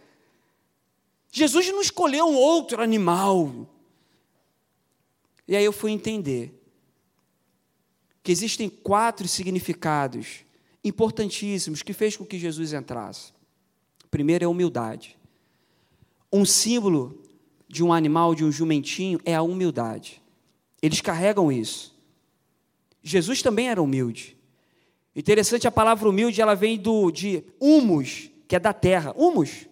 Jesus 1.31 1.67
não 1.67 1.81
escolheu 1.81 2.25
um 2.27 2.35
outro 2.35 2.81
animal. 2.81 3.67
E 5.47 5.55
aí 5.55 5.63
eu 5.63 5.73
fui 5.73 5.91
entender 5.91 6.61
que 8.23 8.31
existem 8.31 8.69
quatro 8.69 9.27
significados 9.27 10.45
importantíssimos 10.83 11.81
que 11.81 11.93
fez 11.93 12.17
com 12.17 12.25
que 12.25 12.39
Jesus 12.39 12.73
entrasse. 12.73 13.33
Primeiro 14.09 14.43
é 14.43 14.47
a 14.47 14.49
humildade. 14.49 15.17
Um 16.31 16.45
símbolo 16.45 17.24
de 17.75 17.83
um 17.83 17.91
animal, 17.91 18.33
de 18.33 18.45
um 18.45 18.51
jumentinho, 18.51 19.19
é 19.25 19.35
a 19.35 19.41
humildade. 19.41 20.21
Eles 20.81 21.01
carregam 21.01 21.51
isso. 21.51 21.93
Jesus 23.03 23.41
também 23.41 23.67
era 23.67 23.81
humilde. 23.81 24.37
Interessante 25.13 25.67
a 25.67 25.71
palavra 25.71 26.07
humilde, 26.07 26.41
ela 26.41 26.55
vem 26.55 26.77
do 26.77 27.11
de 27.11 27.43
humus, 27.59 28.31
que 28.47 28.55
é 28.55 28.59
da 28.59 28.71
terra. 28.71 29.13
Humus, 29.17 29.67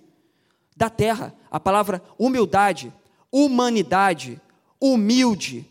da 0.76 0.89
terra. 0.89 1.34
A 1.50 1.62
palavra 1.62 2.04
humildade, 2.20 2.92
humanidade, 3.32 4.42
humilde, 4.82 5.66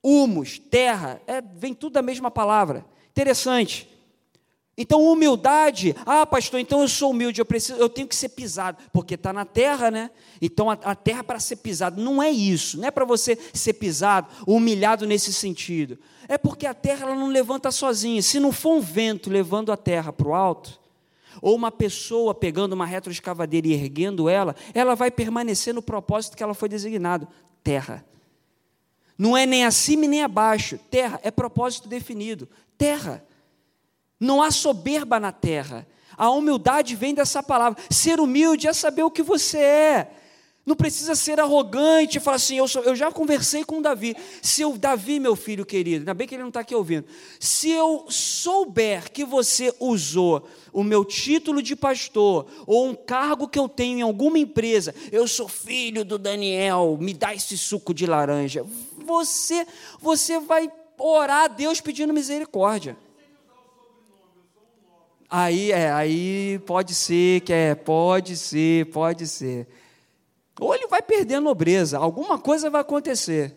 humus, 0.00 0.60
terra, 0.60 1.20
é, 1.26 1.42
vem 1.42 1.74
tudo 1.74 1.94
da 1.94 2.02
mesma 2.02 2.30
palavra. 2.30 2.86
Interessante. 3.10 3.88
Então, 4.76 5.00
humildade, 5.02 5.94
ah, 6.04 6.26
pastor, 6.26 6.58
então 6.58 6.80
eu 6.80 6.88
sou 6.88 7.12
humilde, 7.12 7.40
eu 7.40 7.44
preciso, 7.44 7.78
eu 7.78 7.88
tenho 7.88 8.08
que 8.08 8.16
ser 8.16 8.30
pisado, 8.30 8.78
porque 8.92 9.14
está 9.14 9.32
na 9.32 9.44
terra, 9.44 9.88
né? 9.88 10.10
Então 10.42 10.68
a, 10.68 10.72
a 10.72 10.94
terra 10.96 11.20
é 11.20 11.22
para 11.22 11.38
ser 11.38 11.56
pisado. 11.56 12.02
Não 12.02 12.20
é 12.20 12.30
isso, 12.30 12.78
não 12.78 12.88
é 12.88 12.90
para 12.90 13.04
você 13.04 13.38
ser 13.52 13.74
pisado, 13.74 14.26
humilhado 14.46 15.06
nesse 15.06 15.32
sentido. 15.32 15.96
É 16.26 16.36
porque 16.36 16.66
a 16.66 16.74
terra 16.74 17.06
ela 17.06 17.14
não 17.14 17.28
levanta 17.28 17.70
sozinha. 17.70 18.20
Se 18.20 18.40
não 18.40 18.50
for 18.50 18.76
um 18.76 18.80
vento 18.80 19.30
levando 19.30 19.70
a 19.70 19.76
terra 19.76 20.12
para 20.12 20.26
o 20.26 20.34
alto, 20.34 20.80
ou 21.40 21.54
uma 21.54 21.70
pessoa 21.70 22.34
pegando 22.34 22.72
uma 22.72 22.86
retroescavadeira 22.86 23.68
e 23.68 23.72
erguendo 23.72 24.28
ela, 24.28 24.56
ela 24.72 24.96
vai 24.96 25.10
permanecer 25.10 25.72
no 25.72 25.82
propósito 25.82 26.36
que 26.36 26.42
ela 26.42 26.54
foi 26.54 26.68
designado: 26.68 27.28
terra. 27.62 28.04
Não 29.16 29.36
é 29.36 29.46
nem 29.46 29.64
acima 29.64 30.06
e 30.06 30.08
nem 30.08 30.22
abaixo. 30.24 30.78
Terra 30.90 31.20
é 31.22 31.30
propósito 31.30 31.88
definido. 31.88 32.48
Terra. 32.76 33.24
Não 34.24 34.42
há 34.42 34.50
soberba 34.50 35.20
na 35.20 35.30
terra. 35.30 35.86
A 36.16 36.30
humildade 36.30 36.96
vem 36.96 37.14
dessa 37.14 37.42
palavra. 37.42 37.82
Ser 37.90 38.20
humilde 38.20 38.66
é 38.66 38.72
saber 38.72 39.02
o 39.02 39.10
que 39.10 39.22
você 39.22 39.58
é. 39.58 40.10
Não 40.64 40.74
precisa 40.74 41.14
ser 41.14 41.38
arrogante 41.38 42.16
e 42.16 42.20
falar 42.22 42.36
assim, 42.36 42.56
eu, 42.56 42.66
sou, 42.66 42.82
eu 42.84 42.96
já 42.96 43.12
conversei 43.12 43.64
com 43.64 43.80
o 43.80 43.82
Davi. 43.82 44.16
Se 44.40 44.62
eu, 44.62 44.78
Davi, 44.78 45.20
meu 45.20 45.36
filho 45.36 45.66
querido, 45.66 45.98
ainda 45.98 46.14
bem 46.14 46.26
que 46.26 46.34
ele 46.34 46.42
não 46.42 46.48
está 46.48 46.60
aqui 46.60 46.74
ouvindo. 46.74 47.04
Se 47.38 47.68
eu 47.68 48.06
souber 48.08 49.12
que 49.12 49.26
você 49.26 49.74
usou 49.78 50.48
o 50.72 50.82
meu 50.82 51.04
título 51.04 51.60
de 51.60 51.76
pastor 51.76 52.46
ou 52.66 52.88
um 52.88 52.94
cargo 52.94 53.46
que 53.46 53.58
eu 53.58 53.68
tenho 53.68 53.98
em 53.98 54.02
alguma 54.02 54.38
empresa, 54.38 54.94
eu 55.12 55.28
sou 55.28 55.48
filho 55.48 56.02
do 56.02 56.16
Daniel, 56.16 56.96
me 56.98 57.12
dá 57.12 57.34
esse 57.34 57.58
suco 57.58 57.92
de 57.92 58.06
laranja. 58.06 58.64
Você, 59.04 59.66
você 60.00 60.40
vai 60.40 60.72
orar 60.96 61.44
a 61.44 61.48
Deus 61.48 61.82
pedindo 61.82 62.14
misericórdia. 62.14 62.96
Aí 65.36 65.72
é, 65.72 65.90
aí 65.90 66.60
pode 66.60 66.94
ser 66.94 67.40
que 67.40 67.52
é, 67.52 67.74
pode 67.74 68.36
ser, 68.36 68.86
pode 68.92 69.26
ser. 69.26 69.66
Ou 70.60 70.72
ele 70.72 70.86
vai 70.86 71.02
perder 71.02 71.34
a 71.34 71.40
nobreza, 71.40 71.98
alguma 71.98 72.38
coisa 72.38 72.70
vai 72.70 72.82
acontecer. 72.82 73.52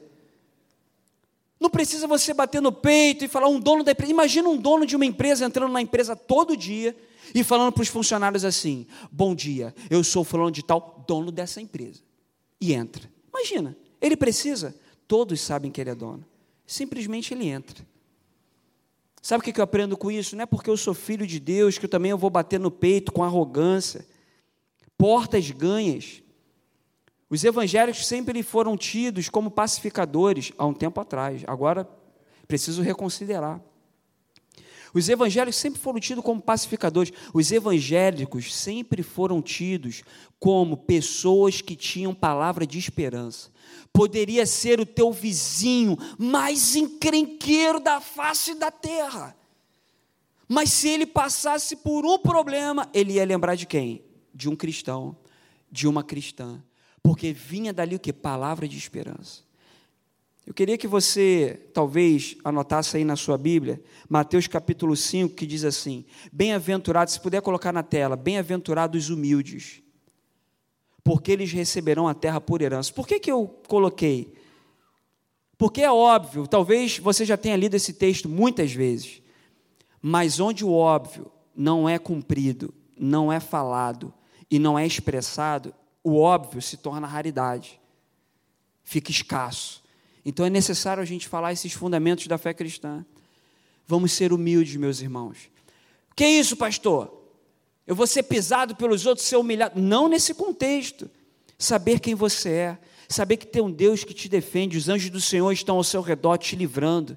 Não 1.60 1.70
precisa 1.70 2.08
você 2.08 2.34
bater 2.34 2.64
no 2.64 2.72
peito 2.72 3.24
e 3.24 3.28
falar 3.28 3.48
um 3.48 3.60
dono 3.60 3.84
da 3.84 3.92
empresa. 3.92 4.12
Imagina 4.12 4.50
um 4.50 4.58
dono 4.58 4.88
de 4.88 4.96
uma 4.96 5.06
empresa 5.06 5.46
entrando 5.46 5.72
na 5.72 5.80
empresa 5.80 6.16
todo 6.16 6.58
dia 6.58 6.98
e 7.36 7.44
falando 7.44 7.72
para 7.72 7.84
os 7.84 7.90
funcionários 7.90 8.44
assim: 8.44 8.88
Bom 9.12 9.36
dia, 9.36 9.72
eu 9.88 10.04
sou 10.04 10.24
fulano 10.24 10.50
de 10.50 10.64
tal, 10.64 11.06
dono 11.08 11.32
dessa 11.32 11.62
empresa. 11.62 12.02
E 12.60 12.74
entra. 12.74 13.08
Imagina, 13.30 13.78
Ele 14.02 14.18
precisa? 14.18 14.76
Todos 15.08 15.40
sabem 15.42 15.70
que 15.70 15.80
ele 15.80 15.92
é 15.92 15.96
dono. 15.96 16.26
Simplesmente 16.66 17.36
ele 17.36 17.48
entra. 17.50 17.86
Sabe 19.28 19.42
o 19.42 19.54
que 19.54 19.60
eu 19.60 19.64
aprendo 19.66 19.98
com 19.98 20.10
isso? 20.10 20.38
Não 20.38 20.44
é 20.44 20.46
porque 20.46 20.70
eu 20.70 20.78
sou 20.78 20.94
filho 20.94 21.28
de 21.28 21.38
Deus 21.38 21.78
que 21.78 21.84
eu 21.84 21.90
também 21.90 22.12
eu 22.12 22.18
vou 22.18 22.30
bater 22.30 22.58
no 22.58 22.72
peito 22.72 23.12
com 23.12 23.26
arrogância. 23.26 24.08
Portas 24.98 25.52
ganhas. 25.52 26.24
Os 27.30 27.44
evangélicos 27.44 28.08
sempre 28.08 28.42
foram 28.42 28.78
tidos 28.78 29.28
como 29.28 29.52
pacificadores 29.52 30.54
há 30.58 30.66
um 30.66 30.74
tempo 30.74 31.02
atrás. 31.02 31.44
Agora 31.46 31.86
preciso 32.48 32.82
reconsiderar. 32.82 33.60
Os 34.94 35.10
evangélicos 35.10 35.56
sempre 35.56 35.80
foram 35.80 36.00
tidos 36.00 36.24
como 36.24 36.42
pacificadores. 36.42 37.12
Os 37.34 37.52
evangélicos 37.52 38.54
sempre 38.54 39.04
foram 39.04 39.42
tidos 39.42 40.04
como 40.40 40.78
pessoas 40.78 41.62
que 41.62 41.76
tinham 41.76 42.14
palavra 42.14 42.66
de 42.66 42.78
esperança. 42.78 43.50
Poderia 43.92 44.46
ser 44.46 44.80
o 44.80 44.86
teu 44.86 45.12
vizinho 45.12 45.98
mais 46.18 46.76
encrenqueiro 46.76 47.80
da 47.80 48.00
face 48.00 48.56
da 48.56 48.72
terra. 48.72 49.36
Mas 50.48 50.72
se 50.72 50.88
ele 50.88 51.06
passasse 51.06 51.76
por 51.76 52.06
um 52.06 52.18
problema, 52.18 52.90
ele 52.94 53.14
ia 53.14 53.26
lembrar 53.26 53.56
de 53.56 53.66
quem? 53.66 54.04
De 54.34 54.48
um 54.48 54.56
cristão, 54.56 55.18
de 55.70 55.88
uma 55.88 56.04
cristã. 56.04 56.64
Porque 57.04 57.34
vinha 57.34 57.74
dali 57.74 57.96
o 57.96 58.00
que? 58.00 58.14
Palavra 58.14 58.68
de 58.68 58.78
esperança. 58.78 59.47
Eu 60.48 60.54
queria 60.54 60.78
que 60.78 60.88
você, 60.88 61.60
talvez, 61.74 62.38
anotasse 62.42 62.96
aí 62.96 63.04
na 63.04 63.18
sua 63.18 63.38
Bíblia, 63.38 63.84
Mateus 64.08 64.48
capítulo 64.48 64.96
5, 64.96 65.36
que 65.36 65.46
diz 65.46 65.66
assim: 65.66 66.06
Bem-aventurados, 66.32 67.16
se 67.16 67.20
puder 67.20 67.42
colocar 67.42 67.74
na 67.74 67.84
tela, 67.84 68.16
bem-aventurados 68.16 69.04
os 69.04 69.10
humildes, 69.10 69.84
porque 71.04 71.34
eles 71.34 71.52
receberão 71.52 72.08
a 72.08 72.14
terra 72.14 72.40
por 72.40 72.62
herança. 72.62 72.94
Por 72.94 73.06
que, 73.06 73.20
que 73.20 73.30
eu 73.30 73.46
coloquei? 73.68 74.34
Porque 75.58 75.82
é 75.82 75.92
óbvio, 75.92 76.48
talvez 76.48 76.98
você 76.98 77.26
já 77.26 77.36
tenha 77.36 77.58
lido 77.58 77.76
esse 77.76 77.92
texto 77.92 78.30
muitas 78.30 78.72
vezes, 78.72 79.22
mas 80.02 80.40
onde 80.40 80.64
o 80.64 80.72
óbvio 80.72 81.30
não 81.54 81.90
é 81.90 82.00
cumprido, 82.00 82.74
não 82.98 83.34
é 83.34 83.42
falado 83.42 84.14
e 84.50 84.58
não 84.60 84.80
é 84.80 84.88
expressado, 84.88 85.76
o 86.02 86.18
óbvio 86.18 86.62
se 86.62 86.78
torna 86.78 87.06
raridade, 87.06 87.82
fica 88.86 89.12
escasso. 89.12 89.86
Então 90.28 90.46
é 90.46 90.50
necessário 90.50 91.02
a 91.02 91.06
gente 91.06 91.26
falar 91.26 91.54
esses 91.54 91.72
fundamentos 91.72 92.28
da 92.28 92.38
fé 92.38 92.54
cristã. 92.54 93.06
Vamos 93.88 94.12
ser 94.12 94.34
humildes, 94.34 94.76
meus 94.76 95.00
irmãos. 95.00 95.38
Que 96.14 96.26
é 96.26 96.30
isso, 96.30 96.58
pastor? 96.58 97.18
Eu 97.88 97.96
vou 97.96 98.06
ser 98.06 98.24
pisado 98.24 98.76
pelos 98.76 99.06
outros, 99.06 99.26
ser 99.26 99.38
humilhado. 99.38 99.80
Não 99.80 100.10
nesse 100.10 100.34
contexto. 100.34 101.10
Saber 101.58 102.02
quem 102.02 102.14
você 102.14 102.50
é, 102.50 102.78
saber 103.08 103.38
que 103.38 103.48
tem 103.48 103.62
um 103.62 103.72
Deus 103.72 104.04
que 104.04 104.14
te 104.14 104.28
defende, 104.28 104.78
os 104.78 104.90
anjos 104.90 105.10
do 105.10 105.22
Senhor 105.22 105.50
estão 105.54 105.78
ao 105.78 105.84
seu 105.84 106.02
redor 106.02 106.36
te 106.36 106.58
livrando. 106.58 107.16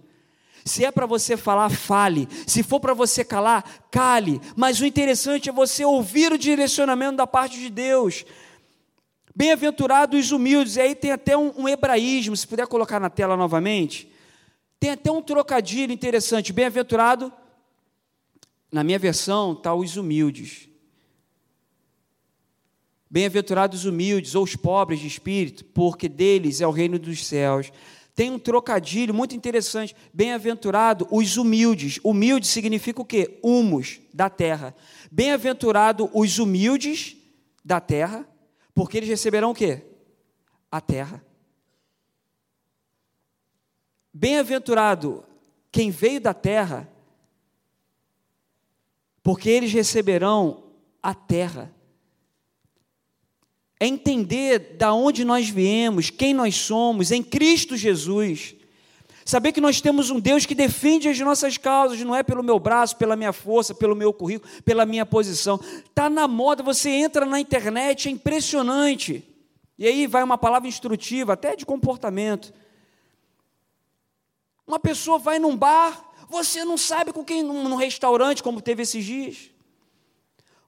Se 0.65 0.85
é 0.85 0.93
para 0.93 1.05
você 1.05 1.37
falar, 1.37 1.69
fale. 1.69 2.29
Se 2.47 2.63
for 2.63 2.79
para 2.79 2.95
você 2.95 3.25
calar, 3.25 3.89
cale. 3.91 4.41
Mas 4.55 4.81
o 4.81 4.87
interessante 4.87 5.49
é 5.49 5.53
você 5.53 5.85
ouvir 5.85 6.33
o 6.33 6.39
direcionamento 6.39 7.17
da 7.17 7.27
parte 7.27 7.59
de 7.59 7.71
Deus. 7.71 8.25
Bem-aventurados 9.35 10.27
os 10.27 10.33
humildes, 10.33 10.77
e 10.77 10.81
aí 10.81 10.95
tem 10.95 11.13
até 11.13 11.37
um, 11.37 11.53
um, 11.57 11.69
hebraísmo, 11.69 12.37
se 12.37 12.47
puder 12.47 12.67
colocar 12.67 12.99
na 12.99 13.09
tela 13.09 13.37
novamente. 13.37 14.11
Tem 14.79 14.91
até 14.91 15.11
um 15.11 15.23
trocadilho 15.23 15.93
interessante. 15.93 16.53
Bem-aventurado, 16.53 17.33
na 18.73 18.83
minha 18.83 18.99
versão, 18.99 19.53
está 19.53 19.73
os 19.73 19.97
humildes. 19.97 20.69
Bem-aventurados 23.09 23.81
os 23.81 23.85
humildes, 23.87 24.35
ou 24.35 24.43
os 24.45 24.57
pobres 24.57 25.01
de 25.01 25.07
espírito, 25.07 25.65
porque 25.67 26.09
deles 26.09 26.61
é 26.61 26.67
o 26.67 26.73
reino 26.73 26.99
dos 26.99 27.25
céus. 27.25 27.73
Tem 28.15 28.31
um 28.31 28.39
trocadilho 28.39 29.15
muito 29.15 29.37
interessante. 29.37 29.95
Bem-aventurado 30.13 31.07
os 31.11 31.37
humildes. 31.37 32.01
Humilde 32.03 32.47
significa 32.47 33.01
o 33.01 33.05
quê? 33.05 33.39
Humus, 33.43 34.01
da 34.13 34.29
terra. 34.29 34.75
Bem-aventurado 35.11 36.11
os 36.13 36.39
humildes 36.39 37.17
da 37.65 37.81
terra 37.81 38.27
porque 38.75 38.97
eles 38.97 39.09
receberão 39.09 39.51
o 39.51 39.55
quê? 39.55 39.85
A 40.71 40.81
terra. 40.81 41.25
Bem-aventurado 44.13 45.25
quem 45.71 45.91
veio 45.91 46.21
da 46.21 46.35
terra, 46.35 46.91
porque 49.23 49.49
eles 49.49 49.73
receberão 49.73 50.65
a 51.03 51.15
terra. 51.15 51.75
É 53.79 53.87
entender 53.87 54.77
da 54.77 54.93
onde 54.93 55.25
nós 55.25 55.49
viemos, 55.49 56.11
quem 56.11 56.35
nós 56.35 56.55
somos 56.57 57.11
em 57.11 57.23
Cristo 57.23 57.77
Jesus. 57.77 58.55
Saber 59.31 59.53
que 59.53 59.61
nós 59.61 59.81
temos 59.81 60.11
um 60.11 60.19
Deus 60.19 60.45
que 60.45 60.57
defende 60.57 61.09
as 61.09 61.17
nossas 61.21 61.57
causas, 61.57 62.01
não 62.01 62.17
é 62.17 62.21
pelo 62.21 62.43
meu 62.43 62.59
braço, 62.59 62.97
pela 62.97 63.15
minha 63.15 63.33
força, 63.33 63.73
pelo 63.73 63.95
meu 63.95 64.13
currículo, 64.13 64.53
pela 64.63 64.85
minha 64.85 65.07
posição. 65.07 65.61
Está 65.87 66.11
na 66.11 66.27
moda, 66.27 66.65
você 66.65 66.91
entra 66.91 67.25
na 67.25 67.39
internet, 67.39 68.09
é 68.09 68.11
impressionante. 68.11 69.23
E 69.79 69.87
aí 69.87 70.09
vai 70.09 70.25
uma 70.25 70.37
palavra 70.37 70.69
instrutiva, 70.69 71.35
até 71.35 71.55
de 71.55 71.65
comportamento. 71.65 72.53
Uma 74.67 74.81
pessoa 74.81 75.17
vai 75.17 75.39
num 75.39 75.57
bar, 75.57 76.13
você 76.29 76.65
não 76.65 76.77
sabe 76.77 77.13
com 77.13 77.25
quem, 77.25 77.41
num 77.41 77.77
restaurante, 77.77 78.43
como 78.43 78.61
teve 78.61 78.83
esses 78.83 79.05
dias. 79.05 79.49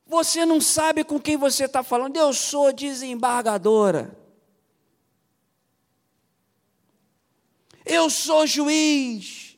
Você 0.07 0.46
não 0.46 0.61
sabe 0.61 1.03
com 1.03 1.18
quem 1.18 1.37
você 1.37 1.64
está 1.64 1.83
falando. 1.83 2.16
Eu 2.16 2.33
sou 2.33 2.72
desembargadora. 2.72 4.21
Eu 7.85 8.09
sou 8.09 8.47
juiz. 8.47 9.57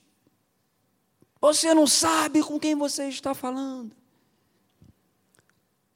Você 1.41 1.75
não 1.75 1.87
sabe 1.87 2.43
com 2.43 2.59
quem 2.59 2.75
você 2.75 3.09
está 3.09 3.35
falando. 3.35 3.93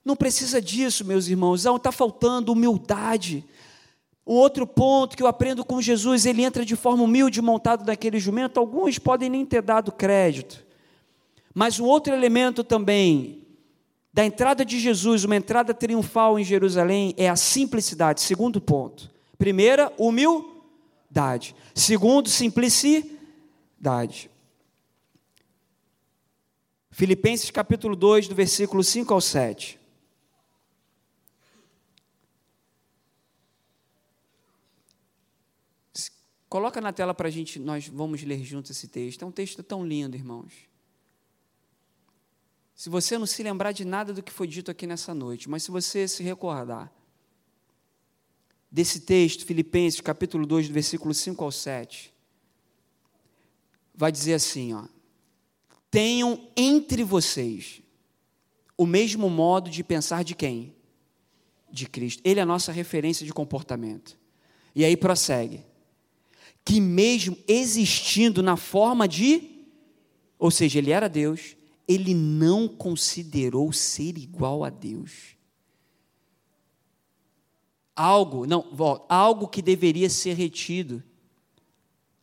Não 0.04 0.14
precisa 0.14 0.60
disso, 0.60 1.04
meus 1.04 1.28
irmãos. 1.28 1.64
Está 1.64 1.90
faltando 1.90 2.52
humildade. 2.52 3.44
O 4.24 4.34
outro 4.34 4.66
ponto 4.66 5.16
que 5.16 5.22
eu 5.22 5.26
aprendo 5.26 5.64
com 5.64 5.80
Jesus, 5.80 6.26
ele 6.26 6.42
entra 6.42 6.64
de 6.64 6.76
forma 6.76 7.02
humilde 7.02 7.40
montado 7.40 7.86
naquele 7.86 8.18
jumento. 8.18 8.60
Alguns 8.60 8.98
podem 8.98 9.30
nem 9.30 9.44
ter 9.44 9.62
dado 9.62 9.90
crédito. 9.90 10.66
Mas 11.54 11.80
um 11.80 11.86
outro 11.86 12.12
elemento 12.12 12.62
também 12.62 13.42
da 14.12 14.24
entrada 14.24 14.64
de 14.64 14.78
Jesus, 14.78 15.24
uma 15.24 15.36
entrada 15.36 15.72
triunfal 15.72 16.38
em 16.38 16.44
Jerusalém, 16.44 17.14
é 17.16 17.28
a 17.28 17.36
simplicidade. 17.36 18.20
Segundo 18.20 18.60
ponto. 18.60 19.10
Primeira, 19.38 19.92
humildade 19.96 20.57
simplicidade. 21.08 21.56
Segundo, 21.74 22.28
simplicidade. 22.28 24.30
Filipenses 26.90 27.50
capítulo 27.50 27.96
2, 27.96 28.28
do 28.28 28.34
versículo 28.34 28.84
5 28.84 29.14
ao 29.14 29.20
7. 29.20 29.78
Coloca 36.48 36.80
na 36.80 36.92
tela 36.92 37.12
para 37.12 37.28
a 37.28 37.30
gente, 37.30 37.58
nós 37.58 37.88
vamos 37.88 38.22
ler 38.22 38.42
juntos 38.42 38.70
esse 38.70 38.88
texto. 38.88 39.22
É 39.22 39.26
um 39.26 39.30
texto 39.30 39.62
tão 39.62 39.86
lindo, 39.86 40.16
irmãos. 40.16 40.50
Se 42.74 42.88
você 42.88 43.18
não 43.18 43.26
se 43.26 43.42
lembrar 43.42 43.72
de 43.72 43.84
nada 43.84 44.14
do 44.14 44.22
que 44.22 44.32
foi 44.32 44.46
dito 44.46 44.70
aqui 44.70 44.86
nessa 44.86 45.12
noite, 45.12 45.50
mas 45.50 45.64
se 45.64 45.70
você 45.70 46.08
se 46.08 46.22
recordar, 46.22 46.90
desse 48.70 49.00
texto, 49.00 49.46
Filipenses 49.46 50.00
capítulo 50.00 50.46
2, 50.46 50.68
do 50.68 50.74
versículo 50.74 51.14
5 51.14 51.42
ao 51.42 51.50
7, 51.50 52.12
vai 53.94 54.12
dizer 54.12 54.34
assim, 54.34 54.74
ó: 54.74 54.84
Tenham 55.90 56.48
entre 56.56 57.02
vocês 57.02 57.82
o 58.76 58.86
mesmo 58.86 59.28
modo 59.28 59.70
de 59.70 59.82
pensar 59.82 60.22
de 60.22 60.34
quem? 60.34 60.74
De 61.70 61.88
Cristo. 61.88 62.22
Ele 62.24 62.40
é 62.40 62.42
a 62.42 62.46
nossa 62.46 62.70
referência 62.70 63.26
de 63.26 63.32
comportamento. 63.32 64.18
E 64.74 64.84
aí 64.84 64.96
prossegue. 64.96 65.64
Que 66.64 66.80
mesmo 66.80 67.36
existindo 67.48 68.42
na 68.42 68.56
forma 68.56 69.08
de, 69.08 69.66
ou 70.38 70.50
seja, 70.50 70.78
ele 70.78 70.92
era 70.92 71.08
Deus, 71.08 71.56
ele 71.88 72.14
não 72.14 72.68
considerou 72.68 73.72
ser 73.72 74.18
igual 74.18 74.62
a 74.62 74.70
Deus 74.70 75.37
algo, 77.98 78.46
não, 78.46 78.64
algo 79.08 79.48
que 79.48 79.60
deveria 79.60 80.08
ser 80.08 80.34
retido 80.34 81.02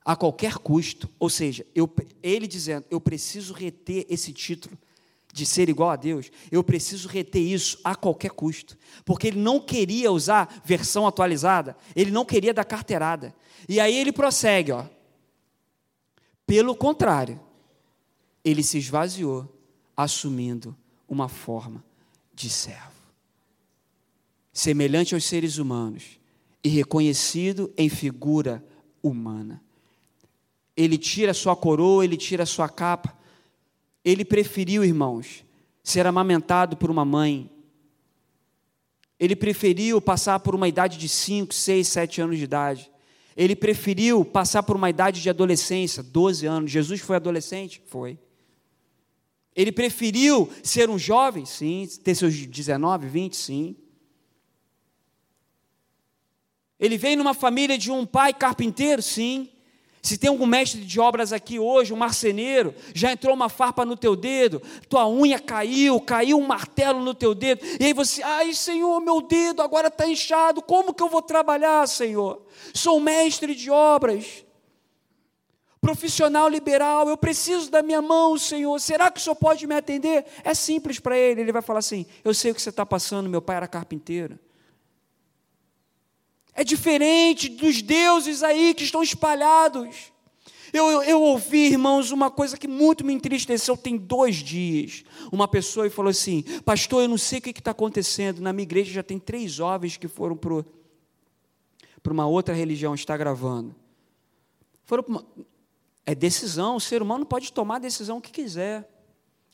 a 0.05 0.15
qualquer 0.15 0.57
custo. 0.57 1.09
Ou 1.19 1.29
seja, 1.29 1.65
eu, 1.75 1.93
ele 2.23 2.47
dizendo, 2.47 2.85
eu 2.89 3.01
preciso 3.01 3.53
reter 3.53 4.05
esse 4.09 4.31
título 4.31 4.77
de 5.33 5.45
ser 5.45 5.67
igual 5.67 5.89
a 5.89 5.97
Deus, 5.97 6.31
eu 6.49 6.63
preciso 6.63 7.09
reter 7.09 7.41
isso 7.41 7.77
a 7.83 7.93
qualquer 7.93 8.31
custo, 8.31 8.77
porque 9.03 9.27
ele 9.27 9.37
não 9.37 9.59
queria 9.59 10.09
usar 10.09 10.61
versão 10.63 11.05
atualizada, 11.05 11.75
ele 11.93 12.09
não 12.09 12.23
queria 12.23 12.53
dar 12.53 12.63
carteirada. 12.63 13.35
E 13.67 13.77
aí 13.77 13.97
ele 13.97 14.13
prossegue, 14.13 14.71
ó. 14.71 14.85
Pelo 16.47 16.73
contrário, 16.73 17.37
ele 18.45 18.63
se 18.63 18.77
esvaziou, 18.77 19.53
assumindo 19.97 20.73
uma 21.09 21.27
forma 21.27 21.83
de 22.33 22.49
servo 22.49 22.94
semelhante 24.55 25.13
aos 25.13 25.25
seres 25.25 25.57
humanos, 25.57 26.17
e 26.63 26.69
reconhecido 26.69 27.71
em 27.77 27.89
figura 27.89 28.63
humana. 29.03 29.61
Ele 30.77 30.97
tira 30.97 31.33
sua 31.33 31.57
coroa, 31.57 32.05
ele 32.05 32.15
tira 32.15 32.45
sua 32.45 32.69
capa. 32.69 33.15
Ele 34.03 34.23
preferiu, 34.23 34.83
irmãos, 34.83 35.43
ser 35.83 36.07
amamentado 36.07 36.77
por 36.77 36.89
uma 36.89 37.03
mãe. 37.03 37.51
Ele 39.19 39.35
preferiu 39.35 40.01
passar 40.01 40.39
por 40.39 40.55
uma 40.55 40.69
idade 40.69 40.97
de 40.97 41.09
5, 41.09 41.53
6, 41.53 41.87
7 41.87 42.21
anos 42.21 42.37
de 42.37 42.45
idade. 42.45 42.89
Ele 43.35 43.57
preferiu 43.57 44.23
passar 44.23 44.63
por 44.63 44.77
uma 44.77 44.89
idade 44.89 45.21
de 45.21 45.29
adolescência, 45.29 46.01
12 46.01 46.45
anos. 46.45 46.71
Jesus 46.71 47.01
foi 47.01 47.17
adolescente? 47.17 47.81
Foi. 47.87 48.17
Ele 49.53 49.71
preferiu 49.71 50.49
ser 50.63 50.89
um 50.89 50.97
jovem? 50.97 51.45
Sim. 51.45 51.87
Ter 52.03 52.15
seus 52.15 52.33
19, 52.33 53.07
20? 53.07 53.35
Sim. 53.35 53.75
Ele 56.79 56.97
veio 56.97 57.17
numa 57.17 57.33
família 57.33 57.77
de 57.77 57.91
um 57.91 58.05
pai 58.05 58.33
carpinteiro? 58.33 59.01
Sim. 59.01 59.49
Se 60.05 60.19
tem 60.19 60.29
algum 60.29 60.45
mestre 60.45 60.81
de 60.81 60.99
obras 60.99 61.33
aqui 61.33 61.57
hoje, 61.57 61.91
um 61.91 61.97
marceneiro, 61.97 62.75
já 62.93 63.11
entrou 63.11 63.33
uma 63.33 63.49
farpa 63.49 63.83
no 63.83 63.97
teu 63.97 64.15
dedo, 64.15 64.61
tua 64.87 65.09
unha 65.09 65.39
caiu, 65.39 65.99
caiu 65.99 66.37
um 66.37 66.45
martelo 66.45 67.01
no 67.01 67.15
teu 67.15 67.33
dedo, 67.33 67.65
e 67.79 67.85
aí 67.85 67.91
você, 67.91 68.21
ai 68.21 68.53
Senhor, 68.53 68.99
meu 69.01 69.19
dedo 69.19 69.63
agora 69.63 69.87
está 69.87 70.07
inchado, 70.07 70.61
como 70.61 70.93
que 70.93 71.01
eu 71.01 71.09
vou 71.09 71.23
trabalhar, 71.23 71.87
Senhor? 71.87 72.45
Sou 72.71 72.99
mestre 72.99 73.55
de 73.55 73.71
obras, 73.71 74.45
profissional 75.81 76.47
liberal, 76.49 77.09
eu 77.09 77.17
preciso 77.17 77.71
da 77.71 77.81
minha 77.81 77.99
mão, 78.01 78.37
Senhor, 78.37 78.79
será 78.79 79.09
que 79.09 79.19
o 79.19 79.23
Senhor 79.23 79.35
pode 79.35 79.65
me 79.65 79.73
atender? 79.73 80.23
É 80.43 80.53
simples 80.53 80.99
para 80.99 81.17
ele, 81.17 81.41
ele 81.41 81.51
vai 81.51 81.63
falar 81.63 81.79
assim: 81.79 82.05
Eu 82.23 82.31
sei 82.31 82.51
o 82.51 82.55
que 82.55 82.61
você 82.61 82.69
está 82.69 82.85
passando, 82.85 83.27
meu 83.27 83.41
pai 83.41 83.55
era 83.55 83.67
carpinteiro. 83.67 84.37
É 86.55 86.63
diferente 86.63 87.49
dos 87.49 87.81
deuses 87.81 88.41
aí 88.41 88.73
que 88.73 88.85
estão 88.85 89.03
espalhados. 89.03 90.13
Eu, 90.71 90.89
eu, 90.89 91.03
eu, 91.03 91.21
ouvi, 91.21 91.67
irmãos, 91.67 92.11
uma 92.11 92.31
coisa 92.31 92.57
que 92.57 92.67
muito 92.67 93.05
me 93.05 93.13
entristeceu. 93.13 93.75
Tem 93.75 93.97
dois 93.97 94.37
dias, 94.37 95.03
uma 95.31 95.47
pessoa 95.47 95.89
falou 95.89 96.09
assim: 96.09 96.43
Pastor, 96.63 97.03
eu 97.03 97.09
não 97.09 97.17
sei 97.17 97.39
o 97.39 97.41
que 97.41 97.49
está 97.49 97.71
acontecendo. 97.71 98.41
Na 98.41 98.53
minha 98.53 98.63
igreja 98.63 98.93
já 98.93 99.03
tem 99.03 99.19
três 99.19 99.51
jovens 99.51 99.97
que 99.97 100.07
foram 100.07 100.37
para 100.37 102.13
uma 102.13 102.25
outra 102.25 102.55
religião, 102.55 102.95
está 102.95 103.17
gravando. 103.17 103.75
Foram 104.85 105.03
uma, 105.07 105.25
é 106.05 106.15
decisão, 106.15 106.77
o 106.77 106.81
ser 106.81 107.01
humano 107.01 107.25
pode 107.25 107.51
tomar 107.51 107.77
a 107.77 107.79
decisão 107.79 108.21
que 108.21 108.31
quiser. 108.31 108.89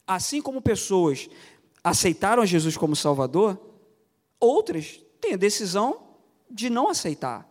Assim 0.06 0.42
como 0.42 0.62
pessoas 0.62 1.30
aceitaram 1.84 2.46
Jesus 2.46 2.78
como 2.78 2.96
Salvador, 2.96 3.60
outras 4.40 5.00
têm 5.20 5.34
a 5.34 5.38
decisão 5.38 6.11
de 6.52 6.70
não 6.70 6.90
aceitar. 6.90 7.50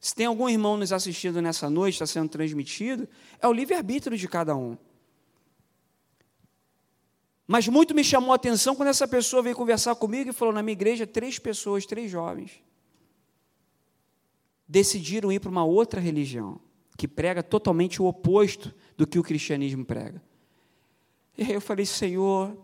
Se 0.00 0.14
tem 0.14 0.26
algum 0.26 0.48
irmão 0.48 0.76
nos 0.76 0.92
assistindo 0.92 1.40
nessa 1.40 1.70
noite, 1.70 1.94
está 1.94 2.06
sendo 2.06 2.28
transmitido, 2.28 3.08
é 3.40 3.48
o 3.48 3.52
livre-arbítrio 3.52 4.18
de 4.18 4.28
cada 4.28 4.54
um. 4.54 4.76
Mas 7.46 7.68
muito 7.68 7.94
me 7.94 8.02
chamou 8.02 8.32
a 8.32 8.36
atenção 8.36 8.74
quando 8.74 8.88
essa 8.88 9.06
pessoa 9.06 9.42
veio 9.42 9.56
conversar 9.56 9.94
comigo 9.94 10.30
e 10.30 10.32
falou: 10.32 10.52
na 10.52 10.62
minha 10.62 10.72
igreja, 10.72 11.06
três 11.06 11.38
pessoas, 11.38 11.86
três 11.86 12.10
jovens, 12.10 12.62
decidiram 14.66 15.30
ir 15.30 15.40
para 15.40 15.50
uma 15.50 15.64
outra 15.64 16.00
religião, 16.00 16.60
que 16.96 17.06
prega 17.06 17.42
totalmente 17.42 18.00
o 18.00 18.06
oposto 18.06 18.74
do 18.96 19.06
que 19.06 19.18
o 19.18 19.22
cristianismo 19.22 19.84
prega. 19.84 20.22
E 21.36 21.44
aí 21.44 21.52
eu 21.52 21.60
falei: 21.60 21.84
Senhor, 21.84 22.56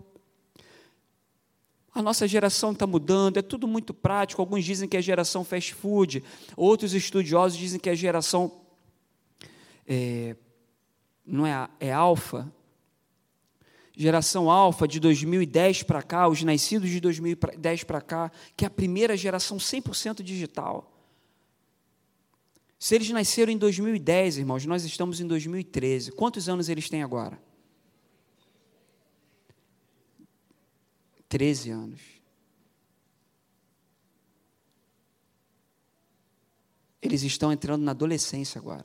a 1.92 2.02
nossa 2.02 2.26
geração 2.28 2.72
está 2.72 2.86
mudando, 2.86 3.36
é 3.36 3.42
tudo 3.42 3.66
muito 3.66 3.92
prático. 3.92 4.40
Alguns 4.40 4.64
dizem 4.64 4.88
que 4.88 4.96
é 4.96 5.02
geração 5.02 5.44
fast 5.44 5.74
food, 5.74 6.22
outros 6.56 6.94
estudiosos 6.94 7.58
dizem 7.58 7.80
que 7.80 7.90
é 7.90 7.96
geração. 7.96 8.60
É, 9.86 10.36
não 11.26 11.46
é, 11.46 11.68
é 11.80 11.92
alfa? 11.92 12.52
Geração 13.96 14.50
alfa 14.50 14.86
de 14.86 15.00
2010 15.00 15.82
para 15.82 16.02
cá, 16.02 16.28
os 16.28 16.42
nascidos 16.42 16.88
de 16.88 17.00
2010 17.00 17.84
para 17.84 18.00
cá, 18.00 18.30
que 18.56 18.64
é 18.64 18.68
a 18.68 18.70
primeira 18.70 19.16
geração 19.16 19.58
100% 19.58 20.22
digital. 20.22 20.96
Se 22.78 22.94
eles 22.94 23.10
nasceram 23.10 23.52
em 23.52 23.58
2010, 23.58 24.38
irmãos, 24.38 24.64
nós 24.64 24.84
estamos 24.84 25.20
em 25.20 25.26
2013. 25.26 26.12
Quantos 26.12 26.48
anos 26.48 26.68
eles 26.70 26.88
têm 26.88 27.02
agora? 27.02 27.38
13 31.30 31.70
anos. 31.70 32.00
Eles 37.00 37.22
estão 37.22 37.52
entrando 37.52 37.82
na 37.82 37.92
adolescência 37.92 38.58
agora. 38.58 38.84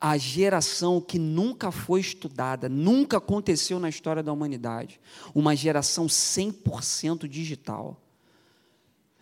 A 0.00 0.16
geração 0.16 1.00
que 1.00 1.18
nunca 1.18 1.70
foi 1.70 2.00
estudada, 2.00 2.68
nunca 2.68 3.18
aconteceu 3.18 3.78
na 3.78 3.88
história 3.88 4.22
da 4.22 4.32
humanidade. 4.32 5.00
Uma 5.32 5.54
geração 5.54 6.06
100% 6.06 7.28
digital. 7.28 8.00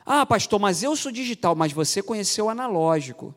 Ah, 0.07 0.25
pastor, 0.25 0.59
mas 0.59 0.83
eu 0.83 0.97
sou 0.97 1.13
digital, 1.13 1.55
mas 1.55 1.73
você 1.73 2.03
conheceu 2.03 2.47
o 2.47 2.49
analógico. 2.49 3.35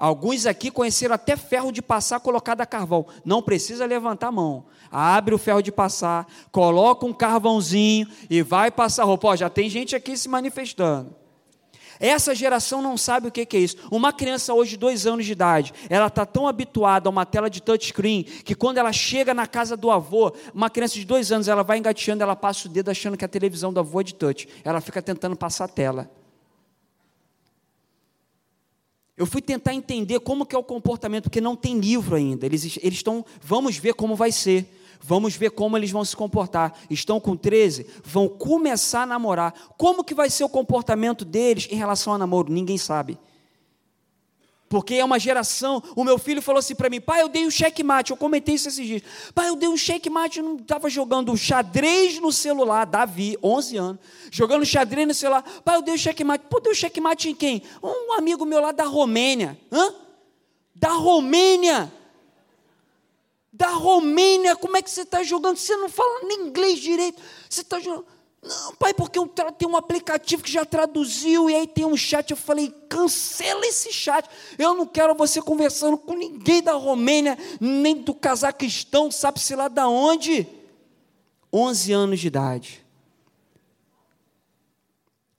Alguns 0.00 0.46
aqui 0.46 0.70
conheceram 0.70 1.14
até 1.14 1.36
ferro 1.36 1.70
de 1.70 1.82
passar 1.82 2.20
colocado 2.20 2.62
a 2.62 2.66
carvão. 2.66 3.04
Não 3.22 3.42
precisa 3.42 3.84
levantar 3.84 4.28
a 4.28 4.32
mão. 4.32 4.64
Abre 4.90 5.34
o 5.34 5.38
ferro 5.38 5.60
de 5.60 5.70
passar, 5.70 6.26
coloca 6.50 7.04
um 7.04 7.12
carvãozinho 7.12 8.08
e 8.30 8.40
vai 8.40 8.70
passar 8.70 9.04
roupa. 9.04 9.28
Ó, 9.28 9.36
já 9.36 9.50
tem 9.50 9.68
gente 9.68 9.94
aqui 9.94 10.16
se 10.16 10.26
manifestando. 10.26 11.14
Essa 12.00 12.34
geração 12.34 12.80
não 12.80 12.96
sabe 12.96 13.28
o 13.28 13.30
que 13.30 13.46
é 13.54 13.60
isso. 13.60 13.76
Uma 13.90 14.10
criança 14.10 14.54
hoje 14.54 14.70
de 14.70 14.76
dois 14.78 15.06
anos 15.06 15.26
de 15.26 15.32
idade, 15.32 15.74
ela 15.90 16.06
está 16.06 16.24
tão 16.24 16.48
habituada 16.48 17.06
a 17.06 17.10
uma 17.10 17.26
tela 17.26 17.50
de 17.50 17.60
touchscreen 17.60 18.22
que 18.22 18.54
quando 18.54 18.78
ela 18.78 18.94
chega 18.94 19.34
na 19.34 19.46
casa 19.46 19.76
do 19.76 19.90
avô, 19.90 20.32
uma 20.54 20.70
criança 20.70 20.94
de 20.94 21.04
dois 21.04 21.30
anos, 21.30 21.46
ela 21.46 21.62
vai 21.62 21.76
engateando, 21.76 22.22
ela 22.22 22.34
passa 22.34 22.68
o 22.68 22.70
dedo 22.70 22.90
achando 22.90 23.18
que 23.18 23.24
a 23.24 23.28
televisão 23.28 23.70
do 23.70 23.80
avô 23.80 24.00
é 24.00 24.04
de 24.04 24.14
touch. 24.14 24.48
Ela 24.64 24.80
fica 24.80 25.02
tentando 25.02 25.36
passar 25.36 25.66
a 25.66 25.68
tela. 25.68 26.10
Eu 29.20 29.26
fui 29.26 29.42
tentar 29.42 29.74
entender 29.74 30.18
como 30.20 30.46
que 30.46 30.56
é 30.56 30.58
o 30.58 30.64
comportamento, 30.64 31.24
porque 31.24 31.42
não 31.42 31.54
tem 31.54 31.78
livro 31.78 32.16
ainda. 32.16 32.46
Eles, 32.46 32.78
estão, 32.82 33.22
vamos 33.38 33.76
ver 33.76 33.92
como 33.92 34.16
vai 34.16 34.32
ser. 34.32 34.66
Vamos 34.98 35.36
ver 35.36 35.50
como 35.50 35.76
eles 35.76 35.90
vão 35.90 36.02
se 36.06 36.16
comportar. 36.16 36.72
Estão 36.88 37.20
com 37.20 37.36
13, 37.36 37.86
vão 38.02 38.26
começar 38.26 39.02
a 39.02 39.06
namorar. 39.06 39.52
Como 39.76 40.02
que 40.02 40.14
vai 40.14 40.30
ser 40.30 40.44
o 40.44 40.48
comportamento 40.48 41.22
deles 41.22 41.68
em 41.70 41.76
relação 41.76 42.14
a 42.14 42.18
namoro? 42.18 42.50
Ninguém 42.50 42.78
sabe 42.78 43.18
porque 44.70 44.94
é 44.94 45.04
uma 45.04 45.18
geração. 45.18 45.82
O 45.96 46.04
meu 46.04 46.16
filho 46.16 46.40
falou 46.40 46.60
assim 46.60 46.76
para 46.76 46.88
mim: 46.88 47.00
pai, 47.00 47.20
eu 47.20 47.28
dei 47.28 47.44
um 47.44 47.50
checkmate. 47.50 48.12
Eu 48.12 48.16
comentei 48.16 48.54
isso 48.54 48.68
esses 48.68 48.86
dias. 48.86 49.02
Pai, 49.34 49.48
eu 49.48 49.56
dei 49.56 49.68
um 49.68 49.76
checkmate. 49.76 50.38
Eu 50.38 50.44
não 50.44 50.56
estava 50.56 50.88
jogando 50.88 51.36
xadrez 51.36 52.20
no 52.20 52.30
celular. 52.30 52.86
Davi, 52.86 53.36
11 53.42 53.76
anos, 53.76 54.00
jogando 54.30 54.64
xadrez 54.64 55.08
no 55.08 55.12
celular. 55.12 55.42
Pai, 55.64 55.74
eu 55.74 55.82
dei 55.82 55.92
um 55.92 55.98
checkmate. 55.98 56.44
Pô, 56.48 56.60
deu 56.60 56.72
checkmate 56.72 57.28
em 57.28 57.34
quem? 57.34 57.64
Um 57.82 58.12
amigo 58.12 58.46
meu 58.46 58.60
lá 58.60 58.70
da 58.70 58.84
Romênia. 58.84 59.58
Hã? 59.72 59.92
Da 60.72 60.92
Romênia. 60.92 61.92
Da 63.52 63.70
Romênia. 63.70 64.54
Como 64.54 64.76
é 64.76 64.82
que 64.82 64.90
você 64.90 65.02
está 65.02 65.24
jogando? 65.24 65.56
Você 65.56 65.76
não 65.76 65.88
fala 65.88 66.20
nem 66.22 66.46
inglês 66.46 66.78
direito. 66.78 67.20
Você 67.48 67.62
está 67.62 67.80
jogando. 67.80 68.06
Não, 68.42 68.74
pai, 68.76 68.94
porque 68.94 69.18
eu 69.18 69.26
tem 69.28 69.68
um 69.68 69.76
aplicativo 69.76 70.42
que 70.42 70.50
já 70.50 70.64
traduziu 70.64 71.50
e 71.50 71.54
aí 71.54 71.66
tem 71.66 71.84
um 71.84 71.96
chat. 71.96 72.30
Eu 72.30 72.36
falei, 72.36 72.70
cancela 72.88 73.66
esse 73.66 73.92
chat. 73.92 74.28
Eu 74.58 74.74
não 74.74 74.86
quero 74.86 75.14
você 75.14 75.42
conversando 75.42 75.98
com 75.98 76.14
ninguém 76.14 76.62
da 76.62 76.72
Romênia, 76.72 77.36
nem 77.60 77.96
do 77.96 78.14
Cazaquistão, 78.14 79.10
sabe-se 79.10 79.54
lá 79.54 79.68
da 79.68 79.86
onde. 79.88 80.46
11 81.52 81.92
anos 81.92 82.20
de 82.20 82.28
idade. 82.28 82.86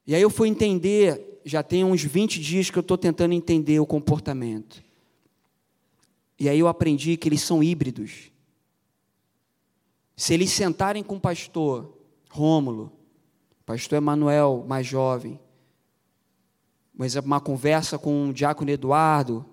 E 0.06 0.14
aí 0.14 0.22
eu 0.22 0.30
fui 0.30 0.48
entender, 0.48 1.42
já 1.44 1.64
tem 1.64 1.84
uns 1.84 2.04
20 2.04 2.40
dias 2.40 2.70
que 2.70 2.78
eu 2.78 2.82
estou 2.82 2.98
tentando 2.98 3.34
entender 3.34 3.80
o 3.80 3.86
comportamento. 3.86 4.84
E 6.40 6.48
aí 6.50 6.60
eu 6.60 6.68
aprendi 6.68 7.18
que 7.18 7.28
eles 7.30 7.42
são 7.42 7.64
híbridos. 7.64 8.32
Se 10.16 10.36
eles 10.36 10.52
sentarem 10.52 11.02
com 11.02 11.16
o 11.16 11.20
pastor 11.20 12.01
Rômulo, 12.32 12.92
pastor 13.66 13.98
Emanuel, 13.98 14.64
mais 14.66 14.88
jovem, 14.88 15.38
mas 16.94 17.16
uma 17.16 17.42
conversa 17.42 18.00
com 18.00 18.30
o 18.30 18.34
diácono 18.34 18.70
Eduardo, 18.70 19.46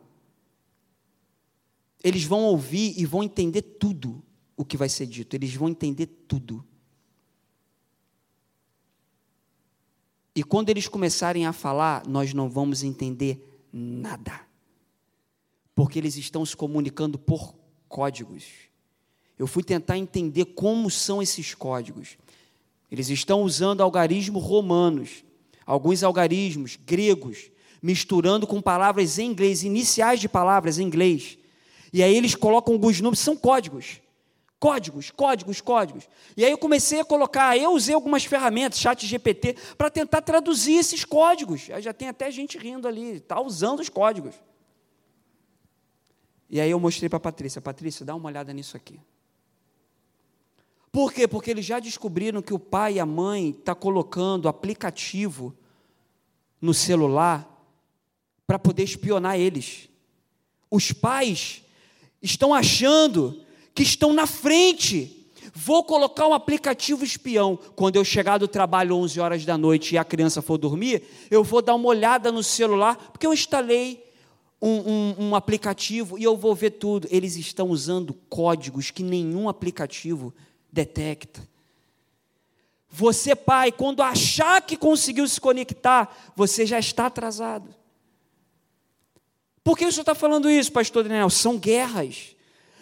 eles 2.03 2.25
vão 2.25 2.45
ouvir 2.45 2.95
e 2.97 3.05
vão 3.05 3.23
entender 3.23 3.63
tudo 3.63 4.23
o 4.57 4.65
que 4.65 4.77
vai 4.77 4.89
ser 4.89 5.07
dito, 5.07 5.35
eles 5.35 5.53
vão 5.55 5.69
entender 5.69 6.07
tudo. 6.07 6.65
E 10.33 10.45
quando 10.45 10.69
eles 10.69 10.87
começarem 10.87 11.47
a 11.47 11.53
falar, 11.53 12.07
nós 12.07 12.33
não 12.33 12.49
vamos 12.49 12.85
entender 12.85 13.67
nada. 13.73 14.41
Porque 15.75 15.99
eles 15.99 16.17
estão 16.17 16.47
se 16.47 16.57
comunicando 16.57 17.19
por 17.19 17.57
códigos. 17.89 18.45
Eu 19.37 19.49
fui 19.49 19.65
tentar 19.65 19.99
entender 19.99 20.45
como 20.45 20.89
são 20.91 21.21
esses 21.21 21.57
códigos. 21.57 22.17
Eles 22.91 23.09
estão 23.11 23.43
usando 23.43 23.83
algarismos 23.83 24.43
romanos. 24.43 25.25
alguns 25.67 26.03
algarismos 26.03 26.77
gregos, 26.77 27.51
misturando 27.83 28.47
com 28.47 28.61
palavras 28.61 29.19
em 29.19 29.31
inglês, 29.31 29.63
iniciais 29.63 30.19
de 30.19 30.27
palavras 30.27 30.79
em 30.79 30.85
inglês. 30.85 31.37
E 31.93 32.03
aí 32.03 32.17
eles 32.17 32.35
colocam 32.35 32.73
alguns 32.73 33.01
números, 33.01 33.19
são 33.19 33.37
códigos. 33.37 34.01
Códigos, 34.59 35.11
códigos, 35.11 35.61
códigos. 35.61 36.09
E 36.37 36.45
aí 36.45 36.51
eu 36.51 36.59
comecei 36.59 37.01
a 37.01 37.05
colocar, 37.05 37.57
eu 37.57 37.73
usei 37.73 37.95
algumas 37.95 38.25
ferramentas, 38.25 38.81
chat 38.81 39.07
GPT, 39.07 39.57
para 39.77 39.91
tentar 39.91 40.23
traduzir 40.23 40.79
esses 40.79 41.05
códigos. 41.05 41.69
Aí 41.71 41.83
já 41.83 41.93
tem 41.93 42.09
até 42.09 42.31
gente 42.31 42.57
rindo 42.57 42.89
ali, 42.89 43.17
está 43.17 43.41
usando 43.41 43.81
os 43.81 43.91
códigos. 43.91 44.35
E 46.49 46.61
aí 46.61 46.71
eu 46.71 46.81
mostrei 46.81 47.11
para 47.11 47.19
a 47.19 47.21
Patrícia, 47.21 47.61
Patrícia, 47.61 48.07
dá 48.07 48.15
uma 48.15 48.27
olhada 48.27 48.53
nisso 48.55 48.75
aqui. 48.75 48.99
Por 50.99 51.13
quê? 51.13 51.29
Porque 51.29 51.53
eles 51.53 51.65
já 51.65 51.79
descobriram 51.79 52.43
que 52.43 52.53
o 52.53 52.59
pai 52.59 52.95
e 52.95 52.99
a 52.99 53.07
mãe 53.07 53.51
estão 53.51 53.63
tá 53.67 53.75
colocando 53.77 54.49
aplicativo 54.49 55.55
no 56.61 56.75
celular 56.75 57.49
para 58.45 58.59
poder 58.59 58.83
espionar 58.83 59.39
eles. 59.39 59.89
Os 60.69 60.91
pais 60.91 61.63
estão 62.21 62.53
achando 62.53 63.41
que 63.73 63.85
estão 63.85 64.13
na 64.13 64.27
frente. 64.27 65.31
Vou 65.55 65.85
colocar 65.85 66.27
um 66.27 66.35
aplicativo 66.35 67.05
espião. 67.05 67.57
Quando 67.77 67.95
eu 67.95 68.05
chegar 68.05 68.39
do 68.39 68.49
trabalho 68.49 68.97
11 68.97 69.21
horas 69.21 69.45
da 69.45 69.57
noite 69.57 69.95
e 69.95 69.99
a 69.99 70.05
criança 70.05 70.43
for 70.43 70.59
dormir, 70.59 71.05
eu 71.31 71.45
vou 71.45 71.63
dar 71.63 71.77
uma 71.77 71.87
olhada 71.87 72.33
no 72.33 72.43
celular, 72.43 72.97
porque 73.13 73.25
eu 73.25 73.33
instalei 73.33 74.05
um, 74.61 74.69
um, 74.69 75.15
um, 75.29 75.35
aplicativo 75.37 76.19
e 76.19 76.25
eu 76.25 76.37
vou 76.37 76.57
ver 76.57 76.71
tudo. 76.71 77.07
Eles 77.09 77.37
estão 77.37 77.69
usando 77.69 78.13
códigos 78.29 78.91
que 78.91 79.05
nenhum 79.05 79.49
aplicativo 79.49 80.35
detecta. 80.79 81.49
Você, 82.89 83.35
pai, 83.35 83.73
quando 83.73 84.03
achar 84.03 84.63
que 84.63 84.77
conseguiu 84.77 85.27
se 85.27 85.41
conectar, 85.41 86.33
você 86.37 86.65
já 86.65 86.79
está 86.79 87.07
atrasado. 87.07 87.75
Por 89.65 89.77
que 89.77 89.85
o 89.85 89.93
senhor 89.93 90.03
está 90.03 90.15
falando 90.15 90.49
isso, 90.49 90.73
pastor 90.73 91.03
Daniel? 91.03 91.29
São 91.29 91.59
guerras. 91.59 92.37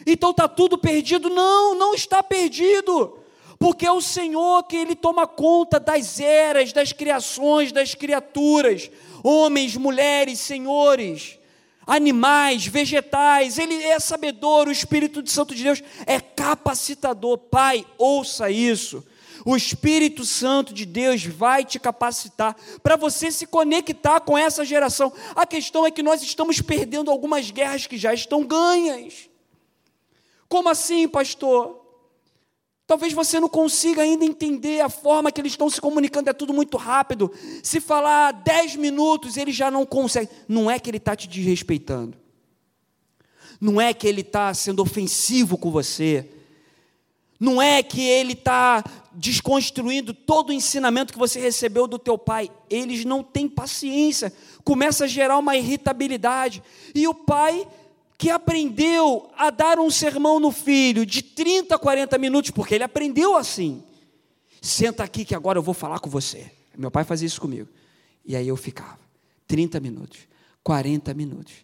Então 0.06 0.30
está 0.30 0.46
tudo 0.46 0.76
perdido? 0.76 1.30
Não, 1.30 1.74
não 1.74 1.94
está 1.94 2.22
perdido. 2.22 3.18
Porque 3.58 3.86
é 3.86 3.90
o 3.90 4.02
Senhor 4.02 4.64
que 4.64 4.76
Ele 4.76 4.94
toma 4.94 5.26
conta 5.26 5.80
das 5.80 6.20
eras, 6.20 6.74
das 6.74 6.92
criações, 6.92 7.72
das 7.72 7.94
criaturas, 7.94 8.90
homens, 9.24 9.74
mulheres, 9.76 10.38
senhores, 10.38 11.38
animais, 11.86 12.66
vegetais, 12.66 13.58
Ele 13.58 13.74
é 13.84 14.00
sabedor, 14.00 14.66
o 14.66 14.72
Espírito 14.72 15.22
Santo 15.30 15.54
de 15.54 15.62
Deus 15.62 15.82
é 16.04 16.20
capacitador. 16.20 17.38
Pai, 17.38 17.86
ouça 17.96 18.50
isso. 18.50 19.04
O 19.44 19.56
Espírito 19.56 20.24
Santo 20.24 20.74
de 20.74 20.84
Deus 20.84 21.24
vai 21.24 21.64
te 21.64 21.78
capacitar 21.78 22.56
para 22.82 22.96
você 22.96 23.30
se 23.30 23.46
conectar 23.46 24.18
com 24.20 24.36
essa 24.36 24.64
geração. 24.64 25.12
A 25.36 25.46
questão 25.46 25.86
é 25.86 25.90
que 25.92 26.02
nós 26.02 26.20
estamos 26.20 26.60
perdendo 26.60 27.12
algumas 27.12 27.50
guerras 27.52 27.86
que 27.86 27.96
já 27.96 28.12
estão 28.12 28.44
ganhas. 28.44 29.30
Como 30.48 30.68
assim, 30.68 31.06
pastor? 31.06 31.75
Talvez 32.86 33.12
você 33.12 33.40
não 33.40 33.48
consiga 33.48 34.02
ainda 34.02 34.24
entender 34.24 34.80
a 34.80 34.88
forma 34.88 35.32
que 35.32 35.40
eles 35.40 35.52
estão 35.52 35.68
se 35.68 35.80
comunicando, 35.80 36.30
é 36.30 36.32
tudo 36.32 36.54
muito 36.54 36.76
rápido. 36.76 37.32
Se 37.62 37.80
falar 37.80 38.30
10 38.30 38.76
minutos, 38.76 39.36
ele 39.36 39.50
já 39.50 39.70
não 39.70 39.84
consegue. 39.84 40.30
Não 40.46 40.70
é 40.70 40.78
que 40.78 40.88
ele 40.88 40.98
está 40.98 41.16
te 41.16 41.26
desrespeitando. 41.26 42.16
Não 43.60 43.80
é 43.80 43.92
que 43.92 44.06
ele 44.06 44.20
está 44.20 44.54
sendo 44.54 44.82
ofensivo 44.82 45.58
com 45.58 45.70
você. 45.70 46.28
Não 47.40 47.60
é 47.60 47.82
que 47.82 48.00
ele 48.00 48.34
está 48.34 48.84
desconstruindo 49.12 50.14
todo 50.14 50.50
o 50.50 50.52
ensinamento 50.52 51.12
que 51.12 51.18
você 51.18 51.40
recebeu 51.40 51.88
do 51.88 51.98
teu 51.98 52.16
pai. 52.16 52.50
Eles 52.70 53.04
não 53.04 53.22
têm 53.22 53.48
paciência. 53.48 54.32
Começa 54.62 55.04
a 55.04 55.08
gerar 55.08 55.38
uma 55.38 55.56
irritabilidade. 55.56 56.62
E 56.94 57.08
o 57.08 57.14
pai 57.14 57.66
que 58.18 58.30
aprendeu 58.30 59.30
a 59.36 59.50
dar 59.50 59.78
um 59.78 59.90
sermão 59.90 60.40
no 60.40 60.50
filho 60.50 61.04
de 61.04 61.22
30, 61.22 61.78
40 61.78 62.16
minutos, 62.18 62.50
porque 62.50 62.74
ele 62.74 62.84
aprendeu 62.84 63.36
assim. 63.36 63.82
Senta 64.60 65.04
aqui 65.04 65.24
que 65.24 65.34
agora 65.34 65.58
eu 65.58 65.62
vou 65.62 65.74
falar 65.74 65.98
com 66.00 66.08
você. 66.08 66.50
Meu 66.76 66.90
pai 66.90 67.04
fazia 67.04 67.26
isso 67.26 67.40
comigo. 67.40 67.68
E 68.24 68.34
aí 68.34 68.48
eu 68.48 68.56
ficava. 68.56 68.98
30 69.46 69.78
minutos, 69.80 70.18
40 70.62 71.14
minutos. 71.14 71.54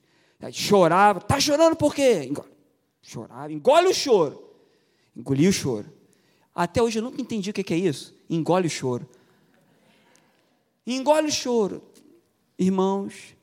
Aí 0.41 0.53
chorava. 0.53 1.21
Tá 1.21 1.41
chorando 1.41 1.75
por 1.77 1.95
quê? 1.95 2.31
Chorava. 3.01 3.53
Engole 3.53 3.89
o 3.89 3.95
choro. 3.95 4.43
Engoli 5.17 5.49
o 5.49 5.53
choro. 5.53 5.91
Até 6.55 6.83
hoje 6.83 6.99
eu 6.99 7.03
nunca 7.03 7.21
entendi 7.21 7.51
o 7.51 7.53
que 7.53 7.73
é 7.73 7.77
isso. 7.77 8.15
Engole 8.29 8.67
o 8.67 8.71
choro. 8.71 9.09
Engole 10.87 11.29
o 11.29 11.33
choro. 11.33 11.83
Irmãos, 12.59 13.35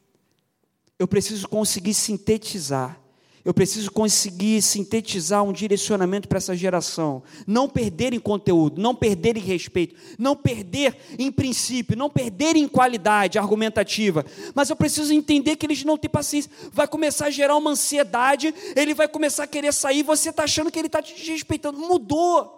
eu 0.99 1.07
preciso 1.07 1.47
conseguir 1.47 1.93
sintetizar. 1.93 2.99
Eu 3.45 3.53
preciso 3.53 3.89
conseguir 3.89 4.61
sintetizar 4.61 5.41
um 5.43 5.53
direcionamento 5.53 6.27
para 6.27 6.37
essa 6.37 6.53
geração. 6.53 7.23
Não 7.47 7.69
perder 7.69 8.13
em 8.13 8.19
conteúdo, 8.19 8.81
não 8.81 8.93
perder 8.93 9.37
em 9.37 9.39
respeito, 9.39 9.95
não 10.19 10.35
perder 10.35 10.95
em 11.17 11.31
princípio, 11.31 11.97
não 11.97 12.09
perder 12.09 12.57
em 12.57 12.67
qualidade 12.67 13.39
argumentativa. 13.39 14.25
Mas 14.53 14.69
eu 14.69 14.75
preciso 14.75 15.13
entender 15.13 15.55
que 15.55 15.65
eles 15.65 15.85
não 15.85 15.97
têm 15.97 16.09
paciência. 16.09 16.51
Vai 16.73 16.85
começar 16.85 17.27
a 17.27 17.31
gerar 17.31 17.55
uma 17.55 17.71
ansiedade, 17.71 18.53
ele 18.75 18.93
vai 18.93 19.07
começar 19.07 19.45
a 19.45 19.47
querer 19.47 19.73
sair, 19.73 20.03
você 20.03 20.31
está 20.31 20.43
achando 20.43 20.69
que 20.69 20.77
ele 20.77 20.87
está 20.87 21.01
te 21.01 21.15
desrespeitando. 21.15 21.79
Mudou. 21.79 22.57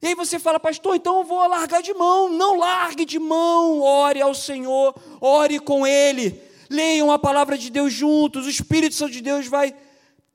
E 0.00 0.06
aí 0.06 0.14
você 0.14 0.38
fala, 0.38 0.60
pastor, 0.60 0.94
então 0.94 1.18
eu 1.18 1.24
vou 1.24 1.46
largar 1.48 1.82
de 1.82 1.92
mão. 1.92 2.28
Não 2.28 2.56
largue 2.56 3.04
de 3.04 3.18
mão, 3.18 3.80
ore 3.80 4.22
ao 4.22 4.34
Senhor, 4.34 4.94
ore 5.20 5.58
com 5.58 5.84
Ele 5.84 6.48
leiam 6.70 7.10
a 7.10 7.18
palavra 7.18 7.58
de 7.58 7.68
Deus 7.68 7.92
juntos, 7.92 8.46
o 8.46 8.50
Espírito 8.50 8.94
Santo 8.94 9.12
de 9.12 9.20
Deus 9.20 9.48
vai, 9.48 9.74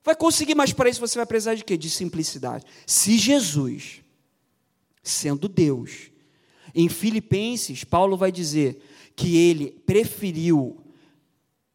vai 0.03 0.15
conseguir, 0.15 0.53
mas 0.53 0.73
para 0.73 0.89
isso 0.89 0.99
você 0.99 1.17
vai 1.17 1.25
precisar 1.25 1.55
de 1.55 1.63
quê? 1.63 1.77
De 1.77 1.89
simplicidade. 1.89 2.65
Se 2.85 3.17
Jesus, 3.17 4.01
sendo 5.01 5.47
Deus, 5.47 6.11
em 6.75 6.89
Filipenses, 6.89 7.85
Paulo 7.85 8.17
vai 8.17 8.31
dizer 8.31 8.83
que 9.15 9.37
ele 9.37 9.71
preferiu 9.85 10.77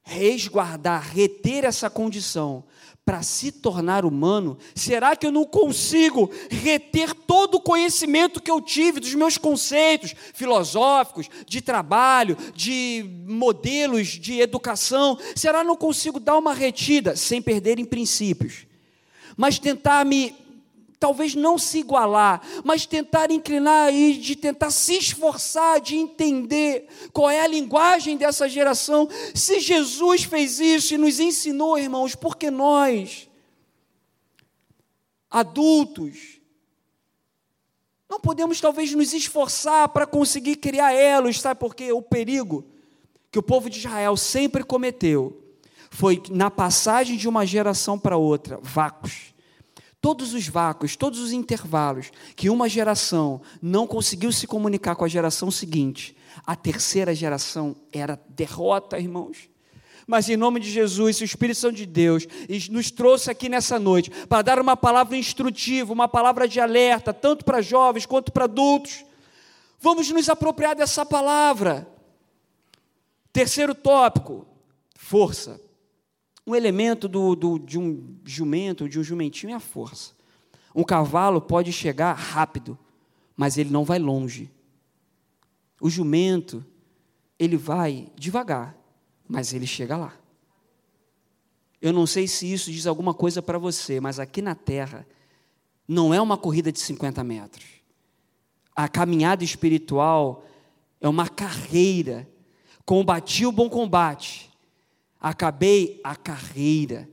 resguardar, 0.03 1.11
reter 1.11 1.65
essa 1.65 1.89
condição 1.89 2.65
para 3.05 3.23
se 3.23 3.51
tornar 3.51 4.05
humano, 4.05 4.57
será 4.75 5.17
que 5.17 5.27
eu 5.27 5.33
não 5.33 5.45
consigo 5.45 6.31
reter 6.49 7.13
todo 7.15 7.57
o 7.57 7.61
conhecimento 7.61 8.41
que 8.41 8.51
eu 8.51 8.61
tive 8.61 9.01
dos 9.01 9.15
meus 9.15 9.37
conceitos 9.37 10.15
filosóficos, 10.33 11.29
de 11.47 11.61
trabalho, 11.61 12.37
de 12.55 13.05
modelos 13.27 14.09
de 14.09 14.41
educação? 14.41 15.19
Será 15.35 15.59
que 15.59 15.65
eu 15.65 15.69
não 15.69 15.77
consigo 15.77 16.21
dar 16.21 16.39
uma 16.39 16.55
retida 16.55 17.17
sem 17.17 17.43
perder 17.43 17.79
em 17.79 17.85
princípios? 17.85 18.67
Mas 19.37 19.59
tentar 19.59 20.05
me 20.05 20.35
talvez 21.01 21.35
não 21.35 21.57
se 21.57 21.79
igualar, 21.79 22.43
mas 22.63 22.85
tentar 22.85 23.31
inclinar 23.31 23.89
aí, 23.89 24.13
de 24.13 24.37
tentar 24.37 24.71
se 24.71 24.99
esforçar 24.99 25.81
de 25.81 25.97
entender 25.97 26.87
qual 27.11 27.31
é 27.31 27.41
a 27.41 27.47
linguagem 27.47 28.19
dessa 28.19 28.47
geração. 28.47 29.09
Se 29.35 29.59
Jesus 29.59 30.25
fez 30.25 30.61
isso 30.61 30.95
e 30.95 30.99
nos 30.99 31.19
ensinou, 31.19 31.79
irmãos, 31.79 32.15
porque 32.15 32.51
nós, 32.51 33.27
adultos, 35.31 36.39
não 38.07 38.21
podemos 38.21 38.61
talvez 38.61 38.93
nos 38.93 39.15
esforçar 39.15 39.89
para 39.89 40.07
conseguir 40.07 40.57
criar 40.57 40.93
elos, 40.93 41.41
sabe 41.41 41.59
por 41.59 41.75
quê? 41.75 41.93
O 41.93 42.03
perigo 42.03 42.67
que 43.33 43.39
o 43.39 43.43
povo 43.43 43.71
de 43.71 43.79
Israel 43.79 44.19
sempre 44.19 44.63
cometeu 44.63 45.43
foi 45.89 46.23
na 46.31 46.51
passagem 46.51 47.17
de 47.17 47.27
uma 47.27 47.47
geração 47.47 47.99
para 47.99 48.19
outra, 48.19 48.59
vácuos 48.63 49.30
todos 50.01 50.33
os 50.33 50.49
vácuos, 50.49 50.97
todos 50.97 51.19
os 51.19 51.33
intervalos 51.33 52.11
que 52.35 52.49
uma 52.49 52.69
geração 52.69 53.41
não 53.61 53.87
conseguiu 53.87 54.33
se 54.33 54.47
comunicar 54.47 54.97
com 54.97 55.05
a 55.05 55.09
geração 55.09 55.51
seguinte, 55.51 56.17
a 56.47 56.57
terceira 56.57 57.15
geração 57.15 57.77
era 57.93 58.19
derrota, 58.29 58.99
irmãos. 58.99 59.49
Mas 60.07 60.29
em 60.29 60.37
nome 60.37 60.59
de 60.59 60.71
Jesus, 60.71 61.21
o 61.21 61.25
Espírito 61.25 61.59
Santo 61.59 61.77
de 61.77 61.87
Deus 61.87 62.27
nos 62.71 62.91
trouxe 62.91 63.31
aqui 63.31 63.49
nessa 63.49 63.79
noite 63.79 64.11
para 64.27 64.43
dar 64.43 64.59
uma 64.59 64.77
palavra 64.77 65.17
instrutiva, 65.17 65.93
uma 65.93 66.09
palavra 66.09 66.49
de 66.49 66.59
alerta, 66.59 67.13
tanto 67.13 67.45
para 67.45 67.61
jovens 67.61 68.07
quanto 68.07 68.33
para 68.33 68.45
adultos. 68.45 69.05
Vamos 69.79 70.11
nos 70.11 70.29
apropriar 70.29 70.75
dessa 70.75 71.07
palavra. 71.07 71.87
Terceiro 73.33 73.75
tópico: 73.75 74.47
força. 74.97 75.61
Um 76.47 76.55
elemento 76.55 77.09
do, 77.09 77.35
do, 77.35 77.59
de 77.59 77.79
um 77.79 78.17
jumento, 78.25 78.89
de 78.89 78.99
um 78.99 79.03
jumentinho 79.03 79.53
é 79.53 79.55
a 79.55 79.61
força. 79.61 80.13
Um 80.75 80.85
cavalo 80.85 81.41
pode 81.41 81.73
chegar 81.73 82.13
rápido, 82.15 82.79
mas 83.37 83.59
ele 83.59 83.71
não 83.71 83.85
vai 83.85 83.99
longe. 83.99 84.51
O 85.81 85.89
jumento, 85.89 86.65
ele 87.39 87.57
vai 87.57 88.09
devagar, 88.17 88.77
mas 89.29 89.53
ele 89.53 89.67
chega 89.67 89.97
lá. 89.97 90.15
Eu 91.81 91.93
não 91.93 92.07
sei 92.07 92.29
se 92.29 92.53
isso 92.53 92.71
diz 92.71 92.87
alguma 92.87 93.15
coisa 93.15 93.41
para 93.41 93.59
você, 93.59 94.01
mas 94.01 94.19
aqui 94.19 94.43
na 94.43 94.55
terra 94.55 95.07
não 95.89 96.13
é 96.13 96.21
uma 96.21 96.37
corrida 96.37 96.71
de 96.71 96.79
50 96.79 97.25
metros. 97.25 97.65
A 98.77 98.87
caminhada 98.89 99.43
espiritual 99.43 100.45
é 101.01 101.09
uma 101.09 101.29
carreira. 101.29 102.29
Combati 102.85 103.47
o 103.47 103.53
bom 103.53 103.69
combate, 103.69 104.50
acabei 105.21 106.01
a 106.03 106.17
carreira, 106.17 107.09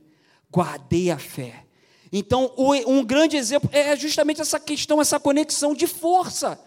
guardei 0.50 1.10
a 1.10 1.18
fé. 1.18 1.66
Então, 2.10 2.52
um 2.56 3.04
grande 3.04 3.36
exemplo 3.36 3.68
é 3.72 3.94
justamente 3.94 4.40
essa 4.40 4.58
questão, 4.58 5.00
essa 5.00 5.20
conexão 5.20 5.74
de 5.74 5.86
força. 5.86 6.58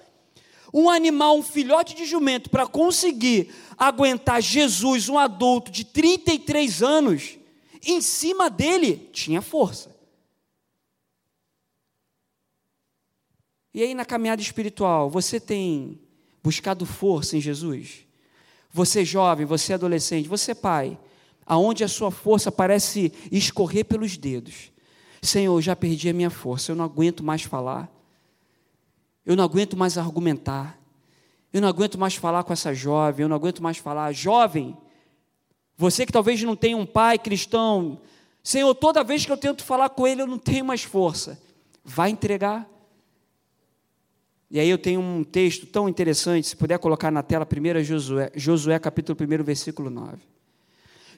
Um 0.74 0.90
animal, 0.90 1.38
um 1.38 1.44
filhote 1.44 1.96
de 1.96 2.06
jumento, 2.06 2.50
para 2.50 2.68
conseguir 2.68 3.52
aguentar 3.78 4.42
Jesus, 4.42 5.10
um 5.10 5.18
adulto 5.18 5.72
de 5.72 5.84
33 5.84 6.84
anos, 6.84 7.38
em 7.84 8.00
cima 8.00 8.50
dele 8.50 9.10
tinha 9.12 9.42
força. 9.42 9.94
E 13.74 13.82
aí, 13.82 13.96
na 13.96 14.06
caminhada 14.06 14.42
espiritual, 14.42 15.10
você 15.10 15.40
tem 15.40 16.00
buscado 16.44 16.86
força 16.86 17.36
em 17.36 17.42
Jesus? 17.42 18.06
Você 18.72 19.04
jovem, 19.04 19.46
você 19.46 19.74
adolescente, 19.74 20.30
você 20.30 20.54
pai, 20.54 21.00
aonde 21.52 21.84
a 21.84 21.88
sua 21.90 22.10
força 22.12 22.50
parece 22.50 23.12
escorrer 23.30 23.84
pelos 23.84 24.16
dedos. 24.16 24.72
Senhor, 25.22 25.54
eu 25.58 25.62
já 25.62 25.76
perdi 25.76 26.08
a 26.08 26.14
minha 26.14 26.30
força, 26.30 26.72
eu 26.72 26.78
não 26.78 26.86
aguento 26.86 27.22
mais 27.22 27.42
falar. 27.42 27.92
Eu 29.26 29.36
não 29.36 29.44
aguento 29.44 29.76
mais 29.76 29.98
argumentar. 29.98 30.80
Eu 31.52 31.60
não 31.60 31.68
aguento 31.68 32.00
mais 32.00 32.16
falar 32.16 32.46
com 32.46 32.54
essa 32.54 32.74
jovem, 32.74 33.24
eu 33.24 33.28
não 33.28 33.36
aguento 33.36 33.62
mais 33.62 33.76
falar. 33.76 34.14
Jovem, 34.14 34.78
você 35.76 36.06
que 36.06 36.14
talvez 36.14 36.42
não 36.42 36.56
tenha 36.56 36.78
um 36.78 36.86
pai 36.86 37.20
cristão, 37.20 38.00
Senhor, 38.42 38.74
toda 38.74 39.04
vez 39.04 39.26
que 39.26 39.32
eu 39.34 39.38
tento 39.38 39.66
falar 39.66 39.90
com 39.90 40.08
ele, 40.08 40.22
eu 40.22 40.28
não 40.28 40.40
tenho 40.40 40.64
mais 40.64 40.84
força. 40.84 41.38
Vai 41.84 42.12
entregar? 42.12 42.66
E 44.50 44.58
aí 44.58 44.70
eu 44.70 44.78
tenho 44.78 45.02
um 45.02 45.22
texto 45.22 45.66
tão 45.66 45.90
interessante, 45.90 46.48
se 46.48 46.56
puder 46.56 46.80
colocar 46.80 47.12
na 47.12 47.22
tela, 47.22 47.46
1 47.46 47.84
Josué, 47.84 48.32
Josué 48.38 48.80
capítulo 48.80 49.18
1, 49.20 49.44
versículo 49.44 49.90
9. 49.90 50.32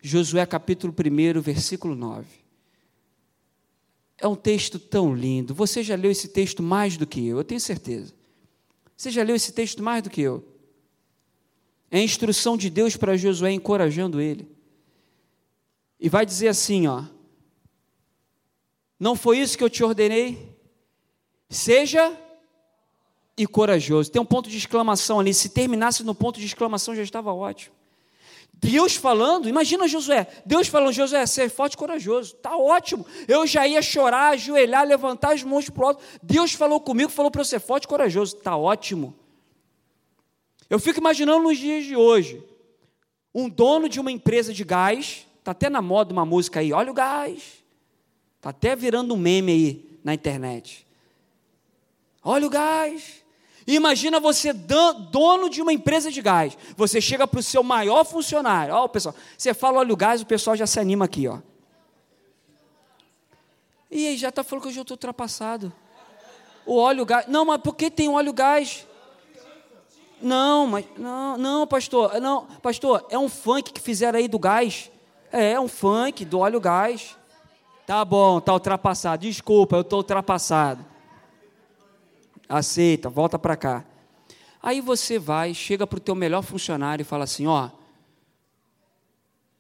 Josué 0.06 0.46
capítulo 0.46 0.94
1, 0.94 1.40
versículo 1.40 1.96
9. 1.96 2.28
É 4.18 4.28
um 4.28 4.36
texto 4.36 4.78
tão 4.78 5.16
lindo. 5.16 5.56
Você 5.56 5.82
já 5.82 5.96
leu 5.96 6.12
esse 6.12 6.28
texto 6.28 6.62
mais 6.62 6.98
do 6.98 7.08
que 7.08 7.26
eu, 7.26 7.38
eu 7.38 7.44
tenho 7.44 7.62
certeza. 7.62 8.14
Você 8.98 9.10
já 9.10 9.24
leu 9.24 9.34
esse 9.34 9.54
texto 9.54 9.82
mais 9.82 10.04
do 10.04 10.10
que 10.10 10.20
eu. 10.20 10.46
É 11.90 12.00
a 12.00 12.04
instrução 12.04 12.58
de 12.58 12.70
Deus 12.70 12.98
para 12.98 13.16
Josué 13.16 13.54
encorajando 13.54 14.20
ele. 14.20 14.46
E 15.98 16.10
vai 16.10 16.26
dizer 16.26 16.50
assim, 16.50 16.86
ó: 16.86 17.06
Não 19.00 19.16
foi 19.16 19.40
isso 19.40 19.58
que 19.58 19.64
eu 19.64 19.70
te 19.70 19.86
ordenei? 19.86 20.54
Seja 21.50 22.20
e 23.38 23.48
corajoso. 23.48 24.12
Tem 24.12 24.22
um 24.22 24.26
ponto 24.26 24.50
de 24.50 24.58
exclamação 24.58 25.22
ali. 25.22 25.34
Se 25.34 25.48
terminasse 25.48 26.04
no 26.04 26.14
ponto 26.14 26.42
de 26.42 26.46
exclamação 26.46 26.94
já 26.94 27.04
estava 27.04 27.34
ótimo. 27.34 27.83
Deus 28.64 28.96
falando, 28.96 29.50
imagina 29.50 29.90
Josué, 29.90 30.26
Deus 30.46 30.70
falando, 30.70 30.94
Josué, 30.94 31.26
ser 31.26 31.50
forte 31.50 31.74
e 31.74 31.78
corajoso, 31.78 32.34
está 32.34 32.56
ótimo. 32.56 33.06
Eu 33.28 33.46
já 33.46 33.68
ia 33.68 33.82
chorar, 33.82 34.30
ajoelhar, 34.30 34.88
levantar 34.88 35.34
as 35.34 35.44
mãos 35.44 35.70
para 35.70 35.84
o 35.84 35.88
alto. 35.90 36.04
Deus 36.22 36.54
falou 36.54 36.80
comigo, 36.80 37.12
falou 37.12 37.30
para 37.30 37.44
ser 37.44 37.60
forte 37.60 37.84
e 37.84 37.88
corajoso, 37.90 38.38
está 38.38 38.56
ótimo. 38.56 39.14
Eu 40.70 40.80
fico 40.80 41.00
imaginando 41.00 41.44
nos 41.44 41.58
dias 41.58 41.84
de 41.84 41.94
hoje, 41.94 42.42
um 43.36 43.50
dono 43.50 43.90
de 43.90 44.00
uma 44.00 44.12
empresa 44.12 44.54
de 44.54 44.64
gás, 44.64 45.28
está 45.40 45.52
até 45.52 45.70
na 45.70 45.82
moda 45.82 46.14
uma 46.14 46.26
música 46.26 46.62
aí, 46.62 46.72
olha 46.72 46.90
o 46.90 46.94
gás, 46.94 47.44
está 48.38 48.52
até 48.52 48.78
virando 48.78 49.14
um 49.14 49.18
meme 49.18 49.52
aí 49.52 50.00
na 50.06 50.14
internet. 50.14 50.88
Olha 52.24 52.48
o 52.48 52.50
gás. 52.50 53.23
Imagina 53.66 54.20
você 54.20 54.52
dono 54.52 55.50
de 55.50 55.62
uma 55.62 55.72
empresa 55.72 56.12
de 56.12 56.22
gás. 56.22 56.58
Você 56.76 57.00
chega 57.00 57.28
para 57.28 57.40
o 57.40 57.44
seu 57.44 57.64
maior 57.64 58.04
funcionário. 58.04 58.74
Ó, 58.74 58.88
pessoal, 58.88 59.16
você 59.38 59.54
fala 59.54 59.80
óleo 59.80 59.96
gás, 59.96 60.22
o 60.22 60.26
pessoal 60.26 60.56
já 60.56 60.68
se 60.68 60.80
anima 60.80 61.06
aqui, 61.06 61.28
ó. 61.28 61.40
E 63.90 64.08
aí 64.08 64.18
já 64.18 64.30
está 64.30 64.44
falando 64.44 64.64
que 64.64 64.70
eu 64.70 64.74
já 64.74 64.82
estou 64.82 64.96
ultrapassado. 64.96 65.72
O 66.66 66.78
óleo 66.78 67.06
gás. 67.06 67.28
Não, 67.28 67.46
mas 67.46 67.62
por 67.62 67.76
que 67.76 67.90
tem 67.90 68.10
óleo 68.10 68.34
gás? 68.34 68.86
Não, 70.22 70.68
mas 70.68 70.86
não, 70.98 71.38
não, 71.38 71.68
pastor. 71.68 72.20
Não, 72.20 72.46
pastor, 72.62 73.06
é 73.10 73.18
um 73.18 73.30
funk 73.30 73.72
que 73.72 73.82
fizeram 73.82 74.20
aí 74.20 74.28
do 74.28 74.40
gás. 74.40 74.92
É, 75.32 75.52
é 75.52 75.60
um 75.60 75.68
funk 75.68 76.26
do 76.26 76.40
óleo 76.40 76.60
gás. 76.60 77.16
Tá 77.86 78.04
bom, 78.04 78.40
tá 78.40 78.54
ultrapassado. 78.54 79.22
Desculpa, 79.22 79.76
eu 79.76 79.82
estou 79.82 80.00
ultrapassado 80.00 80.93
aceita, 82.58 83.10
volta 83.10 83.40
para 83.40 83.56
cá. 83.56 83.86
Aí 84.62 84.80
você 84.80 85.20
vai, 85.20 85.54
chega 85.54 85.86
para 85.86 85.98
o 85.98 86.02
teu 86.02 86.16
melhor 86.16 86.42
funcionário 86.42 87.02
e 87.02 87.06
fala 87.06 87.24
assim, 87.24 87.48
ó, 87.48 87.70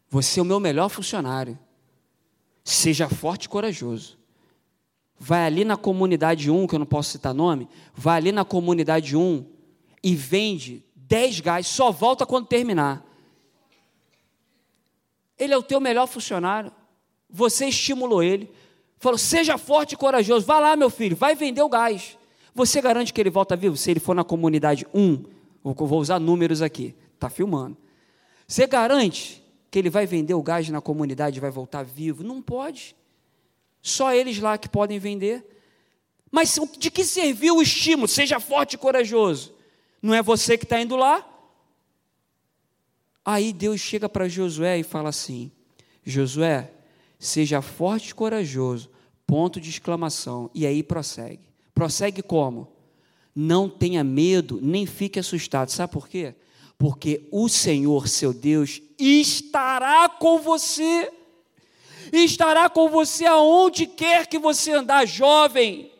você 0.10 0.40
é 0.40 0.44
o 0.44 0.46
meu 0.46 0.60
melhor 0.60 0.90
funcionário. 0.90 1.58
Seja 2.64 3.10
forte 3.10 3.46
e 3.46 3.50
corajoso. 3.50 4.18
Vai 5.20 5.46
ali 5.46 5.66
na 5.66 5.76
comunidade 5.76 6.50
1, 6.50 6.68
que 6.68 6.76
eu 6.76 6.80
não 6.80 6.86
posso 6.86 7.12
citar 7.12 7.34
nome, 7.34 7.68
vai 7.94 8.18
ali 8.18 8.32
na 8.32 8.46
comunidade 8.46 9.16
1 9.16 9.46
e 10.04 10.16
vende 10.16 10.86
10 10.96 11.40
gás, 11.40 11.68
só 11.68 11.92
volta 11.92 12.26
quando 12.26 12.48
terminar. 12.48 13.06
Ele 15.38 15.54
é 15.54 15.58
o 15.58 15.64
teu 15.64 15.80
melhor 15.80 16.08
funcionário. 16.08 16.72
Você 17.30 17.66
estimulou 17.68 18.22
ele. 18.22 18.50
Falou: 18.98 19.18
seja 19.18 19.58
forte 19.58 19.94
e 19.94 19.98
corajoso. 19.98 20.46
Vai 20.46 20.62
lá, 20.62 20.76
meu 20.76 20.90
filho, 20.90 21.16
vai 21.16 21.36
vender 21.36 21.62
o 21.62 21.70
gás. 21.70 22.18
Você 22.56 22.82
garante 22.82 23.14
que 23.14 23.20
ele 23.20 23.30
volta 23.30 23.56
vivo 23.56 23.76
se 23.76 23.90
ele 23.90 24.00
for 24.00 24.16
na 24.16 24.24
comunidade 24.24 24.86
1? 24.94 25.24
Vou 25.64 26.00
usar 26.00 26.20
números 26.20 26.62
aqui, 26.62 26.96
está 27.16 27.30
filmando. 27.30 27.78
Você 28.48 28.68
garante 28.68 29.44
que 29.72 29.80
ele 29.80 29.90
vai 29.90 30.06
vender 30.06 30.34
o 30.34 30.44
gás 30.44 30.70
na 30.70 30.82
comunidade 30.82 31.38
e 31.38 31.42
vai 31.42 31.50
voltar 31.50 31.84
vivo? 31.84 32.24
Não 32.24 32.42
pode. 32.42 32.96
Só 33.82 34.14
eles 34.14 34.40
lá 34.40 34.58
que 34.58 34.70
podem 34.70 35.00
vender. 35.00 35.44
Mas 36.32 36.58
de 36.78 36.92
que 36.92 37.04
serviu 37.04 37.58
o 37.58 37.62
estímulo? 37.62 38.08
Seja 38.08 38.40
forte 38.40 38.74
e 38.74 38.78
corajoso. 38.78 39.54
Não 40.02 40.14
é 40.14 40.22
você 40.22 40.58
que 40.58 40.66
está 40.66 40.80
indo 40.80 40.96
lá? 40.96 41.28
Aí 43.26 43.54
Deus 43.54 43.80
chega 43.80 44.10
para 44.10 44.28
Josué 44.28 44.80
e 44.80 44.84
fala 44.84 45.10
assim: 45.10 45.52
Josué, 46.04 46.72
seja 47.18 47.62
forte 47.62 48.10
e 48.10 48.14
corajoso. 48.14 48.90
Ponto 49.26 49.62
de 49.62 49.70
exclamação. 49.70 50.52
E 50.54 50.68
aí 50.68 50.84
prossegue. 50.84 51.53
Prossegue 51.74 52.22
como? 52.22 52.72
Não 53.36 53.68
tenha 53.68 54.04
medo, 54.04 54.60
nem 54.62 54.86
fique 54.86 55.20
assustado. 55.20 55.70
Sabe 55.70 55.92
por 55.92 56.08
quê? 56.08 56.36
Porque 56.78 57.28
o 57.32 57.50
Senhor, 57.50 58.08
seu 58.08 58.34
Deus, 58.34 58.82
estará 59.00 60.08
com 60.08 60.40
você. 60.40 61.12
Estará 62.12 62.70
com 62.70 62.90
você 62.90 63.26
aonde 63.26 63.88
quer 63.88 64.28
que 64.28 64.38
você 64.38 64.72
andar, 64.72 65.08
jovem. 65.08 65.92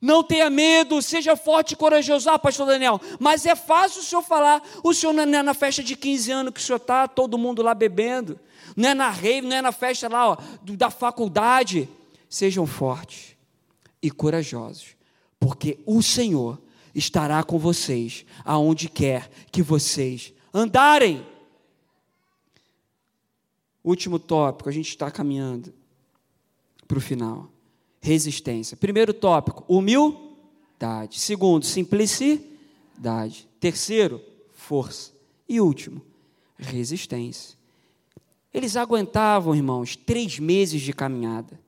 Não 0.00 0.22
tenha 0.22 0.48
medo, 0.48 1.02
seja 1.02 1.36
forte 1.36 1.72
e 1.72 1.76
corajoso. 1.76 2.30
Ah, 2.30 2.38
pastor 2.38 2.66
Daniel, 2.66 3.00
mas 3.18 3.44
é 3.44 3.54
fácil 3.54 4.00
o 4.00 4.04
senhor 4.04 4.22
falar. 4.22 4.62
O 4.82 4.94
senhor 4.94 5.12
não 5.12 5.22
é 5.22 5.42
na 5.42 5.54
festa 5.54 5.82
de 5.82 5.94
15 5.96 6.30
anos 6.30 6.52
que 6.54 6.60
o 6.60 6.62
senhor 6.62 6.76
está, 6.76 7.06
todo 7.08 7.36
mundo 7.36 7.60
lá 7.62 7.74
bebendo. 7.74 8.38
Não 8.74 8.90
é 8.90 8.94
na 8.94 9.10
rave, 9.10 9.42
não 9.42 9.56
é 9.56 9.60
na 9.60 9.72
festa 9.72 10.08
lá 10.08 10.30
ó, 10.30 10.36
da 10.62 10.90
faculdade. 10.90 11.88
Sejam 12.28 12.66
fortes 12.66 13.35
e 14.06 14.10
corajosos, 14.10 14.96
porque 15.40 15.80
o 15.84 16.00
Senhor 16.00 16.62
estará 16.94 17.42
com 17.42 17.58
vocês 17.58 18.24
aonde 18.44 18.88
quer 18.88 19.28
que 19.50 19.62
vocês 19.62 20.32
andarem. 20.54 21.26
Último 23.82 24.20
tópico, 24.20 24.68
a 24.68 24.72
gente 24.72 24.88
está 24.88 25.10
caminhando 25.10 25.74
para 26.86 26.98
o 26.98 27.00
final. 27.00 27.50
Resistência. 28.00 28.76
Primeiro 28.76 29.12
tópico, 29.12 29.64
humildade. 29.66 31.18
Segundo, 31.18 31.66
simplicidade. 31.66 33.48
Terceiro, 33.58 34.22
força. 34.54 35.12
E 35.48 35.60
último, 35.60 36.00
resistência. 36.56 37.58
Eles 38.54 38.76
aguentavam, 38.76 39.52
irmãos, 39.52 39.96
três 39.96 40.38
meses 40.38 40.80
de 40.80 40.92
caminhada 40.92 41.65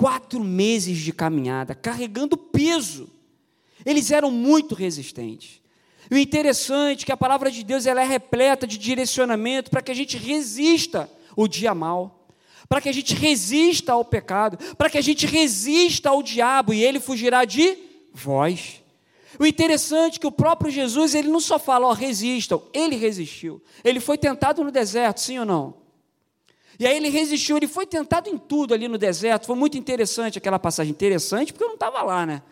quatro 0.00 0.42
meses 0.42 0.96
de 0.96 1.12
caminhada, 1.12 1.74
carregando 1.74 2.34
peso. 2.34 3.06
Eles 3.84 4.10
eram 4.10 4.30
muito 4.30 4.74
resistentes. 4.74 5.60
E 6.10 6.14
o 6.14 6.18
interessante 6.18 7.02
é 7.02 7.04
que 7.04 7.12
a 7.12 7.18
palavra 7.18 7.50
de 7.50 7.62
Deus 7.62 7.84
ela 7.84 8.00
é 8.00 8.06
repleta 8.06 8.66
de 8.66 8.78
direcionamento 8.78 9.70
para 9.70 9.82
que 9.82 9.90
a 9.90 9.94
gente 9.94 10.16
resista 10.16 11.10
o 11.36 11.46
dia 11.46 11.74
mal, 11.74 12.26
para 12.66 12.80
que 12.80 12.88
a 12.88 12.92
gente 12.92 13.14
resista 13.14 13.92
ao 13.92 14.02
pecado, 14.02 14.56
para 14.74 14.88
que 14.88 14.96
a 14.96 15.02
gente 15.02 15.26
resista 15.26 16.08
ao 16.08 16.22
diabo 16.22 16.72
e 16.72 16.82
ele 16.82 16.98
fugirá 16.98 17.44
de 17.44 17.76
vós. 18.10 18.82
O 19.38 19.44
interessante 19.44 20.16
é 20.16 20.20
que 20.20 20.26
o 20.26 20.32
próprio 20.32 20.70
Jesus, 20.70 21.14
ele 21.14 21.28
não 21.28 21.40
só 21.40 21.58
fala, 21.58 21.86
ó, 21.86 21.92
resistam, 21.92 22.62
ele 22.72 22.96
resistiu. 22.96 23.60
Ele 23.84 24.00
foi 24.00 24.16
tentado 24.16 24.64
no 24.64 24.70
deserto, 24.70 25.20
sim 25.20 25.38
ou 25.38 25.44
não? 25.44 25.74
E 26.80 26.86
aí 26.86 26.96
ele 26.96 27.10
resistiu, 27.10 27.58
ele 27.58 27.68
foi 27.68 27.84
tentado 27.86 28.30
em 28.30 28.38
tudo 28.38 28.72
ali 28.72 28.88
no 28.88 28.96
deserto. 28.96 29.44
Foi 29.44 29.54
muito 29.54 29.76
interessante 29.76 30.38
aquela 30.38 30.58
passagem. 30.58 30.90
Interessante 30.90 31.52
porque 31.52 31.62
eu 31.62 31.68
não 31.68 31.74
estava 31.74 32.00
lá, 32.00 32.24
né? 32.24 32.42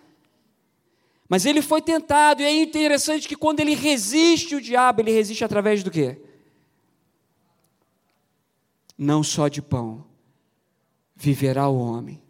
Mas 1.26 1.46
ele 1.46 1.62
foi 1.62 1.80
tentado, 1.80 2.42
e 2.42 2.44
é 2.44 2.62
interessante 2.62 3.26
que 3.26 3.34
quando 3.34 3.60
ele 3.60 3.74
resiste 3.74 4.54
o 4.54 4.60
diabo, 4.60 5.00
ele 5.00 5.12
resiste 5.12 5.42
através 5.42 5.82
do 5.82 5.90
quê? 5.90 6.20
Não 8.98 9.22
só 9.22 9.48
de 9.48 9.62
pão 9.62 10.04
viverá 11.16 11.66
o 11.68 11.78
homem, 11.78 12.22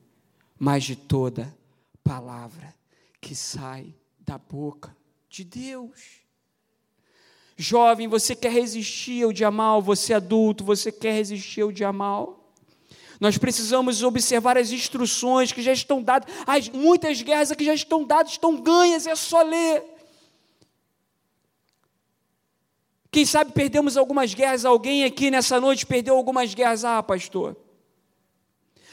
mas 0.57 0.85
de 0.85 0.95
toda 0.95 1.53
palavra 2.05 2.73
que 3.21 3.35
sai 3.35 3.93
da 4.21 4.39
boca 4.39 4.97
de 5.29 5.43
Deus. 5.43 6.28
Jovem, 7.61 8.07
você 8.07 8.37
quer 8.37 8.53
resistir 8.53 9.25
ao 9.25 9.33
dia 9.33 9.51
mal, 9.51 9.83
você 9.83 10.15
adulto, 10.15 10.63
você 10.63 10.93
quer 10.93 11.13
resistir 11.13 11.63
ao 11.63 11.73
dia 11.73 11.93
mal? 11.93 12.55
Nós 13.19 13.37
precisamos 13.37 14.01
observar 14.05 14.57
as 14.57 14.71
instruções 14.71 15.51
que 15.51 15.61
já 15.61 15.73
estão 15.73 16.01
dadas, 16.01 16.33
as 16.47 16.69
muitas 16.69 17.21
guerras 17.21 17.51
que 17.51 17.65
já 17.65 17.75
estão 17.75 18.05
dadas, 18.05 18.31
estão 18.31 18.63
ganhas, 18.63 19.09
é 19.09 19.17
só 19.17 19.43
ler. 19.43 19.83
Quem 23.11 23.27
sabe 23.27 23.51
perdemos 23.51 23.97
algumas 23.97 24.33
guerras, 24.33 24.65
alguém 24.65 25.03
aqui 25.03 25.29
nessa 25.29 25.61
noite 25.61 25.85
perdeu 25.85 26.15
algumas 26.15 26.55
guerras. 26.55 26.85
Ah, 26.85 27.03
pastor, 27.03 27.57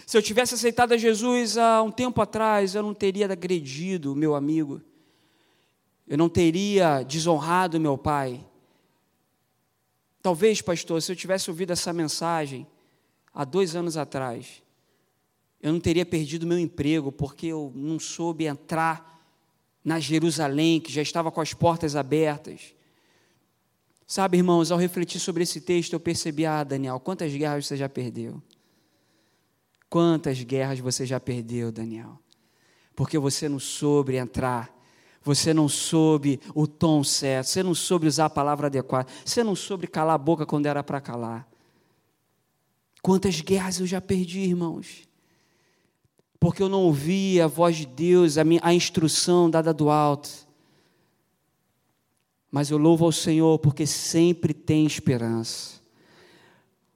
se 0.08 0.18
eu 0.18 0.24
tivesse 0.24 0.56
aceitado 0.56 0.94
a 0.94 0.98
Jesus 0.98 1.56
há 1.56 1.84
um 1.84 1.92
tempo 1.92 2.20
atrás, 2.20 2.74
eu 2.74 2.82
não 2.82 2.96
teria 2.96 3.32
agredido 3.32 4.16
meu 4.16 4.34
amigo, 4.34 4.82
eu 6.08 6.18
não 6.18 6.30
teria 6.30 7.04
desonrado 7.04 7.80
meu 7.80 7.96
pai. 7.96 8.44
Talvez, 10.26 10.60
pastor, 10.60 11.00
se 11.04 11.12
eu 11.12 11.16
tivesse 11.16 11.52
ouvido 11.52 11.72
essa 11.72 11.94
mensagem, 11.94 12.66
há 13.32 13.46
dois 13.46 13.76
anos 13.76 13.96
atrás, 13.96 14.64
eu 15.62 15.72
não 15.72 15.80
teria 15.80 16.04
perdido 16.04 16.48
meu 16.48 16.58
emprego 16.58 17.12
porque 17.12 17.46
eu 17.46 17.72
não 17.76 18.00
soube 18.00 18.48
entrar 18.48 19.24
na 19.84 20.00
Jerusalém, 20.00 20.82
que 20.82 20.92
já 20.92 21.04
estava 21.04 21.32
com 21.32 21.42
as 21.42 21.54
portas 21.54 21.96
abertas. 21.96 22.74
Sabe, 24.08 24.38
irmãos, 24.38 24.72
ao 24.72 24.80
refletir 24.80 25.20
sobre 25.20 25.44
esse 25.44 25.62
texto, 25.62 25.94
eu 25.94 26.00
percebi, 26.00 26.44
ah, 26.44 26.64
Daniel, 26.64 27.00
quantas 27.00 27.32
guerras 27.32 27.68
você 27.68 27.78
já 27.78 27.88
perdeu? 27.88 28.42
Quantas 29.88 30.42
guerras 30.42 30.80
você 30.80 31.06
já 31.06 31.20
perdeu, 31.20 31.72
Daniel? 31.72 32.18
Porque 32.96 33.20
você 33.20 33.48
não 33.48 33.60
soube 33.60 34.16
entrar, 34.16 34.75
você 35.26 35.56
não 35.56 35.68
soube 35.68 36.40
o 36.54 36.68
tom 36.68 37.04
certo, 37.04 37.48
você 37.48 37.64
não 37.64 37.74
soube 37.74 38.06
usar 38.06 38.26
a 38.26 38.30
palavra 38.30 38.68
adequada, 38.68 39.10
você 39.26 39.44
não 39.44 39.56
soube 39.56 39.88
calar 39.88 40.14
a 40.14 40.20
boca 40.20 40.46
quando 40.46 40.68
era 40.68 40.84
para 40.84 41.02
calar. 41.02 41.48
Quantas 43.02 43.42
guerras 43.42 43.80
eu 43.80 43.88
já 43.88 44.00
perdi, 44.00 44.42
irmãos? 44.42 45.08
Porque 46.40 46.62
eu 46.62 46.70
não 46.70 46.84
ouvi 46.84 47.42
a 47.42 47.48
voz 47.48 47.76
de 47.76 47.88
Deus, 47.88 48.38
a, 48.38 48.44
minha, 48.44 48.62
a 48.64 48.72
instrução 48.72 49.50
dada 49.50 49.74
do 49.74 49.90
alto. 49.90 50.30
Mas 52.52 52.70
eu 52.70 52.78
louvo 52.78 53.04
ao 53.06 53.12
Senhor 53.12 53.58
porque 53.58 53.88
sempre 53.88 54.54
tem 54.54 54.86
esperança. 54.86 55.82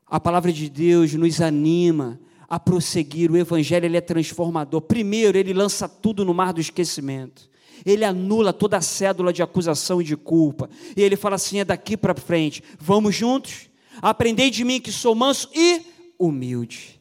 A 0.06 0.20
palavra 0.20 0.54
de 0.54 0.70
Deus 0.70 1.16
nos 1.16 1.42
anima 1.42 2.20
a 2.48 2.60
prosseguir. 2.60 3.32
O 3.32 3.38
Evangelho 3.38 3.86
ele 3.86 3.98
é 3.98 4.02
transformador. 4.02 4.82
Primeiro, 4.82 5.36
ele 5.36 5.54
lança 5.54 5.90
tudo 5.90 6.24
no 6.24 6.34
mar 6.34 6.54
do 6.54 6.62
esquecimento. 6.62 7.49
Ele 7.86 8.06
anula 8.06 8.52
toda 8.54 8.78
a 8.78 8.82
cédula 8.82 9.32
de 9.32 9.42
acusação 9.42 10.02
e 10.02 10.04
de 10.04 10.18
culpa. 10.18 10.70
E 10.96 11.02
ele 11.02 11.16
fala 11.16 11.36
assim: 11.36 11.60
é 11.60 11.66
daqui 11.66 11.96
para 11.96 12.16
frente. 12.16 12.64
Vamos 12.80 13.16
juntos? 13.16 13.70
Aprendei 14.02 14.50
de 14.50 14.64
mim 14.64 14.80
que 14.80 14.92
sou 14.92 15.16
manso 15.16 15.50
e 15.54 15.82
humilde. 16.18 17.00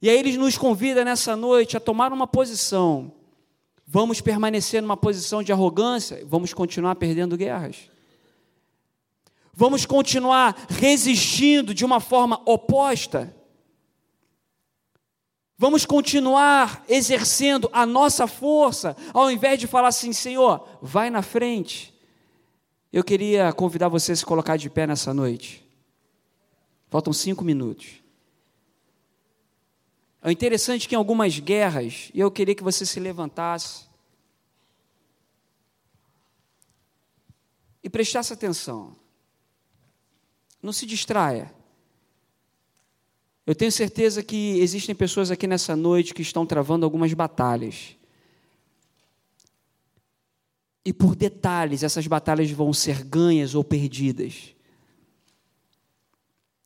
E 0.00 0.10
aí 0.10 0.18
ele 0.18 0.36
nos 0.36 0.56
convida 0.58 1.04
nessa 1.04 1.36
noite 1.36 1.76
a 1.76 1.80
tomar 1.80 2.12
uma 2.12 2.26
posição. 2.26 3.12
Vamos 3.86 4.20
permanecer 4.20 4.82
numa 4.82 4.96
posição 4.96 5.42
de 5.42 5.52
arrogância? 5.52 6.24
Vamos 6.26 6.52
continuar 6.52 6.96
perdendo 6.96 7.36
guerras. 7.36 7.90
Vamos 9.54 9.86
continuar 9.86 10.66
resistindo 10.68 11.72
de 11.72 11.84
uma 11.84 12.00
forma 12.00 12.40
oposta? 12.44 13.35
Vamos 15.58 15.86
continuar 15.86 16.84
exercendo 16.86 17.70
a 17.72 17.86
nossa 17.86 18.26
força, 18.26 18.94
ao 19.14 19.30
invés 19.30 19.58
de 19.58 19.66
falar 19.66 19.88
assim, 19.88 20.12
Senhor, 20.12 20.68
vai 20.82 21.08
na 21.08 21.22
frente. 21.22 21.94
Eu 22.92 23.02
queria 23.02 23.52
convidar 23.52 23.88
você 23.88 24.12
a 24.12 24.16
se 24.16 24.24
colocar 24.24 24.56
de 24.58 24.68
pé 24.68 24.86
nessa 24.86 25.14
noite. 25.14 25.66
Faltam 26.88 27.12
cinco 27.12 27.42
minutos. 27.42 28.02
É 30.22 30.30
interessante 30.30 30.88
que 30.88 30.94
em 30.94 30.98
algumas 30.98 31.38
guerras, 31.38 32.10
e 32.12 32.20
eu 32.20 32.30
queria 32.30 32.54
que 32.54 32.62
você 32.62 32.84
se 32.84 33.00
levantasse 33.00 33.86
e 37.82 37.88
prestasse 37.88 38.32
atenção. 38.32 38.96
Não 40.60 40.72
se 40.72 40.84
distraia. 40.84 41.54
Eu 43.46 43.54
tenho 43.54 43.70
certeza 43.70 44.24
que 44.24 44.58
existem 44.58 44.92
pessoas 44.92 45.30
aqui 45.30 45.46
nessa 45.46 45.76
noite 45.76 46.12
que 46.12 46.20
estão 46.20 46.44
travando 46.44 46.84
algumas 46.84 47.14
batalhas. 47.14 47.96
E 50.84 50.92
por 50.92 51.14
detalhes, 51.14 51.84
essas 51.84 52.06
batalhas 52.08 52.50
vão 52.50 52.72
ser 52.72 53.04
ganhas 53.04 53.54
ou 53.54 53.62
perdidas. 53.62 54.54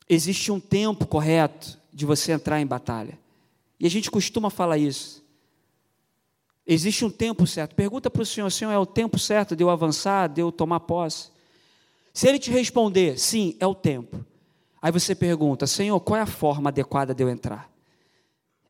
Existe 0.09 0.51
um 0.51 0.59
tempo 0.59 1.07
correto 1.07 1.78
de 1.93 2.07
você 2.07 2.33
entrar 2.33 2.61
em 2.61 2.66
batalha. 2.66 3.18
E 3.78 3.87
a 3.87 3.91
gente 3.91 4.11
costuma 4.11 4.49
falar 4.49 4.78
isso. 4.78 5.22
Existe 6.66 7.05
um 7.05 7.11
tempo 7.11 7.47
certo. 7.47 7.74
Pergunta 7.74 8.11
para 8.11 8.22
o 8.22 8.26
Senhor: 8.26 8.51
Senhor, 8.51 8.70
é 8.70 8.78
o 8.78 8.87
tempo 8.87 9.18
certo 9.18 9.55
de 9.55 9.62
eu 9.62 9.70
avançar, 9.70 10.28
de 10.28 10.41
eu 10.41 10.51
tomar 10.51 10.81
posse? 10.81 11.31
Se 12.12 12.28
ele 12.28 12.39
te 12.39 12.51
responder, 12.51 13.18
sim, 13.18 13.57
é 13.61 13.66
o 13.66 13.74
tempo. 13.74 14.24
Aí 14.81 14.93
você 14.93 15.14
pergunta: 15.14 15.66
Senhor, 15.66 15.99
qual 16.01 16.18
é 16.18 16.22
a 16.22 16.26
forma 16.26 16.70
adequada 16.70 17.14
de 17.14 17.22
eu 17.22 17.28
entrar? 17.28 17.70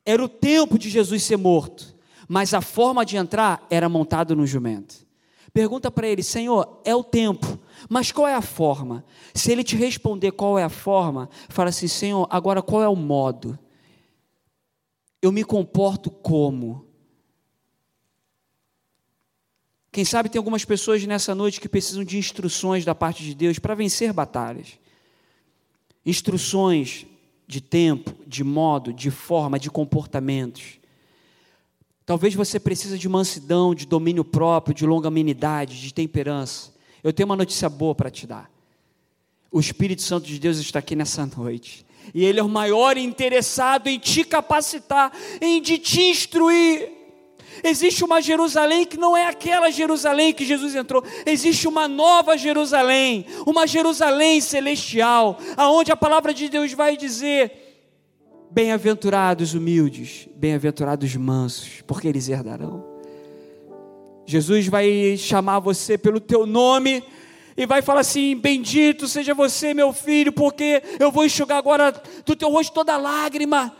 Era 0.05 0.25
o 0.25 0.29
tempo 0.29 0.79
de 0.79 0.89
Jesus 0.89 1.23
ser 1.23 1.37
morto, 1.37 1.95
mas 2.29 2.55
a 2.55 2.61
forma 2.61 3.05
de 3.05 3.17
entrar 3.17 3.67
era 3.71 3.89
montado 3.89 4.35
no 4.35 4.47
jumento. 4.47 5.07
Pergunta 5.53 5.91
para 5.91 6.07
ele: 6.09 6.23
Senhor, 6.23 6.81
é 6.85 6.95
o 6.95 7.05
tempo, 7.05 7.59
mas 7.89 8.13
qual 8.13 8.27
é 8.27 8.35
a 8.35 8.43
forma? 8.43 9.05
Se 9.35 9.53
ele 9.53 9.65
te 9.65 9.77
responder 9.77 10.33
qual 10.33 10.59
é 10.59 10.65
a 10.65 10.69
forma, 10.69 11.29
fala 11.49 11.71
assim: 11.71 11.89
Senhor, 11.89 12.27
agora 12.31 12.63
qual 12.63 12.83
é 12.83 12.89
o 12.89 12.97
modo? 12.97 13.59
eu 15.23 15.31
me 15.31 15.45
comporto 15.45 16.11
como? 16.11 16.87
Quem 19.93 20.05
sabe 20.05 20.29
tem 20.29 20.39
algumas 20.39 20.65
pessoas 20.65 21.05
nessa 21.05 21.35
noite 21.35 21.61
que 21.61 21.69
precisam 21.69 22.05
de 22.05 22.17
instruções 22.17 22.85
da 22.85 22.95
parte 22.95 23.25
de 23.25 23.35
Deus 23.35 23.59
para 23.59 23.75
vencer 23.75 24.13
batalhas. 24.13 24.79
Instruções 26.05 27.07
de 27.47 27.61
tempo, 27.61 28.15
de 28.27 28.45
modo, 28.45 28.93
de 28.93 29.11
forma, 29.11 29.59
de 29.59 29.71
comportamentos. 29.71 30.79
Talvez 32.07 32.35
você 32.35 32.59
precise 32.61 32.99
de 32.99 33.09
mansidão, 33.09 33.75
de 33.75 33.87
domínio 33.87 34.25
próprio, 34.25 34.75
de 34.75 34.87
longanimidade, 34.87 35.81
de 35.81 35.93
temperança. 35.93 36.73
Eu 37.03 37.13
tenho 37.13 37.29
uma 37.29 37.37
notícia 37.37 37.69
boa 37.69 37.95
para 37.95 38.11
te 38.11 38.27
dar. 38.27 38.51
O 39.51 39.59
Espírito 39.59 40.03
Santo 40.03 40.27
de 40.27 40.39
Deus 40.39 40.59
está 40.59 40.79
aqui 40.79 40.95
nessa 40.95 41.27
noite. 41.27 41.85
E 42.15 42.25
Ele 42.25 42.41
é 42.41 42.43
o 42.43 42.49
maior 42.49 42.97
interessado 42.97 43.89
em 43.89 43.99
te 43.99 44.25
capacitar, 44.25 45.13
em 45.41 45.61
te 45.61 46.01
instruir. 46.03 47.00
Existe 47.63 48.05
uma 48.05 48.21
Jerusalém 48.21 48.87
que 48.87 48.97
não 48.97 49.17
é 49.17 49.27
aquela 49.27 49.71
Jerusalém 49.71 50.33
que 50.33 50.45
Jesus 50.45 50.75
entrou. 50.75 51.05
Existe 51.27 51.67
uma 51.67 51.87
nova 51.89 52.37
Jerusalém, 52.37 53.27
uma 53.47 53.67
Jerusalém 53.67 54.41
celestial, 54.41 55.39
aonde 55.57 55.93
a 55.93 55.97
palavra 55.97 56.33
de 56.33 56.49
Deus 56.49 56.73
vai 56.73 56.97
dizer: 56.97 57.53
Bem-aventurados 58.51 59.55
humildes, 59.55 60.29
bem-aventurados 60.35 61.15
mansos, 61.17 61.83
porque 61.87 62.09
eles 62.09 62.29
herdarão. 62.29 62.85
Jesus 64.27 64.69
vai 64.69 65.17
chamar 65.17 65.59
você 65.59 65.99
pelo 65.99 66.21
teu 66.21 66.47
nome 66.47 67.03
e 67.57 67.67
vai 67.67 67.83
falar 67.83 68.01
assim: 68.01 68.37
Bendito 68.37 69.09
seja 69.09 69.35
você, 69.35 69.75
meu 69.75 69.93
filho, 69.93 70.33
porque 70.33 70.83
eu 70.99 71.11
vou 71.11 71.25
enxugar 71.25 71.59
agora 71.59 71.93
do 72.25 72.37
teu 72.37 72.49
rosto 72.49 72.73
toda 72.73 72.97
lágrima. 72.97 73.77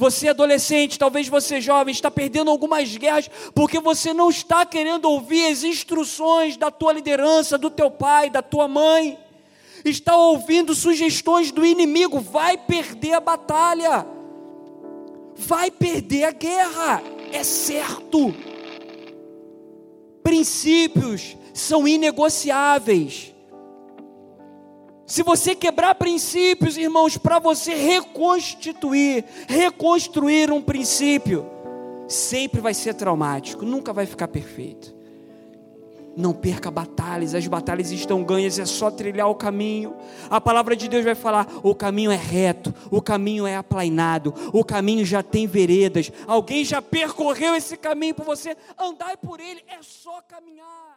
Você 0.00 0.28
adolescente, 0.28 0.98
talvez 0.98 1.28
você 1.28 1.60
jovem, 1.60 1.92
está 1.92 2.10
perdendo 2.10 2.50
algumas 2.50 2.96
guerras 2.96 3.30
porque 3.54 3.78
você 3.78 4.14
não 4.14 4.30
está 4.30 4.64
querendo 4.64 5.04
ouvir 5.04 5.44
as 5.52 5.62
instruções 5.62 6.56
da 6.56 6.70
tua 6.70 6.94
liderança, 6.94 7.58
do 7.58 7.68
teu 7.68 7.90
pai, 7.90 8.30
da 8.30 8.40
tua 8.40 8.66
mãe. 8.66 9.18
Está 9.84 10.16
ouvindo 10.16 10.74
sugestões 10.74 11.52
do 11.52 11.66
inimigo, 11.66 12.18
vai 12.18 12.56
perder 12.56 13.12
a 13.12 13.20
batalha. 13.20 14.06
Vai 15.36 15.70
perder 15.70 16.24
a 16.24 16.30
guerra, 16.30 17.02
é 17.30 17.44
certo. 17.44 18.34
Princípios 20.22 21.36
são 21.52 21.86
inegociáveis. 21.86 23.34
Se 25.10 25.24
você 25.24 25.56
quebrar 25.56 25.96
princípios, 25.96 26.76
irmãos, 26.76 27.18
para 27.18 27.40
você 27.40 27.74
reconstituir, 27.74 29.24
reconstruir 29.48 30.52
um 30.52 30.62
princípio, 30.62 31.44
sempre 32.06 32.60
vai 32.60 32.72
ser 32.72 32.94
traumático, 32.94 33.64
nunca 33.64 33.92
vai 33.92 34.06
ficar 34.06 34.28
perfeito. 34.28 34.94
Não 36.16 36.32
perca 36.32 36.70
batalhas, 36.70 37.34
as 37.34 37.44
batalhas 37.48 37.90
estão 37.90 38.22
ganhas, 38.22 38.56
é 38.60 38.64
só 38.64 38.88
trilhar 38.88 39.28
o 39.28 39.34
caminho. 39.34 39.96
A 40.30 40.40
palavra 40.40 40.76
de 40.76 40.86
Deus 40.86 41.04
vai 41.04 41.16
falar: 41.16 41.48
o 41.60 41.74
caminho 41.74 42.12
é 42.12 42.16
reto, 42.16 42.72
o 42.88 43.02
caminho 43.02 43.48
é 43.48 43.56
aplainado, 43.56 44.32
o 44.52 44.64
caminho 44.64 45.04
já 45.04 45.24
tem 45.24 45.44
veredas. 45.44 46.12
Alguém 46.24 46.64
já 46.64 46.80
percorreu 46.80 47.56
esse 47.56 47.76
caminho 47.76 48.14
por 48.14 48.24
você, 48.24 48.56
andar 48.78 49.16
por 49.16 49.40
ele, 49.40 49.60
é 49.66 49.78
só 49.82 50.22
caminhar. 50.28 50.89